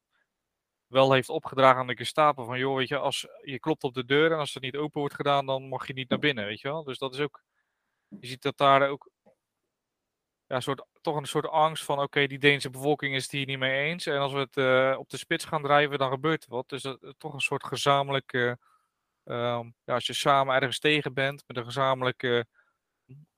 wel 0.92 1.12
heeft 1.12 1.28
opgedragen 1.28 1.81
aan 1.81 1.87
de 1.87 1.96
Gestapo 1.96 2.44
van, 2.44 2.59
joh, 2.59 2.76
weet 2.76 2.88
je, 2.88 2.98
als 2.98 3.26
je 3.42 3.59
klopt 3.59 3.85
op 3.85 3.94
de 3.94 4.05
deur 4.05 4.33
en 4.33 4.38
als 4.38 4.55
het 4.55 4.62
niet 4.62 4.76
open 4.76 5.00
wordt 5.00 5.14
gedaan, 5.14 5.46
dan 5.46 5.68
mag 5.68 5.87
je 5.87 5.92
niet 5.92 6.09
naar 6.09 6.18
binnen, 6.18 6.44
weet 6.44 6.61
je 6.61 6.68
wel. 6.68 6.85
Dus 6.85 6.98
dat 6.98 7.14
is 7.14 7.20
ook, 7.20 7.42
je 8.20 8.27
ziet 8.27 8.42
dat 8.42 8.57
daar 8.57 8.88
ook, 8.88 9.11
ja, 10.46 10.61
soort, 10.61 10.87
toch 11.01 11.16
een 11.16 11.27
soort 11.27 11.48
angst 11.48 11.85
van, 11.85 12.01
oké, 12.01 12.27
die 12.27 12.38
Deense 12.38 12.70
bevolking 12.70 13.14
is 13.14 13.22
het 13.22 13.33
hier 13.33 13.46
niet 13.46 13.59
mee 13.59 13.83
eens. 13.83 14.07
En 14.07 14.18
als 14.18 14.33
we 14.33 14.38
het 14.38 14.57
uh, 14.57 14.98
op 14.98 15.09
de 15.09 15.16
spits 15.16 15.44
gaan 15.44 15.62
drijven, 15.62 15.98
dan 15.98 16.11
gebeurt 16.11 16.44
er 16.44 16.51
wat. 16.51 16.68
Dus 16.68 16.83
dat, 16.83 17.14
toch 17.18 17.33
een 17.33 17.40
soort 17.40 17.64
gezamenlijke, 17.64 18.59
uh, 19.25 19.61
ja, 19.85 19.94
als 19.94 20.07
je 20.07 20.12
samen 20.12 20.55
ergens 20.55 20.79
tegen 20.79 21.14
bent, 21.14 21.44
met 21.46 21.57
een 21.57 21.64
gezamenlijke 21.64 22.46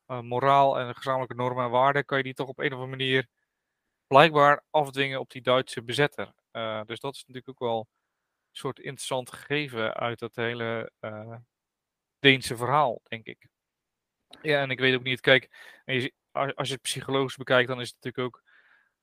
moraal 0.07 0.79
en 0.79 0.87
een 0.87 0.95
gezamenlijke 0.95 1.35
normen 1.35 1.65
en 1.65 1.71
waarden, 1.71 2.05
kan 2.05 2.19
je 2.19 2.25
die 2.25 2.35
toch 2.35 2.49
op 2.49 2.59
een 2.59 2.67
of 2.67 2.73
andere 2.73 2.91
manier 2.91 3.29
blijkbaar 4.07 4.65
afdwingen 4.71 5.21
op 5.21 5.31
die 5.31 5.43
Duitse 5.43 5.83
bezetter. 5.83 6.33
Dus 6.85 7.01
dat 7.01 7.15
is 7.15 7.25
natuurlijk 7.27 7.49
ook 7.49 7.69
wel 7.69 7.79
een 7.79 7.87
soort 8.57 8.79
interessant 8.79 9.33
gegeven 9.33 9.95
uit 9.95 10.19
dat 10.19 10.35
hele 10.35 10.91
uh, 11.01 11.37
Deense 12.19 12.57
verhaal, 12.57 13.01
denk 13.03 13.27
ik. 13.27 13.49
Ja, 14.43 14.61
en 14.61 14.71
ik 14.71 14.79
weet 14.79 14.95
ook 14.95 15.03
niet, 15.03 15.21
kijk, 15.21 15.51
als 16.33 16.69
je 16.69 16.73
het 16.73 16.83
psychologisch 16.83 17.37
bekijkt, 17.37 17.69
dan 17.69 17.81
is 17.81 17.89
het 17.89 17.97
natuurlijk 18.03 18.35
ook 18.35 18.43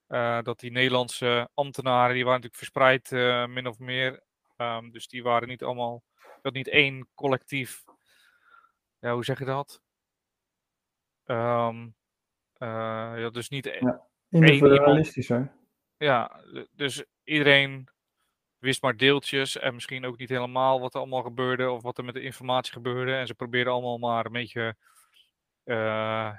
uh, 0.07 0.41
dat 0.41 0.59
die 0.59 0.71
Nederlandse 0.71 1.49
ambtenaren, 1.53 2.13
die 2.13 2.25
waren 2.25 2.41
natuurlijk 2.41 2.71
verspreid, 2.71 3.11
min 3.49 3.67
of 3.67 3.79
meer. 3.79 4.23
Um, 4.57 4.91
dus 4.91 5.07
die 5.07 5.23
waren 5.23 5.47
niet 5.47 5.63
allemaal, 5.63 6.03
dat 6.41 6.53
niet 6.53 6.67
één 6.67 7.09
collectief, 7.15 7.83
ja, 8.99 9.13
hoe 9.13 9.23
zeg 9.23 9.39
je 9.39 9.45
dat? 9.45 9.81
Um, 11.25 11.95
ja, 12.57 13.29
dus 13.29 13.49
niet 13.49 13.65
e-, 13.65 13.79
ja, 13.79 14.01
individualistisch, 14.29 15.27
hè? 15.27 15.43
Ja, 15.97 16.41
dus 16.71 17.03
iedereen 17.23 17.89
wist 18.57 18.81
maar 18.81 18.97
deeltjes 18.97 19.57
en 19.57 19.73
misschien 19.73 20.05
ook 20.05 20.17
niet 20.17 20.29
helemaal 20.29 20.79
wat 20.79 20.93
er 20.93 20.99
allemaal 20.99 21.23
gebeurde 21.23 21.69
of 21.69 21.81
wat 21.81 21.97
er 21.97 22.03
met 22.03 22.13
de 22.13 22.21
informatie 22.21 22.73
gebeurde. 22.73 23.13
En 23.15 23.27
ze 23.27 23.33
probeerden 23.33 23.73
allemaal 23.73 23.97
maar 23.97 24.25
een 24.25 24.31
beetje 24.31 24.61
uh, 24.61 24.73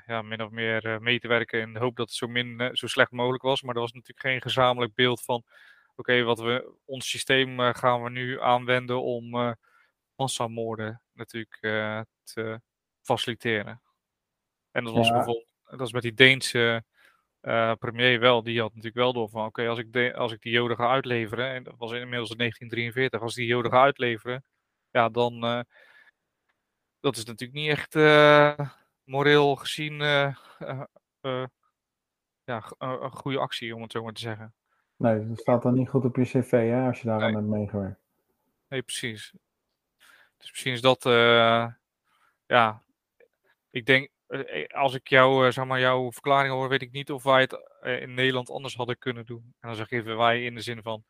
ja, 0.07 0.23
min 0.23 0.43
of 0.43 0.51
meer 0.51 0.87
uh, 0.87 0.99
mee 0.99 1.19
te 1.21 1.29
werken 1.29 1.61
in 1.61 1.73
de 1.73 1.79
hoop 1.79 1.97
dat 1.97 2.09
het 2.09 2.17
zo, 2.17 2.27
min, 2.27 2.61
uh, 2.61 2.69
zo 2.73 2.87
slecht 2.87 3.11
mogelijk 3.11 3.43
was. 3.43 3.63
Maar 3.63 3.75
er 3.75 3.81
was 3.81 3.93
natuurlijk 3.93 4.27
geen 4.27 4.43
gezamenlijk 4.43 4.95
beeld 4.95 5.23
van, 5.23 5.37
oké, 5.37 5.51
okay, 5.97 6.23
wat 6.25 6.39
we, 6.39 6.73
ons 6.85 7.11
systeem 7.11 7.59
gaan 7.59 8.03
we 8.03 8.11
nu 8.11 8.41
aanwenden 8.41 9.03
om 9.03 9.57
massamoorden 10.17 11.03
natuurlijk 11.13 11.59
te 12.23 12.61
faciliteren. 13.03 13.83
En 14.71 14.85
dat 14.85 14.95
was 14.95 15.07
ja. 15.07 15.13
bijvoorbeeld, 15.13 15.47
dat 15.65 15.87
is 15.87 15.93
met 15.93 16.03
die 16.03 16.15
Deense 16.15 16.85
uh, 17.43 17.73
premier 17.79 18.21
wel, 18.21 18.43
die 18.43 18.61
had 18.61 18.69
natuurlijk 18.69 18.95
wel 18.95 19.13
door 19.13 19.29
van, 19.29 19.47
oké, 19.47 19.69
als, 19.69 19.79
ik 19.79 19.93
de, 19.93 20.15
als 20.15 20.33
ik 20.33 20.43
die 20.43 20.53
joden 20.53 20.77
ga 20.77 20.91
uitleveren, 20.91 21.49
en 21.49 21.63
dat 21.63 21.75
was 21.77 21.93
inmiddels 21.93 22.31
in 22.31 22.37
1943, 22.37 23.21
als 23.21 23.35
die 23.35 23.47
joden 23.47 23.71
ga 23.71 23.83
uitleveren, 23.83 24.45
ja, 24.91 25.09
dan, 25.09 25.45
uh, 25.45 25.61
dat 27.01 27.17
is 27.17 27.25
natuurlijk 27.25 27.59
niet 27.59 27.71
echt 27.71 27.95
uh, 27.95 28.71
moreel 29.13 29.57
gezien 29.57 29.95
ja, 32.45 32.63
een 32.79 33.13
goede 33.13 33.39
actie, 33.39 33.75
om 33.75 33.83
het 33.83 33.93
zo 33.93 34.03
maar 34.03 34.13
te 34.13 34.21
zeggen. 34.21 34.55
Nee, 34.97 35.29
dat 35.29 35.39
staat 35.39 35.63
dan 35.63 35.75
niet 35.75 35.89
goed 35.89 36.05
op 36.05 36.17
je 36.17 36.23
cv, 36.23 36.51
hè, 36.51 36.87
als 36.87 37.01
je 37.01 37.07
daar 37.07 37.23
aan 37.23 37.35
hebt 37.35 37.47
meegewerkt. 37.47 38.01
Nee, 38.69 38.83
precies. 38.83 39.33
Dus 40.37 40.51
misschien 40.51 40.73
is 40.73 40.81
dat, 40.81 41.03
ja, 42.47 42.83
ik 43.71 43.87
denk, 43.87 44.11
eh, 44.33 44.63
eh, 44.63 44.67
als 44.69 44.95
ik 44.95 45.09
jou, 45.09 45.47
eh, 45.47 45.53
zeg 45.53 45.65
maar, 45.65 45.81
jouw 45.81 46.13
verklaring 46.13 46.53
hoor, 46.53 46.69
weet 46.69 46.83
ik 46.83 46.93
niet 46.93 47.11
of 47.11 47.23
wij 47.23 47.41
het 47.41 47.59
in 48.01 48.15
Nederland 48.15 48.51
anders 48.51 48.77
hadden 48.77 48.99
kunnen 48.99 49.27
doen. 49.27 49.55
En 49.61 49.69
dan 49.69 49.75
zeg 49.75 49.91
ik 49.91 49.99
even 49.99 50.17
wij 50.17 50.45
in 50.45 50.55
de 50.55 50.61
zin 50.61 50.83
van, 50.83 51.05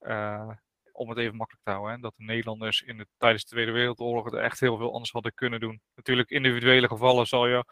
uh, 0.00 0.50
om 0.94 1.08
het 1.08 1.18
even 1.18 1.36
makkelijk 1.36 1.64
te 1.64 1.70
houden, 1.70 1.94
hè, 1.94 2.00
dat 2.00 2.12
de 2.16 2.24
Nederlanders 2.24 2.82
in 2.82 2.96
de, 2.96 3.06
tijdens 3.16 3.42
de 3.44 3.48
Tweede 3.48 3.72
Wereldoorlog 3.72 4.32
er 4.32 4.38
echt 4.38 4.60
heel 4.60 4.76
veel 4.76 4.92
anders 4.92 5.12
hadden 5.12 5.34
kunnen 5.34 5.60
doen. 5.60 5.80
Natuurlijk, 5.94 6.30
individuele 6.30 6.88
gevallen 6.88 7.26
zal 7.26 7.46
je, 7.46 7.64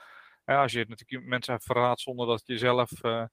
als 0.44 0.72
je 0.72 0.84
natuurlijk 0.88 1.28
mensen 1.28 1.60
verraadt 1.60 2.00
zonder 2.00 2.26
dat 2.26 2.42
je 2.44 2.58
zelf 2.58 3.04
uh, 3.04 3.24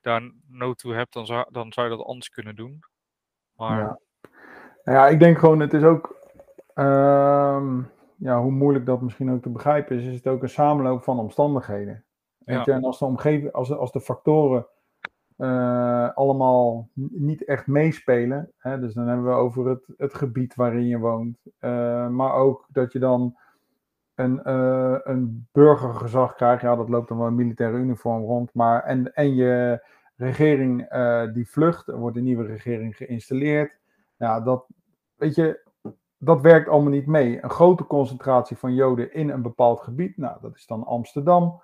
daar 0.00 0.32
nood 0.46 0.78
toe 0.78 0.94
hebt, 0.94 1.12
dan 1.12 1.26
zou, 1.26 1.46
dan 1.50 1.72
zou 1.72 1.90
je 1.90 1.96
dat 1.96 2.06
anders 2.06 2.28
kunnen 2.28 2.56
doen. 2.56 2.80
Maar... 3.56 3.78
Ja. 3.78 3.98
Nou 4.84 4.98
ja, 4.98 5.08
ik 5.08 5.18
denk 5.18 5.38
gewoon, 5.38 5.60
het 5.60 5.74
is 5.74 5.82
ook. 5.82 6.16
Uh 6.74 7.78
ja, 8.18 8.40
hoe 8.40 8.50
moeilijk 8.50 8.86
dat 8.86 9.00
misschien 9.00 9.30
ook 9.30 9.42
te 9.42 9.48
begrijpen 9.48 9.96
is, 9.96 10.04
is 10.04 10.14
het 10.14 10.26
ook 10.26 10.42
een 10.42 10.48
samenloop 10.48 11.02
van 11.02 11.18
omstandigheden. 11.18 12.04
Ja. 12.38 12.64
En 12.64 12.84
als 12.84 12.98
de 12.98 13.04
omgeving, 13.04 13.52
als 13.52 13.72
als 13.72 13.92
de 13.92 14.00
factoren 14.00 14.66
uh, 15.38 16.10
allemaal 16.14 16.88
niet 17.10 17.44
echt 17.44 17.66
meespelen, 17.66 18.52
hè, 18.56 18.80
dus 18.80 18.94
dan 18.94 19.06
hebben 19.06 19.26
we 19.26 19.32
over 19.32 19.66
het, 19.66 19.84
het 19.96 20.14
gebied 20.14 20.54
waarin 20.54 20.86
je 20.86 20.98
woont, 20.98 21.38
uh, 21.60 22.08
maar 22.08 22.32
ook 22.32 22.66
dat 22.68 22.92
je 22.92 22.98
dan 22.98 23.36
een, 24.14 24.40
uh, 24.44 24.98
een 25.02 25.46
burgergezag 25.52 26.34
krijgt, 26.34 26.62
ja, 26.62 26.76
dat 26.76 26.88
loopt 26.88 27.08
dan 27.08 27.18
wel 27.18 27.26
een 27.26 27.34
militaire 27.34 27.76
uniform 27.76 28.22
rond, 28.22 28.54
maar 28.54 28.82
en, 28.82 29.14
en 29.14 29.34
je 29.34 29.84
regering 30.16 30.88
die 31.32 31.48
vlucht, 31.48 31.88
er 31.88 31.98
wordt 31.98 32.16
een 32.16 32.24
nieuwe 32.24 32.46
regering 32.46 32.96
geïnstalleerd. 32.96 33.76
Ja, 34.16 34.40
dat, 34.40 34.66
weet 35.16 35.34
je, 35.34 35.60
dat 36.18 36.40
werkt 36.40 36.68
allemaal 36.68 36.92
niet 36.92 37.06
mee. 37.06 37.42
Een 37.42 37.50
grote 37.50 37.84
concentratie 37.84 38.56
van 38.56 38.74
Joden 38.74 39.12
in 39.12 39.30
een 39.30 39.42
bepaald 39.42 39.80
gebied, 39.80 40.16
nou, 40.16 40.38
dat 40.40 40.54
is 40.54 40.66
dan 40.66 40.84
Amsterdam. 40.84 41.62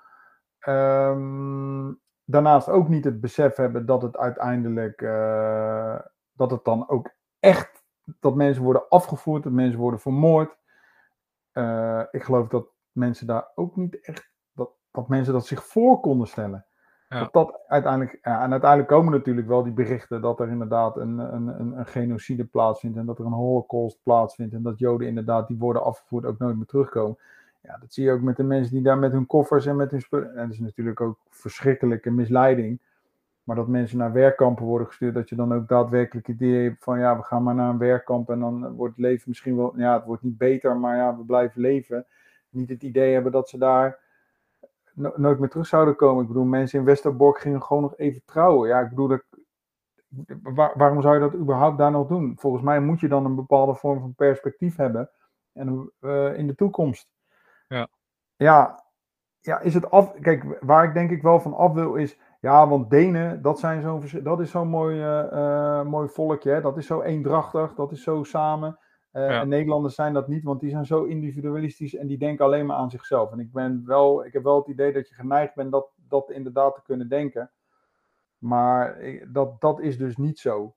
Um, 0.68 2.00
daarnaast 2.24 2.68
ook 2.68 2.88
niet 2.88 3.04
het 3.04 3.20
besef 3.20 3.56
hebben 3.56 3.86
dat 3.86 4.02
het 4.02 4.16
uiteindelijk, 4.16 5.00
uh, 5.00 5.98
dat 6.32 6.50
het 6.50 6.64
dan 6.64 6.88
ook 6.88 7.10
echt 7.40 7.84
dat 8.20 8.34
mensen 8.34 8.62
worden 8.62 8.88
afgevoerd, 8.88 9.42
dat 9.42 9.52
mensen 9.52 9.80
worden 9.80 10.00
vermoord. 10.00 10.56
Uh, 11.52 12.02
ik 12.10 12.22
geloof 12.22 12.48
dat 12.48 12.66
mensen 12.92 13.26
daar 13.26 13.48
ook 13.54 13.76
niet 13.76 14.00
echt, 14.00 14.30
dat, 14.52 14.70
dat 14.90 15.08
mensen 15.08 15.32
dat 15.32 15.46
zich 15.46 15.64
voor 15.64 16.00
konden 16.00 16.26
stellen. 16.26 16.66
Ja. 17.08 17.18
Dat 17.18 17.32
dat 17.32 17.60
uiteindelijk, 17.66 18.18
ja, 18.22 18.42
en 18.42 18.50
uiteindelijk 18.50 18.90
komen 18.90 19.12
natuurlijk 19.12 19.46
wel 19.46 19.62
die 19.62 19.72
berichten 19.72 20.20
dat 20.20 20.40
er 20.40 20.48
inderdaad 20.48 20.96
een, 20.96 21.18
een, 21.18 21.60
een, 21.60 21.78
een, 21.78 21.86
genocide 21.86 22.44
plaatsvindt 22.44 22.96
en 22.96 23.06
dat 23.06 23.18
er 23.18 23.24
een 23.24 23.32
holocaust 23.32 23.98
plaatsvindt 24.02 24.54
en 24.54 24.62
dat 24.62 24.78
Joden 24.78 25.06
inderdaad 25.08 25.48
die 25.48 25.58
worden 25.58 25.84
afgevoerd 25.84 26.24
ook 26.24 26.38
nooit 26.38 26.56
meer 26.56 26.66
terugkomen. 26.66 27.18
Ja, 27.66 27.76
dat 27.80 27.94
zie 27.94 28.04
je 28.04 28.12
ook 28.12 28.20
met 28.20 28.36
de 28.36 28.42
mensen 28.42 28.72
die 28.72 28.82
daar 28.82 28.98
met 28.98 29.12
hun 29.12 29.26
koffers 29.26 29.66
en 29.66 29.76
met 29.76 29.90
hun 29.90 30.00
spullen. 30.00 30.28
En 30.28 30.42
dat 30.42 30.52
is 30.52 30.60
natuurlijk 30.60 31.00
ook 31.00 31.18
verschrikkelijke 31.28 32.10
misleiding. 32.10 32.80
Maar 33.42 33.56
dat 33.56 33.68
mensen 33.68 33.98
naar 33.98 34.12
werkkampen 34.12 34.64
worden 34.64 34.86
gestuurd, 34.86 35.14
dat 35.14 35.28
je 35.28 35.36
dan 35.36 35.54
ook 35.54 35.68
daadwerkelijk 35.68 36.28
idee 36.28 36.62
hebt 36.62 36.84
van 36.84 36.98
ja, 36.98 37.16
we 37.16 37.22
gaan 37.22 37.42
maar 37.42 37.54
naar 37.54 37.70
een 37.70 37.78
werkkamp 37.78 38.30
en 38.30 38.40
dan 38.40 38.72
wordt 38.74 38.96
het 38.96 39.04
leven 39.04 39.24
misschien 39.26 39.56
wel, 39.56 39.72
ja, 39.76 39.94
het 39.94 40.04
wordt 40.04 40.22
niet 40.22 40.38
beter, 40.38 40.76
maar 40.76 40.96
ja, 40.96 41.16
we 41.16 41.24
blijven 41.24 41.60
leven. 41.60 42.06
Niet 42.48 42.68
het 42.68 42.82
idee 42.82 43.12
hebben 43.12 43.32
dat 43.32 43.48
ze 43.48 43.58
daar 43.58 43.98
nooit 44.94 45.38
meer 45.38 45.48
terug 45.48 45.66
zouden 45.66 45.96
komen. 45.96 46.22
Ik 46.22 46.28
bedoel, 46.28 46.44
mensen 46.44 46.78
in 46.78 46.84
Westerbork 46.84 47.38
gingen 47.38 47.62
gewoon 47.62 47.82
nog 47.82 47.96
even 47.96 48.22
trouwen. 48.24 48.68
Ja, 48.68 48.80
ik 48.80 48.88
bedoel, 48.88 49.08
dat, 49.08 49.24
waarom 50.74 51.02
zou 51.02 51.14
je 51.14 51.20
dat 51.20 51.34
überhaupt 51.34 51.78
daar 51.78 51.90
nog 51.90 52.08
doen? 52.08 52.34
Volgens 52.38 52.62
mij 52.62 52.80
moet 52.80 53.00
je 53.00 53.08
dan 53.08 53.24
een 53.24 53.34
bepaalde 53.34 53.74
vorm 53.74 54.00
van 54.00 54.14
perspectief 54.14 54.76
hebben 54.76 55.10
en, 55.52 55.92
uh, 56.00 56.38
in 56.38 56.46
de 56.46 56.54
toekomst. 56.54 57.13
Ja. 57.66 57.88
Ja, 58.36 58.84
ja, 59.40 59.60
is 59.60 59.74
het 59.74 59.90
af. 59.90 60.12
Kijk, 60.20 60.58
waar 60.60 60.84
ik 60.84 60.94
denk 60.94 61.10
ik 61.10 61.22
wel 61.22 61.40
van 61.40 61.54
af 61.54 61.72
wil 61.72 61.94
is. 61.94 62.18
Ja, 62.40 62.68
want 62.68 62.90
Denen, 62.90 63.42
dat, 63.42 63.58
zijn 63.58 63.82
zo, 63.82 64.22
dat 64.22 64.40
is 64.40 64.50
zo'n 64.50 64.68
mooi, 64.68 65.00
uh, 65.00 65.82
mooi 65.82 66.08
volkje. 66.08 66.50
Hè? 66.50 66.60
Dat 66.60 66.76
is 66.76 66.86
zo 66.86 67.02
eendrachtig, 67.02 67.74
dat 67.74 67.92
is 67.92 68.02
zo 68.02 68.22
samen. 68.22 68.78
Uh, 69.12 69.38
En 69.38 69.48
Nederlanders 69.48 69.94
zijn 69.94 70.12
dat 70.12 70.28
niet, 70.28 70.42
want 70.42 70.60
die 70.60 70.70
zijn 70.70 70.86
zo 70.86 71.04
individualistisch 71.04 71.94
en 71.94 72.06
die 72.06 72.18
denken 72.18 72.44
alleen 72.44 72.66
maar 72.66 72.76
aan 72.76 72.90
zichzelf. 72.90 73.32
En 73.32 73.38
ik, 73.38 73.52
ben 73.52 73.82
wel, 73.86 74.24
ik 74.24 74.32
heb 74.32 74.42
wel 74.42 74.58
het 74.58 74.68
idee 74.68 74.92
dat 74.92 75.08
je 75.08 75.14
geneigd 75.14 75.54
bent 75.54 75.72
dat, 75.72 75.90
dat 76.08 76.30
inderdaad 76.30 76.74
te 76.74 76.82
kunnen 76.82 77.08
denken. 77.08 77.50
Maar 78.38 78.98
dat, 79.28 79.60
dat 79.60 79.80
is 79.80 79.98
dus 79.98 80.16
niet 80.16 80.38
zo. 80.38 80.74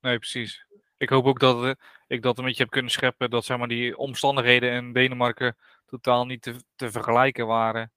Nee, 0.00 0.18
precies. 0.18 0.66
Ik 0.96 1.08
hoop 1.08 1.24
ook 1.24 1.40
dat 1.40 1.76
ik 2.14 2.22
dat 2.22 2.38
een 2.38 2.44
beetje 2.44 2.62
heb 2.62 2.72
kunnen 2.72 2.90
scheppen 2.90 3.30
dat 3.30 3.44
zeg 3.44 3.58
maar, 3.58 3.68
die 3.68 3.96
omstandigheden 3.96 4.72
in 4.72 4.92
Denemarken 4.92 5.56
totaal 5.86 6.26
niet 6.26 6.42
te, 6.42 6.56
te 6.76 6.90
vergelijken 6.90 7.46
waren. 7.46 7.92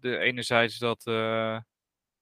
de 0.00 0.18
enerzijds 0.18 0.78
dat, 0.78 1.06
uh, 1.06 1.58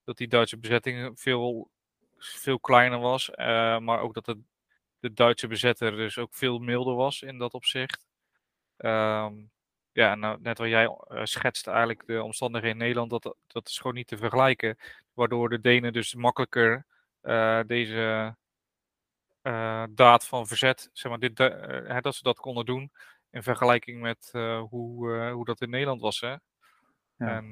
dat 0.04 0.16
die 0.16 0.28
Duitse 0.28 0.58
bezetting 0.58 1.20
veel, 1.20 1.70
veel 2.18 2.60
kleiner 2.60 2.98
was, 2.98 3.28
uh, 3.30 3.78
maar 3.78 4.00
ook 4.00 4.14
dat 4.14 4.26
het, 4.26 4.38
de 4.98 5.12
Duitse 5.12 5.46
bezetter 5.46 5.96
dus 5.96 6.18
ook 6.18 6.34
veel 6.34 6.58
milder 6.58 6.94
was 6.94 7.22
in 7.22 7.38
dat 7.38 7.52
opzicht. 7.52 8.06
Um, 8.76 9.50
ja, 9.92 10.14
nou, 10.14 10.38
net 10.40 10.58
wat 10.58 10.68
jij 10.68 10.84
uh, 10.84 11.20
schetst 11.24 11.66
eigenlijk 11.66 12.06
de 12.06 12.22
omstandigheden 12.22 12.76
in 12.76 12.82
Nederland, 12.82 13.10
dat, 13.10 13.36
dat 13.46 13.68
is 13.68 13.76
gewoon 13.76 13.94
niet 13.94 14.06
te 14.06 14.16
vergelijken. 14.16 14.78
Waardoor 15.12 15.48
de 15.48 15.60
Denen 15.60 15.92
dus 15.92 16.14
makkelijker 16.14 16.86
deze 17.66 18.36
daad 19.94 20.26
van 20.26 20.46
verzet, 20.46 20.90
zeg 20.92 21.10
maar, 21.10 21.20
dit, 21.20 21.36
dat 22.02 22.14
ze 22.14 22.22
dat 22.22 22.38
konden 22.38 22.64
doen 22.64 22.90
in 23.30 23.42
vergelijking 23.42 24.00
met 24.00 24.30
uh, 24.32 24.62
hoe, 24.68 25.08
uh, 25.08 25.32
hoe 25.32 25.44
dat 25.44 25.60
in 25.60 25.70
Nederland 25.70 26.00
was. 26.00 26.20
Hè? 26.20 26.28
Ja. 26.28 26.40
En 27.16 27.44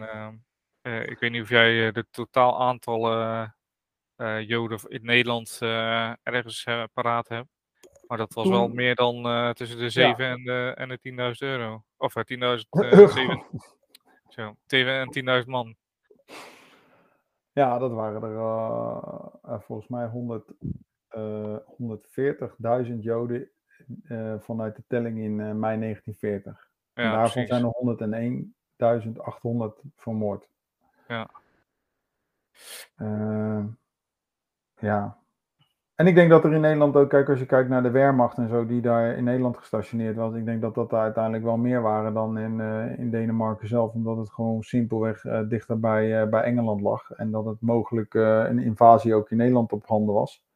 uh, 0.83 1.03
ik 1.03 1.19
weet 1.19 1.31
niet 1.31 1.43
of 1.43 1.49
jij 1.49 1.93
de 1.93 2.07
totaal 2.11 2.61
aantallen 2.61 3.53
Joden 4.47 4.79
in 4.89 5.05
Nederland 5.05 5.59
ergens 6.23 6.67
paraat 6.93 7.29
hebt. 7.29 7.49
Maar 8.07 8.19
dat 8.19 8.35
was 8.35 8.49
wel 8.49 8.69
meer 8.69 8.95
dan 8.95 9.23
tussen 9.55 9.79
de 9.79 9.91
7 9.91 10.25
ja. 10.25 10.31
en 10.31 10.45
de, 10.45 10.73
en 10.77 10.89
de 10.89 11.35
10.000 11.35 11.49
euro. 11.49 11.85
Of 11.97 12.15
10.000 12.17 12.25
zo, 14.35 14.57
7 14.67 14.93
en 15.27 15.43
10.000 15.43 15.49
man. 15.49 15.77
Ja, 17.53 17.79
dat 17.79 17.93
waren 17.93 18.23
er 19.43 19.63
volgens 19.63 19.89
mij 19.89 20.07
140.000 21.11 22.99
Joden 23.01 23.51
uh, 24.05 24.35
vanuit 24.39 24.77
de 24.77 24.85
telling 24.87 25.19
in 25.19 25.31
uh, 25.31 25.53
mei 25.53 25.79
1940. 25.79 26.69
Ja, 26.95 27.03
en 27.03 27.11
daarvan 27.11 27.45
precies. 27.45 27.49
zijn 27.49 27.65
er 28.17 29.73
101.800 29.73 29.91
vermoord. 29.97 30.49
Ja. 31.09 31.31
Ja. 34.81 35.19
En 35.95 36.07
ik 36.07 36.15
denk 36.15 36.31
dat 36.31 36.45
er 36.45 36.53
in 36.53 36.61
Nederland 36.61 36.97
ook, 36.97 37.09
kijk, 37.09 37.29
als 37.29 37.39
je 37.39 37.47
kijkt 37.47 37.69
naar 37.69 37.83
de 37.83 37.91
Wehrmacht 37.91 38.37
en 38.37 38.49
zo, 38.49 38.67
die 38.67 38.81
daar 38.81 39.17
in 39.17 39.25
Nederland 39.25 39.57
gestationeerd 39.57 40.17
was, 40.17 40.35
ik 40.35 40.45
denk 40.45 40.61
dat 40.61 40.75
dat 40.75 40.91
daar 40.91 41.03
uiteindelijk 41.03 41.45
wel 41.45 41.57
meer 41.57 41.83
waren 41.83 42.15
dan 42.15 42.39
in, 42.39 42.61
in 42.99 43.11
Denemarken 43.11 43.69
zelf, 43.69 43.93
omdat 43.93 44.17
het 44.17 44.31
gewoon 44.31 44.63
simpelweg 44.63 45.21
dichter 45.49 45.81
bij, 45.81 46.29
bij 46.29 46.43
Engeland 46.43 46.81
lag 46.81 47.11
en 47.11 47.31
dat 47.31 47.45
het 47.45 47.61
mogelijk 47.61 48.15
een 48.15 48.59
invasie 48.59 49.15
ook 49.15 49.31
in 49.31 49.37
Nederland 49.37 49.73
op 49.73 49.87
handen 49.87 50.15
was. 50.15 50.48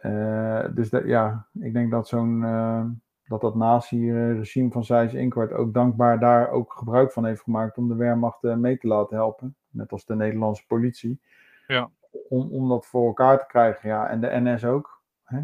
Uh, 0.00 0.64
dus 0.74 0.90
ja, 0.90 1.46
ik 1.60 1.72
denk 1.72 1.90
dat 1.90 2.08
zo'n 2.08 2.42
uh, 2.42 2.84
dat 3.28 3.40
dat 3.40 3.54
nazi-regime 3.54 4.70
van 4.70 4.84
Zijs 4.84 5.14
Inkwart 5.14 5.52
ook 5.52 5.74
dankbaar 5.74 6.18
daar 6.18 6.50
ook 6.50 6.72
gebruik 6.72 7.12
van 7.12 7.24
heeft 7.24 7.42
gemaakt 7.42 7.78
om 7.78 7.88
de 7.88 7.94
Wehrmacht 7.94 8.42
mee 8.42 8.78
te 8.78 8.86
laten 8.86 9.16
helpen. 9.16 9.56
Net 9.70 9.92
als 9.92 10.04
de 10.04 10.14
Nederlandse 10.14 10.66
politie. 10.66 11.20
Ja. 11.66 11.90
Om, 12.28 12.48
om 12.50 12.68
dat 12.68 12.86
voor 12.86 13.06
elkaar 13.06 13.38
te 13.38 13.46
krijgen, 13.46 13.88
ja. 13.88 14.08
En 14.08 14.20
de 14.20 14.30
NS 14.32 14.64
ook. 14.64 15.02
Hè? 15.24 15.40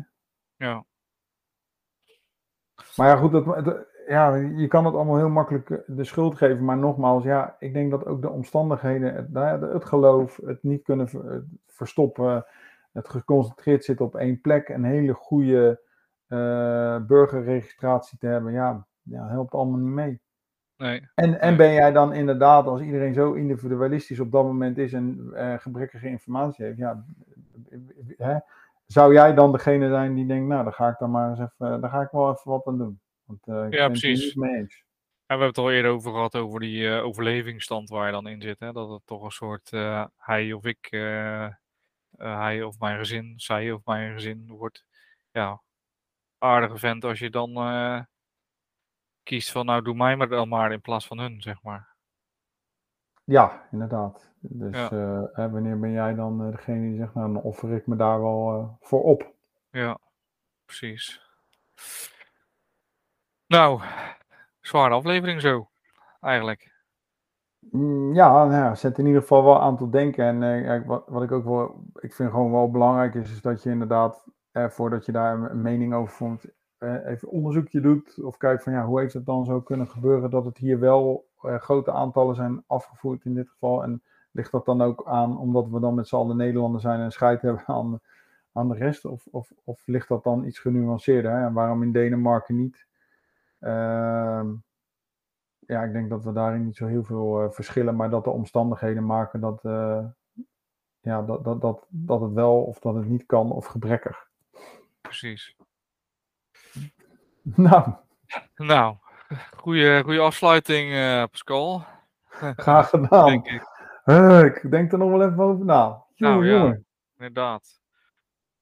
Ja. 0.57 0.85
Maar 2.97 3.09
ja, 3.09 3.17
goed, 3.17 3.33
dat, 3.33 3.87
ja, 4.07 4.35
je 4.35 4.67
kan 4.67 4.85
het 4.85 4.95
allemaal 4.95 5.17
heel 5.17 5.29
makkelijk 5.29 5.83
de 5.87 6.05
schuld 6.05 6.35
geven. 6.35 6.65
Maar 6.65 6.77
nogmaals, 6.77 7.25
ja, 7.25 7.57
ik 7.59 7.73
denk 7.73 7.91
dat 7.91 8.07
ook 8.07 8.23
de 8.23 8.31
omstandigheden, 8.31 9.15
het, 9.15 9.33
nou 9.33 9.73
het 9.73 9.85
geloof, 9.85 10.41
het 10.45 10.63
niet 10.63 10.83
kunnen 10.83 11.09
verstoppen 11.67 12.47
het 12.95 13.09
geconcentreerd 13.09 13.85
zit 13.85 14.01
op 14.01 14.17
één 14.17 14.41
plek, 14.41 14.69
een 14.69 14.85
hele 14.85 15.13
goede 15.13 15.81
uh, 16.29 16.97
burgerregistratie 17.07 18.19
te 18.19 18.27
hebben, 18.27 18.53
ja, 18.53 18.87
ja, 19.03 19.29
helpt 19.29 19.53
allemaal 19.53 19.79
niet 19.79 19.95
mee. 19.95 20.21
Nee. 20.77 21.09
En, 21.15 21.41
en 21.41 21.57
ben 21.57 21.73
jij 21.73 21.93
dan 21.93 22.13
inderdaad, 22.13 22.67
als 22.67 22.81
iedereen 22.81 23.15
zo 23.15 23.33
individualistisch 23.33 24.21
op 24.21 24.33
dat 24.33 24.45
moment 24.45 24.79
is 24.79 24.93
en 24.93 25.31
uh, 25.33 25.59
gebrekkige 25.59 26.09
informatie 26.09 26.65
heeft, 26.65 26.79
ja, 26.79 27.05
hè, 28.17 28.39
zou 28.87 29.13
jij 29.13 29.35
dan 29.35 29.53
degene 29.53 29.89
zijn 29.89 30.15
die 30.15 30.27
denkt, 30.27 30.49
nou, 30.49 30.65
dan 30.65 30.73
ga 30.73 30.89
ik 30.89 30.99
dan 30.99 31.11
maar 31.11 31.31
eens 31.31 31.39
even, 31.39 31.81
daar 31.81 31.91
ga 31.91 32.01
ik 32.01 32.11
wel 32.11 32.31
even 32.31 32.51
wat 32.51 32.67
aan 32.67 32.79
doen. 32.79 33.01
Want 33.25 33.47
uh, 33.47 33.67
ik 33.67 33.75
ja, 33.75 33.89
precies. 33.89 34.25
het 34.25 34.35
niet 34.35 34.45
mee 34.45 34.57
eens. 34.57 34.85
We 35.17 35.25
hebben 35.27 35.49
het 35.49 35.59
al 35.59 35.73
eerder 35.73 35.91
over 35.91 36.13
gehad, 36.13 36.37
over 36.37 36.61
die 36.61 36.83
uh, 36.83 37.05
overlevingsstand 37.05 37.89
waar 37.89 38.07
je 38.07 38.13
dan 38.13 38.27
in 38.27 38.43
zit. 38.43 38.61
Hè? 38.61 38.73
Dat 38.73 38.91
het 38.91 39.03
toch 39.05 39.25
een 39.25 39.31
soort 39.31 39.71
hij 40.17 40.53
of 40.53 40.65
ik 40.65 40.89
hij 42.17 42.63
of 42.63 42.79
mijn 42.79 42.99
gezin, 42.99 43.33
zij 43.37 43.73
of 43.73 43.85
mijn 43.85 44.13
gezin 44.13 44.47
wordt 44.47 44.85
ja, 45.31 45.63
aardige 46.39 46.79
vent 46.79 47.05
als 47.05 47.19
je 47.19 47.31
dan 47.31 47.51
uh, 47.51 48.01
kiest 49.23 49.53
van 49.53 49.67
nou 49.67 49.83
doe 49.83 49.95
mij 49.95 50.17
maar 50.17 50.29
dan 50.29 50.49
maar 50.49 50.73
in 50.73 50.81
plaats 50.81 51.07
van 51.07 51.19
hun, 51.19 51.43
zeg 51.43 51.63
maar. 51.63 51.93
Ja, 53.25 53.69
inderdaad. 53.71 54.33
Dus 54.41 54.77
ja. 54.77 54.91
uh, 54.93 55.53
wanneer 55.53 55.79
ben 55.79 55.93
jij 55.93 56.15
dan 56.15 56.51
degene 56.51 56.89
die 56.89 56.97
zegt 56.97 57.15
nou 57.15 57.33
dan 57.33 57.43
offer 57.43 57.73
ik 57.73 57.87
me 57.87 57.97
daar 57.97 58.21
wel 58.21 58.77
voor 58.81 59.03
op. 59.03 59.33
Ja, 59.71 59.99
precies. 60.65 61.23
Nou, 63.47 63.83
zware 64.61 64.95
aflevering 64.95 65.41
zo, 65.41 65.71
eigenlijk. 66.21 66.74
Mm, 67.71 68.15
ja, 68.15 68.45
nou 68.45 68.77
zet 68.77 68.99
in 68.99 69.07
ieder 69.07 69.21
geval 69.21 69.45
wel 69.45 69.61
aan 69.61 69.77
tot 69.77 69.93
denken. 69.93 70.43
En 70.43 70.65
uh, 70.65 70.87
wat, 70.87 71.05
wat 71.09 71.23
ik 71.23 71.33
ook 71.33 71.45
wel, 71.45 71.85
ik 71.95 72.15
vind 72.15 72.31
gewoon 72.31 72.51
wel 72.51 72.71
belangrijk 72.71 73.15
is, 73.15 73.31
is 73.31 73.41
dat 73.41 73.63
je 73.63 73.71
inderdaad, 73.71 74.27
eh, 74.53 74.69
voordat 74.69 75.07
je 75.07 75.13
daar 75.13 75.51
een, 75.51 75.63
mening 75.63 75.95
over 75.95 76.15
vormt, 76.15 76.45
uh, 76.79 77.07
even 77.07 77.29
onderzoekje 77.29 77.81
doet. 77.81 78.23
Of 78.23 78.37
kijkt 78.37 78.63
van 78.63 78.73
ja, 78.73 78.85
hoe 78.85 79.01
heeft 79.01 79.15
het 79.15 79.27
dan 79.27 79.45
zo 79.45 79.61
kunnen 79.61 79.89
gebeuren 79.89 80.31
dat 80.31 80.45
het 80.45 80.59
hier 80.59 80.79
wel 80.79 81.29
uh, 81.43 81.57
grote 81.57 81.93
aantallen 81.93 82.35
zijn 82.35 82.65
afgevoerd 82.67 83.25
in 83.25 83.35
dit 83.35 83.49
geval. 83.49 83.83
En 83.83 84.03
ligt 84.31 84.53
dat 84.53 84.65
dan 84.65 84.83
ook 84.83 85.03
aan 85.07 85.39
omdat 85.39 85.69
we 85.69 85.81
dan 85.81 85.95
met 85.95 86.09
z'n 86.09 86.17
allen 86.17 86.37
Nederlanders 86.37 86.83
zijn 86.83 87.01
en 87.01 87.13
scheid 87.13 87.43
hebben 87.43 87.63
aan, 87.67 88.01
aan 88.53 88.69
de 88.69 88.75
rest? 88.77 89.05
Of, 89.05 89.27
of, 89.31 89.53
of 89.65 89.83
ligt 89.87 90.09
dat 90.09 90.25
dan 90.25 90.45
iets 90.45 90.59
genuanceerder? 90.59 91.33
En 91.33 91.53
waarom 91.53 91.83
in 91.83 91.93
Denemarken 91.93 92.57
niet? 92.57 92.87
Ehm 93.61 94.47
ja, 95.67 95.83
ik 95.83 95.93
denk 95.93 96.11
dat 96.11 96.25
we 96.25 96.33
daarin 96.33 96.65
niet 96.65 96.77
zo 96.77 96.87
heel 96.87 97.05
veel 97.05 97.45
uh, 97.45 97.51
verschillen, 97.51 97.97
maar 97.97 98.11
dat 98.11 98.25
de 98.25 98.31
omstandigheden 98.31 99.07
maken 99.07 99.41
dat, 99.41 99.65
uh, 99.65 100.05
ja, 101.01 101.23
dat, 101.23 101.45
dat, 101.45 101.61
dat, 101.61 101.87
dat 101.89 102.21
het 102.21 102.33
wel 102.33 102.63
of 102.63 102.79
dat 102.79 102.95
het 102.95 103.07
niet 103.07 103.27
kan 103.27 103.53
of 103.53 103.67
gebrekkig. 103.67 104.29
Precies. 105.01 105.57
Nou. 107.43 107.93
Nou, 108.57 108.97
goede, 109.57 110.03
goede 110.05 110.21
afsluiting, 110.21 110.93
uh, 110.93 111.25
Pascal. 111.31 111.85
Graag 112.29 112.89
gedaan. 112.89 113.27
denk 113.27 113.47
ik. 113.47 114.63
ik. 114.63 114.71
denk 114.71 114.93
er 114.93 114.99
nog 114.99 115.11
wel 115.11 115.23
even 115.23 115.43
over 115.43 115.65
na. 115.65 116.05
Nou 116.17 116.47
ja, 116.47 116.79
inderdaad. 117.17 117.81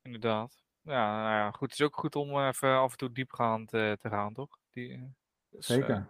Inderdaad. 0.03 0.63
Ja, 0.83 1.23
nou 1.23 1.35
ja, 1.35 1.51
goed. 1.51 1.71
Het 1.71 1.81
is 1.81 1.87
ook 1.87 1.97
goed 1.97 2.17
om 2.17 2.39
even 2.39 2.79
af 2.79 2.91
en 2.91 2.99
toe 2.99 3.13
diepgaand 3.13 3.73
eh, 3.73 3.93
te 3.93 4.09
gaan, 4.09 4.33
toch? 4.33 4.59
Die, 4.71 5.15
dus, 5.49 5.69
eh, 5.69 5.77
Zeker. 5.77 6.09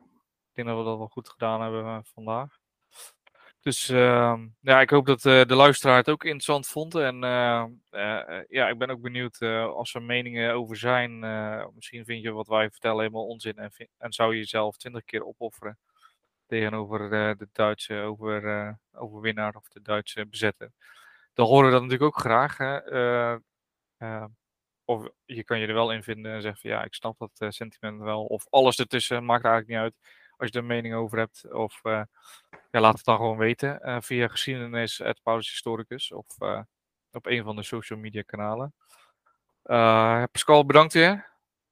Ik 0.53 0.59
denk 0.65 0.69
dat 0.69 0.79
we 0.79 0.85
dat 0.85 0.99
wel 0.99 1.09
goed 1.09 1.29
gedaan 1.29 1.63
hebben 1.63 1.85
eh, 1.85 1.99
vandaag. 2.03 2.61
Dus 3.61 3.89
ehm, 3.89 4.49
ja, 4.61 4.81
ik 4.81 4.91
hoop 4.91 5.07
dat 5.07 5.25
eh, 5.25 5.45
de 5.45 5.55
luisteraar 5.55 5.97
het 5.97 6.11
ook 6.11 6.25
interessant 6.25 6.67
vond. 6.67 6.95
En 6.95 7.25
eh, 7.25 7.65
eh, 7.91 8.45
ja, 8.49 8.69
ik 8.69 8.79
ben 8.79 8.91
ook 8.91 9.01
benieuwd 9.01 9.43
als 9.43 9.95
er 9.95 10.03
meningen 10.03 10.55
over 10.55 10.77
zijn. 10.77 11.19
misschien 11.75 12.05
vind 12.05 12.23
je 12.23 12.31
wat 12.31 12.47
wij 12.47 12.71
vertellen 12.71 12.99
helemaal 12.99 13.27
onzin. 13.27 13.57
En, 13.57 13.73
en 13.99 14.13
zou 14.13 14.33
je 14.33 14.39
jezelf 14.39 14.77
twintig 14.77 15.05
keer 15.05 15.25
opofferen 15.25 15.79
tegenover 16.47 17.11
de 17.39 17.49
Duitse 17.53 17.95
over, 17.95 18.79
overwinnaar 18.93 19.55
of 19.55 19.69
de 19.69 19.83
Duitse 19.83 20.27
bezetter. 20.27 20.73
Dan 21.35 21.47
horen 21.47 21.67
we 21.67 21.73
dat 21.73 21.83
natuurlijk 21.83 22.15
ook 22.17 22.21
graag. 22.21 22.57
Hè? 22.57 22.77
Eh, 22.79 23.39
eh, 23.97 24.25
of 24.85 25.09
je 25.25 25.45
kan 25.45 25.59
je 25.59 25.67
er 25.67 25.75
wel 25.75 25.93
in 25.93 26.03
vinden 26.03 26.33
en 26.33 26.43
zeggen 26.43 26.61
van 26.61 26.71
ja, 26.71 26.85
ik 26.85 26.95
snap 26.95 27.19
dat 27.19 27.55
sentiment 27.55 28.01
wel. 28.01 28.25
Of 28.25 28.47
alles 28.51 28.79
ertussen, 28.79 29.25
maakt 29.25 29.45
eigenlijk 29.45 29.75
niet 29.75 29.93
uit. 29.93 30.22
Als 30.43 30.51
je 30.51 30.57
er 30.57 30.63
een 30.63 30.71
mening 30.71 30.95
over 30.95 31.19
hebt. 31.19 31.53
Of 31.53 31.81
eh, 31.85 32.03
ja, 32.71 32.81
laat 32.81 32.97
het 32.97 33.05
dan 33.05 33.17
gewoon 33.17 33.37
weten. 33.37 33.81
eh, 33.81 33.97
via 34.01 34.29
geschiedenis, 34.29 35.03
Historicus. 35.25 36.13
Of 36.13 36.27
eh, 36.41 36.61
op 37.13 37.27
een 37.27 37.45
van 37.45 37.57
de 37.57 37.63
social 37.63 37.99
media 37.99 38.23
kanalen. 38.23 38.75
Pascal, 40.33 40.67
bedankt 40.67 40.93
weer. 40.93 41.31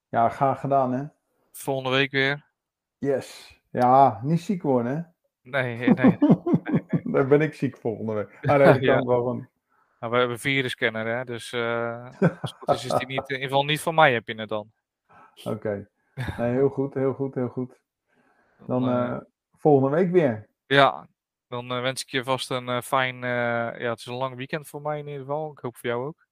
Ja, 0.09 0.29
graag 0.29 0.61
gedaan, 0.61 0.93
hè? 0.93 1.05
Volgende 1.53 1.91
week 1.91 2.11
weer. 2.11 2.47
Yes. 2.99 3.59
Ja, 3.71 4.21
niet 4.23 4.41
ziek 4.41 4.63
worden, 4.63 4.97
hè? 4.97 5.03
Nee, 5.51 5.89
nee. 5.91 6.19
Daar 7.13 7.27
ben 7.27 7.41
ik 7.41 7.55
ziek 7.55 7.77
volgende 7.77 8.13
week. 8.13 8.39
Ah, 8.43 8.57
nee, 8.57 8.67
dat 8.73 8.81
Ja. 8.83 8.97
kan 8.97 9.07
wel 9.07 9.25
van. 9.25 9.49
Nou, 10.01 10.13
we 10.13 10.19
hebben 10.19 10.31
een 10.37 10.39
virusscanner, 10.43 11.07
hè. 11.17 11.25
Dus 11.25 11.55
als 12.41 12.53
goed 12.53 12.69
is, 12.75 12.85
is 12.85 12.93
die 12.93 13.07
niet, 13.07 13.29
in 13.29 13.35
ieder 13.35 13.49
geval 13.49 13.65
niet 13.65 13.81
van 13.81 13.95
mij 13.95 14.13
heb 14.13 14.27
je 14.29 14.35
het 14.35 14.49
dan. 14.49 14.71
Oké. 15.45 15.89
Nee, 16.37 16.53
heel 16.53 16.69
goed, 16.69 16.95
heel 16.95 17.13
goed, 17.15 17.35
heel 17.35 17.49
goed. 17.49 17.81
Dan 18.67 18.89
eh, 18.89 19.17
volgende 19.59 19.97
week 19.97 20.11
weer. 20.11 20.49
Ja, 20.67 21.09
dan 21.49 21.71
eh, 21.71 21.81
wens 21.81 22.03
ik 22.03 22.09
je 22.09 22.25
vast 22.25 22.51
een 22.51 22.69
eh, 22.69 22.81
fijn. 22.81 23.17
ja, 23.17 23.89
het 23.91 23.99
is 23.99 24.07
een 24.07 24.15
lang 24.15 24.37
weekend 24.37 24.69
voor 24.69 24.83
mij 24.83 24.99
in 24.99 25.07
ieder 25.07 25.21
geval. 25.21 25.53
Ik 25.53 25.59
hoop 25.59 25.77
voor 25.77 25.89
jou 25.89 26.07
ook. 26.07 26.27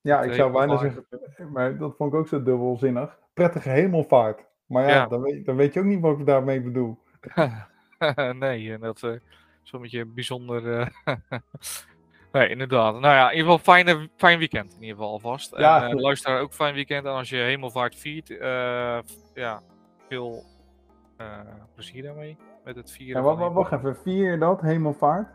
Ja, 0.00 0.22
ik 0.22 0.32
zou 0.32 0.52
bijna 0.52 0.78
zeggen, 0.78 1.06
maar 1.52 1.78
dat 1.78 1.96
vond 1.96 2.12
ik 2.12 2.18
ook 2.18 2.28
zo 2.28 2.42
dubbelzinnig. 2.42 3.18
Prettige 3.34 3.68
hemelvaart. 3.68 4.44
Maar 4.66 4.88
ja, 4.88 4.94
Ja. 4.94 5.06
Dan, 5.06 5.20
weet, 5.20 5.46
dan 5.46 5.56
weet 5.56 5.74
je 5.74 5.80
ook 5.80 5.86
niet 5.86 6.00
wat 6.00 6.18
ik 6.18 6.26
daarmee 6.26 6.60
bedoel. 6.60 6.98
nee, 8.38 8.72
en 8.72 8.80
dat 8.80 9.02
eh, 9.02 9.12
is 9.64 9.72
een 9.72 9.80
beetje 9.80 10.04
bijzonder. 10.04 10.62
nee, 12.32 12.48
inderdaad. 12.48 12.92
Nou 13.00 13.14
ja, 13.14 13.30
in 13.30 13.36
ieder 13.36 13.52
geval 13.52 13.74
fijne, 13.74 14.08
fijn 14.16 14.38
weekend 14.38 14.72
in 14.74 14.80
ieder 14.80 14.96
geval 14.96 15.10
alvast. 15.10 15.56
Ja, 15.56 15.88
en 15.88 16.00
luisteraar 16.00 16.40
ook 16.40 16.52
fijn 16.52 16.74
weekend. 16.74 17.04
En 17.04 17.12
als 17.12 17.28
je 17.28 17.36
hemelvaart 17.36 17.96
viert, 17.96 18.28
ja, 19.34 19.62
veel 20.08 20.44
plezier 21.74 22.02
daarmee. 22.02 22.36
Met 22.64 22.76
het 22.76 22.90
vieren. 22.90 23.22
Ja, 23.22 23.34
wacht, 23.34 23.52
wacht, 23.52 23.72
even, 23.72 23.96
vier 23.96 24.30
je 24.30 24.38
dat, 24.38 24.60
hemelvaart? 24.60 25.28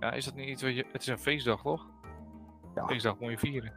Ja, 0.00 0.12
is 0.12 0.24
dat 0.24 0.34
niet 0.34 0.48
iets 0.48 0.62
wat 0.62 0.76
je... 0.76 0.84
Het 0.92 1.00
is 1.00 1.06
een 1.06 1.18
feestdag, 1.18 1.62
toch? 1.62 1.86
Ja. 2.74 2.86
Feestdag 2.86 3.18
moet 3.18 3.30
je 3.30 3.38
vieren. 3.38 3.72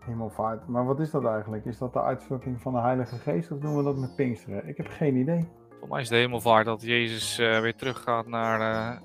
Hemelvaart, 0.00 0.68
maar 0.68 0.84
wat 0.84 1.00
is 1.00 1.10
dat 1.10 1.24
eigenlijk? 1.24 1.64
Is 1.64 1.78
dat 1.78 1.92
de 1.92 2.02
uitvloeiing 2.02 2.60
van 2.60 2.72
de 2.72 2.80
Heilige 2.80 3.16
Geest 3.16 3.50
of 3.50 3.58
doen 3.58 3.76
we 3.76 3.82
dat 3.82 3.96
met 3.96 4.16
Pinksteren? 4.16 4.68
Ik 4.68 4.76
heb 4.76 4.86
geen 4.86 5.16
idee. 5.16 5.48
Voor 5.78 5.88
mij 5.88 6.00
is 6.00 6.08
de 6.08 6.16
hemelvaart 6.16 6.66
dat 6.66 6.82
Jezus 6.82 7.38
eh, 7.38 7.60
weer 7.60 7.74
teruggaat 7.74 8.26
naar, 8.26 8.60
eh, 8.60 9.00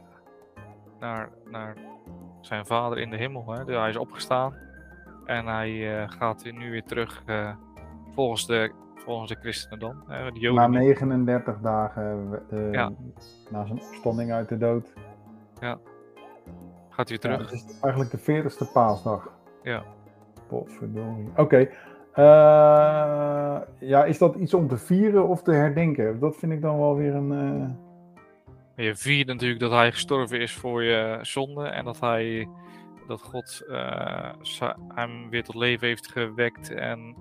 naar, 0.99 1.29
naar 1.49 1.75
zijn 2.41 2.65
vader 2.65 2.97
in 2.97 3.09
de 3.09 3.17
hemel. 3.17 3.51
Hè? 3.51 3.65
Dus 3.65 3.75
hij 3.75 3.89
is 3.89 3.97
opgestaan 3.97 4.55
en 5.25 5.45
hij 5.45 6.01
eh, 6.01 6.09
gaat 6.09 6.43
nu 6.43 6.71
weer 6.71 6.83
terug 6.83 7.23
eh, 7.25 7.55
volgens, 8.13 8.47
de, 8.47 8.71
volgens 9.05 9.29
de 9.31 9.37
christenen 9.39 9.79
dan. 9.79 10.03
De 10.07 10.39
Joden 10.39 10.61
Na 10.61 10.67
niet. 10.67 10.79
39 10.79 11.59
dagen 11.61 12.41
eh, 12.49 12.71
Ja. 12.71 12.91
na 13.49 13.65
zijn 13.65 13.79
opstanding 13.81 14.31
uit 14.31 14.49
de 14.49 14.57
dood. 14.57 14.93
gaat 16.89 17.09
hij 17.09 17.17
weer 17.19 17.31
Ja, 17.31 17.37
terug. 17.37 17.51
het 17.51 17.51
is 17.69 17.79
eigenlijk 17.79 18.11
de 18.11 18.19
40ste 18.19 18.71
paasdag. 18.73 19.29
Ja. 19.63 19.83
Potverdorie. 20.47 21.29
Oké. 21.35 21.67
Eh, 22.13 23.59
ja, 23.79 24.03
is 24.05 24.17
dat 24.17 24.35
iets 24.35 24.53
om 24.53 24.67
te 24.67 24.77
vieren 24.77 25.27
of 25.27 25.41
te 25.43 25.51
herdenken? 25.51 26.19
Dat 26.19 26.35
vind 26.35 26.51
ik 26.51 26.61
dan 26.61 26.77
wel 26.77 26.95
weer 26.95 27.15
een... 27.15 27.31
eh, 28.75 28.85
Je 28.85 28.95
viert 28.95 29.27
natuurlijk 29.27 29.59
dat 29.59 29.71
hij 29.71 29.91
gestorven 29.91 30.39
is 30.39 30.53
voor 30.53 30.83
je 30.83 31.17
zonde 31.21 31.65
en 31.67 31.85
dat 31.85 31.99
hij 31.99 32.47
dat 33.07 33.21
God 33.21 33.65
hem 34.93 35.29
weer 35.29 35.43
tot 35.43 35.55
leven 35.55 35.87
heeft 35.87 36.11
gewekt 36.11 36.71
en 36.73 37.15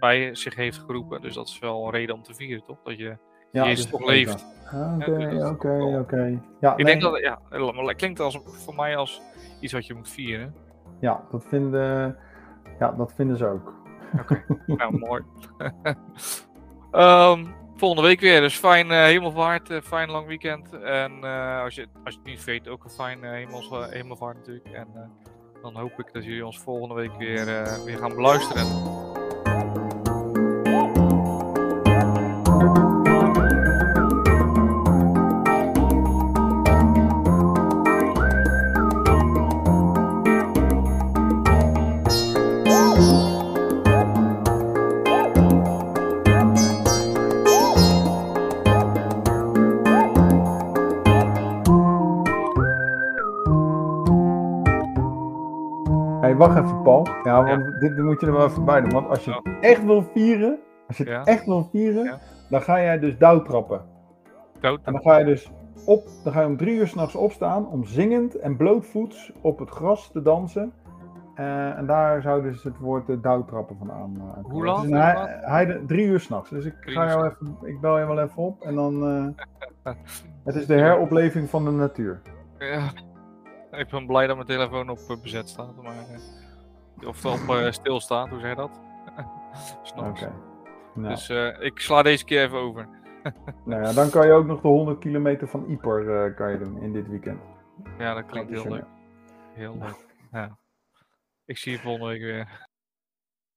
bij 0.00 0.34
zich 0.34 0.54
heeft 0.54 0.78
geroepen. 0.78 1.20
Dus 1.20 1.34
dat 1.34 1.48
is 1.48 1.58
wel 1.58 1.84
een 1.84 1.90
reden 1.90 2.14
om 2.14 2.22
te 2.22 2.34
vieren, 2.34 2.64
toch? 2.64 2.82
Dat 2.82 2.98
je 2.98 3.16
ja, 3.52 3.64
Jezus 3.64 3.82
dus 3.82 3.90
toch 3.90 4.06
leeft. 4.06 4.46
Ah, 4.72 4.96
Oké, 4.96 5.28
dus- 5.30 5.44
oké, 5.44 5.96
oké. 6.00 6.40
Ik 6.60 6.76
nee, 6.76 6.84
denk 6.84 7.02
dat, 7.02 7.18
ja, 7.18 7.40
het 7.50 7.96
klinkt 7.96 8.20
als, 8.20 8.38
voor 8.44 8.74
mij 8.74 8.96
als 8.96 9.22
iets 9.60 9.72
wat 9.72 9.86
je 9.86 9.94
moet 9.94 10.08
vieren. 10.08 10.54
ja, 11.00 11.24
dat 11.30 11.44
vinden, 11.48 12.16
ja, 12.78 12.92
dat 12.92 13.12
vinden 13.12 13.36
ze 13.36 13.46
ook. 13.46 13.74
Nou, 14.66 14.98
mooi. 15.08 15.22
Ehm, 16.90 17.46
volgende 17.76 18.08
week 18.08 18.20
weer, 18.20 18.40
dus 18.40 18.56
fijn 18.56 18.90
eh, 18.90 19.02
hemelvaart, 19.02 19.70
eh, 19.70 19.80
fijn 19.80 20.10
lang 20.10 20.26
weekend. 20.26 20.72
En 20.72 21.24
eh, 21.24 21.62
als, 21.62 21.74
je, 21.74 21.86
als 22.04 22.14
je 22.14 22.20
het 22.20 22.28
niet 22.28 22.44
weet, 22.44 22.68
ook 22.68 22.84
een 22.84 22.90
fijn 22.90 23.24
hemels, 23.24 23.70
hemelvaart 23.90 24.36
natuurlijk. 24.36 24.68
En 24.72 24.88
dan 25.62 25.76
hoop 25.76 25.98
ik 25.98 26.12
dat 26.12 26.24
jullie 26.24 26.46
ons 26.46 26.58
volgende 26.58 26.94
week 26.94 27.12
weer, 27.18 27.44
weer 27.84 27.98
gaan 27.98 28.14
beluisteren. 28.14 28.66
Dit, 57.88 58.04
moet 58.04 58.20
je 58.20 58.26
er 58.26 58.32
wel 58.32 58.46
even 58.46 58.64
bij 58.64 58.80
doen. 58.80 58.90
Want 58.92 59.08
als 59.08 59.24
je 59.24 59.30
het 59.42 59.60
echt 59.60 59.84
wil 59.84 60.02
vieren, 60.14 60.58
als 60.88 60.96
je 60.96 61.02
het 61.04 61.12
Ja. 61.12 61.24
echt 61.24 61.46
wil 61.46 61.68
vieren, 61.72 62.04
Ja. 62.04 62.18
dan 62.50 62.62
ga 62.62 62.80
jij 62.80 62.98
dus 62.98 63.18
douwtrappen. 63.18 63.80
Dood. 64.60 64.80
En 64.82 64.92
dan 64.92 65.02
ga 65.02 65.16
je 65.18 65.24
dus 65.24 65.50
op, 65.86 66.06
dan 66.24 66.32
ga 66.32 66.40
je 66.40 66.46
om 66.46 66.56
drie 66.56 66.74
uur 66.78 66.86
s'nachts 66.86 67.14
opstaan 67.14 67.68
om 67.68 67.84
zingend 67.84 68.34
en 68.38 68.56
blootvoets 68.56 69.32
op 69.40 69.58
het 69.58 69.70
gras 69.70 70.10
te 70.12 70.22
dansen. 70.22 70.72
Eh, 71.34 71.78
en 71.78 71.86
daar 71.86 72.22
zou 72.22 72.42
dus 72.42 72.62
het 72.62 72.78
woord 72.78 73.08
uh, 73.08 73.16
douwtrappen 73.22 73.76
van 73.78 73.92
aan. 73.92 74.14
Uh, 74.16 74.22
uitkomen. 74.36 74.50
Hoe 74.50 74.88
laat? 74.88 75.28
heide- 75.40 75.84
drie 75.86 76.06
uur 76.06 76.20
s'nachts. 76.20 76.50
Dus 76.50 76.64
ik, 76.64 76.74
Drie 76.80 76.94
ga 76.94 77.06
jou 77.06 77.24
even, 77.26 77.56
ik 77.62 77.80
bel 77.80 77.98
je 77.98 78.06
wel 78.06 78.20
even 78.20 78.42
op 78.42 78.62
en 78.62 78.74
dan. 78.74 79.06
eh, 79.82 79.94
het 80.44 80.54
is 80.54 80.66
de 80.66 80.74
heropleving 80.74 81.50
van 81.50 81.64
de 81.64 81.70
natuur. 81.70 82.20
Ja. 82.58 82.82
Ik 83.70 83.88
ben 83.90 84.06
blij 84.06 84.26
dat 84.26 84.36
mijn 84.36 84.48
telefoon 84.48 84.88
op 84.90 84.98
eh, 85.08 85.16
bezet 85.22 85.48
staat. 85.48 85.82
Maar, 85.82 85.92
eh, 85.92 86.18
of 87.06 87.24
op 87.24 87.48
eh, 87.56 87.70
stil 87.70 88.00
staat, 88.00 88.28
hoe 88.28 88.40
zeg 88.40 88.48
je 88.50 88.56
dat? 88.56 88.70
Oké. 89.16 89.26
S'nachts. 89.82 90.20
Nou, 90.94 91.08
Dus 91.08 91.28
eh, 91.28 91.60
ik 91.60 91.78
sla 91.80 92.02
deze 92.02 92.24
keer 92.24 92.42
even 92.42 92.58
over. 92.58 92.88
nou 93.64 93.82
ja, 93.82 93.92
dan 93.92 94.10
kan 94.10 94.26
je 94.26 94.32
ook 94.32 94.46
nog 94.46 94.60
de 94.60 94.68
100 94.68 94.98
kilometer 94.98 95.48
van 95.48 95.64
Ieper 95.66 96.24
eh, 96.24 96.36
kan 96.36 96.50
je 96.50 96.58
doen 96.58 96.82
in 96.82 96.92
dit 96.92 97.08
weekend. 97.08 97.40
Ja, 97.98 98.14
dat 98.14 98.26
klinkt 98.26 98.50
heel 98.50 98.68
leuk. 98.68 98.84
Heel 99.54 99.76
leuk. 99.78 100.06
Ja. 100.30 100.58
Ik 101.44 101.58
zie 101.58 101.72
je 101.72 101.78
volgende 101.78 102.06
week 102.06 102.20
weer. 102.20 102.70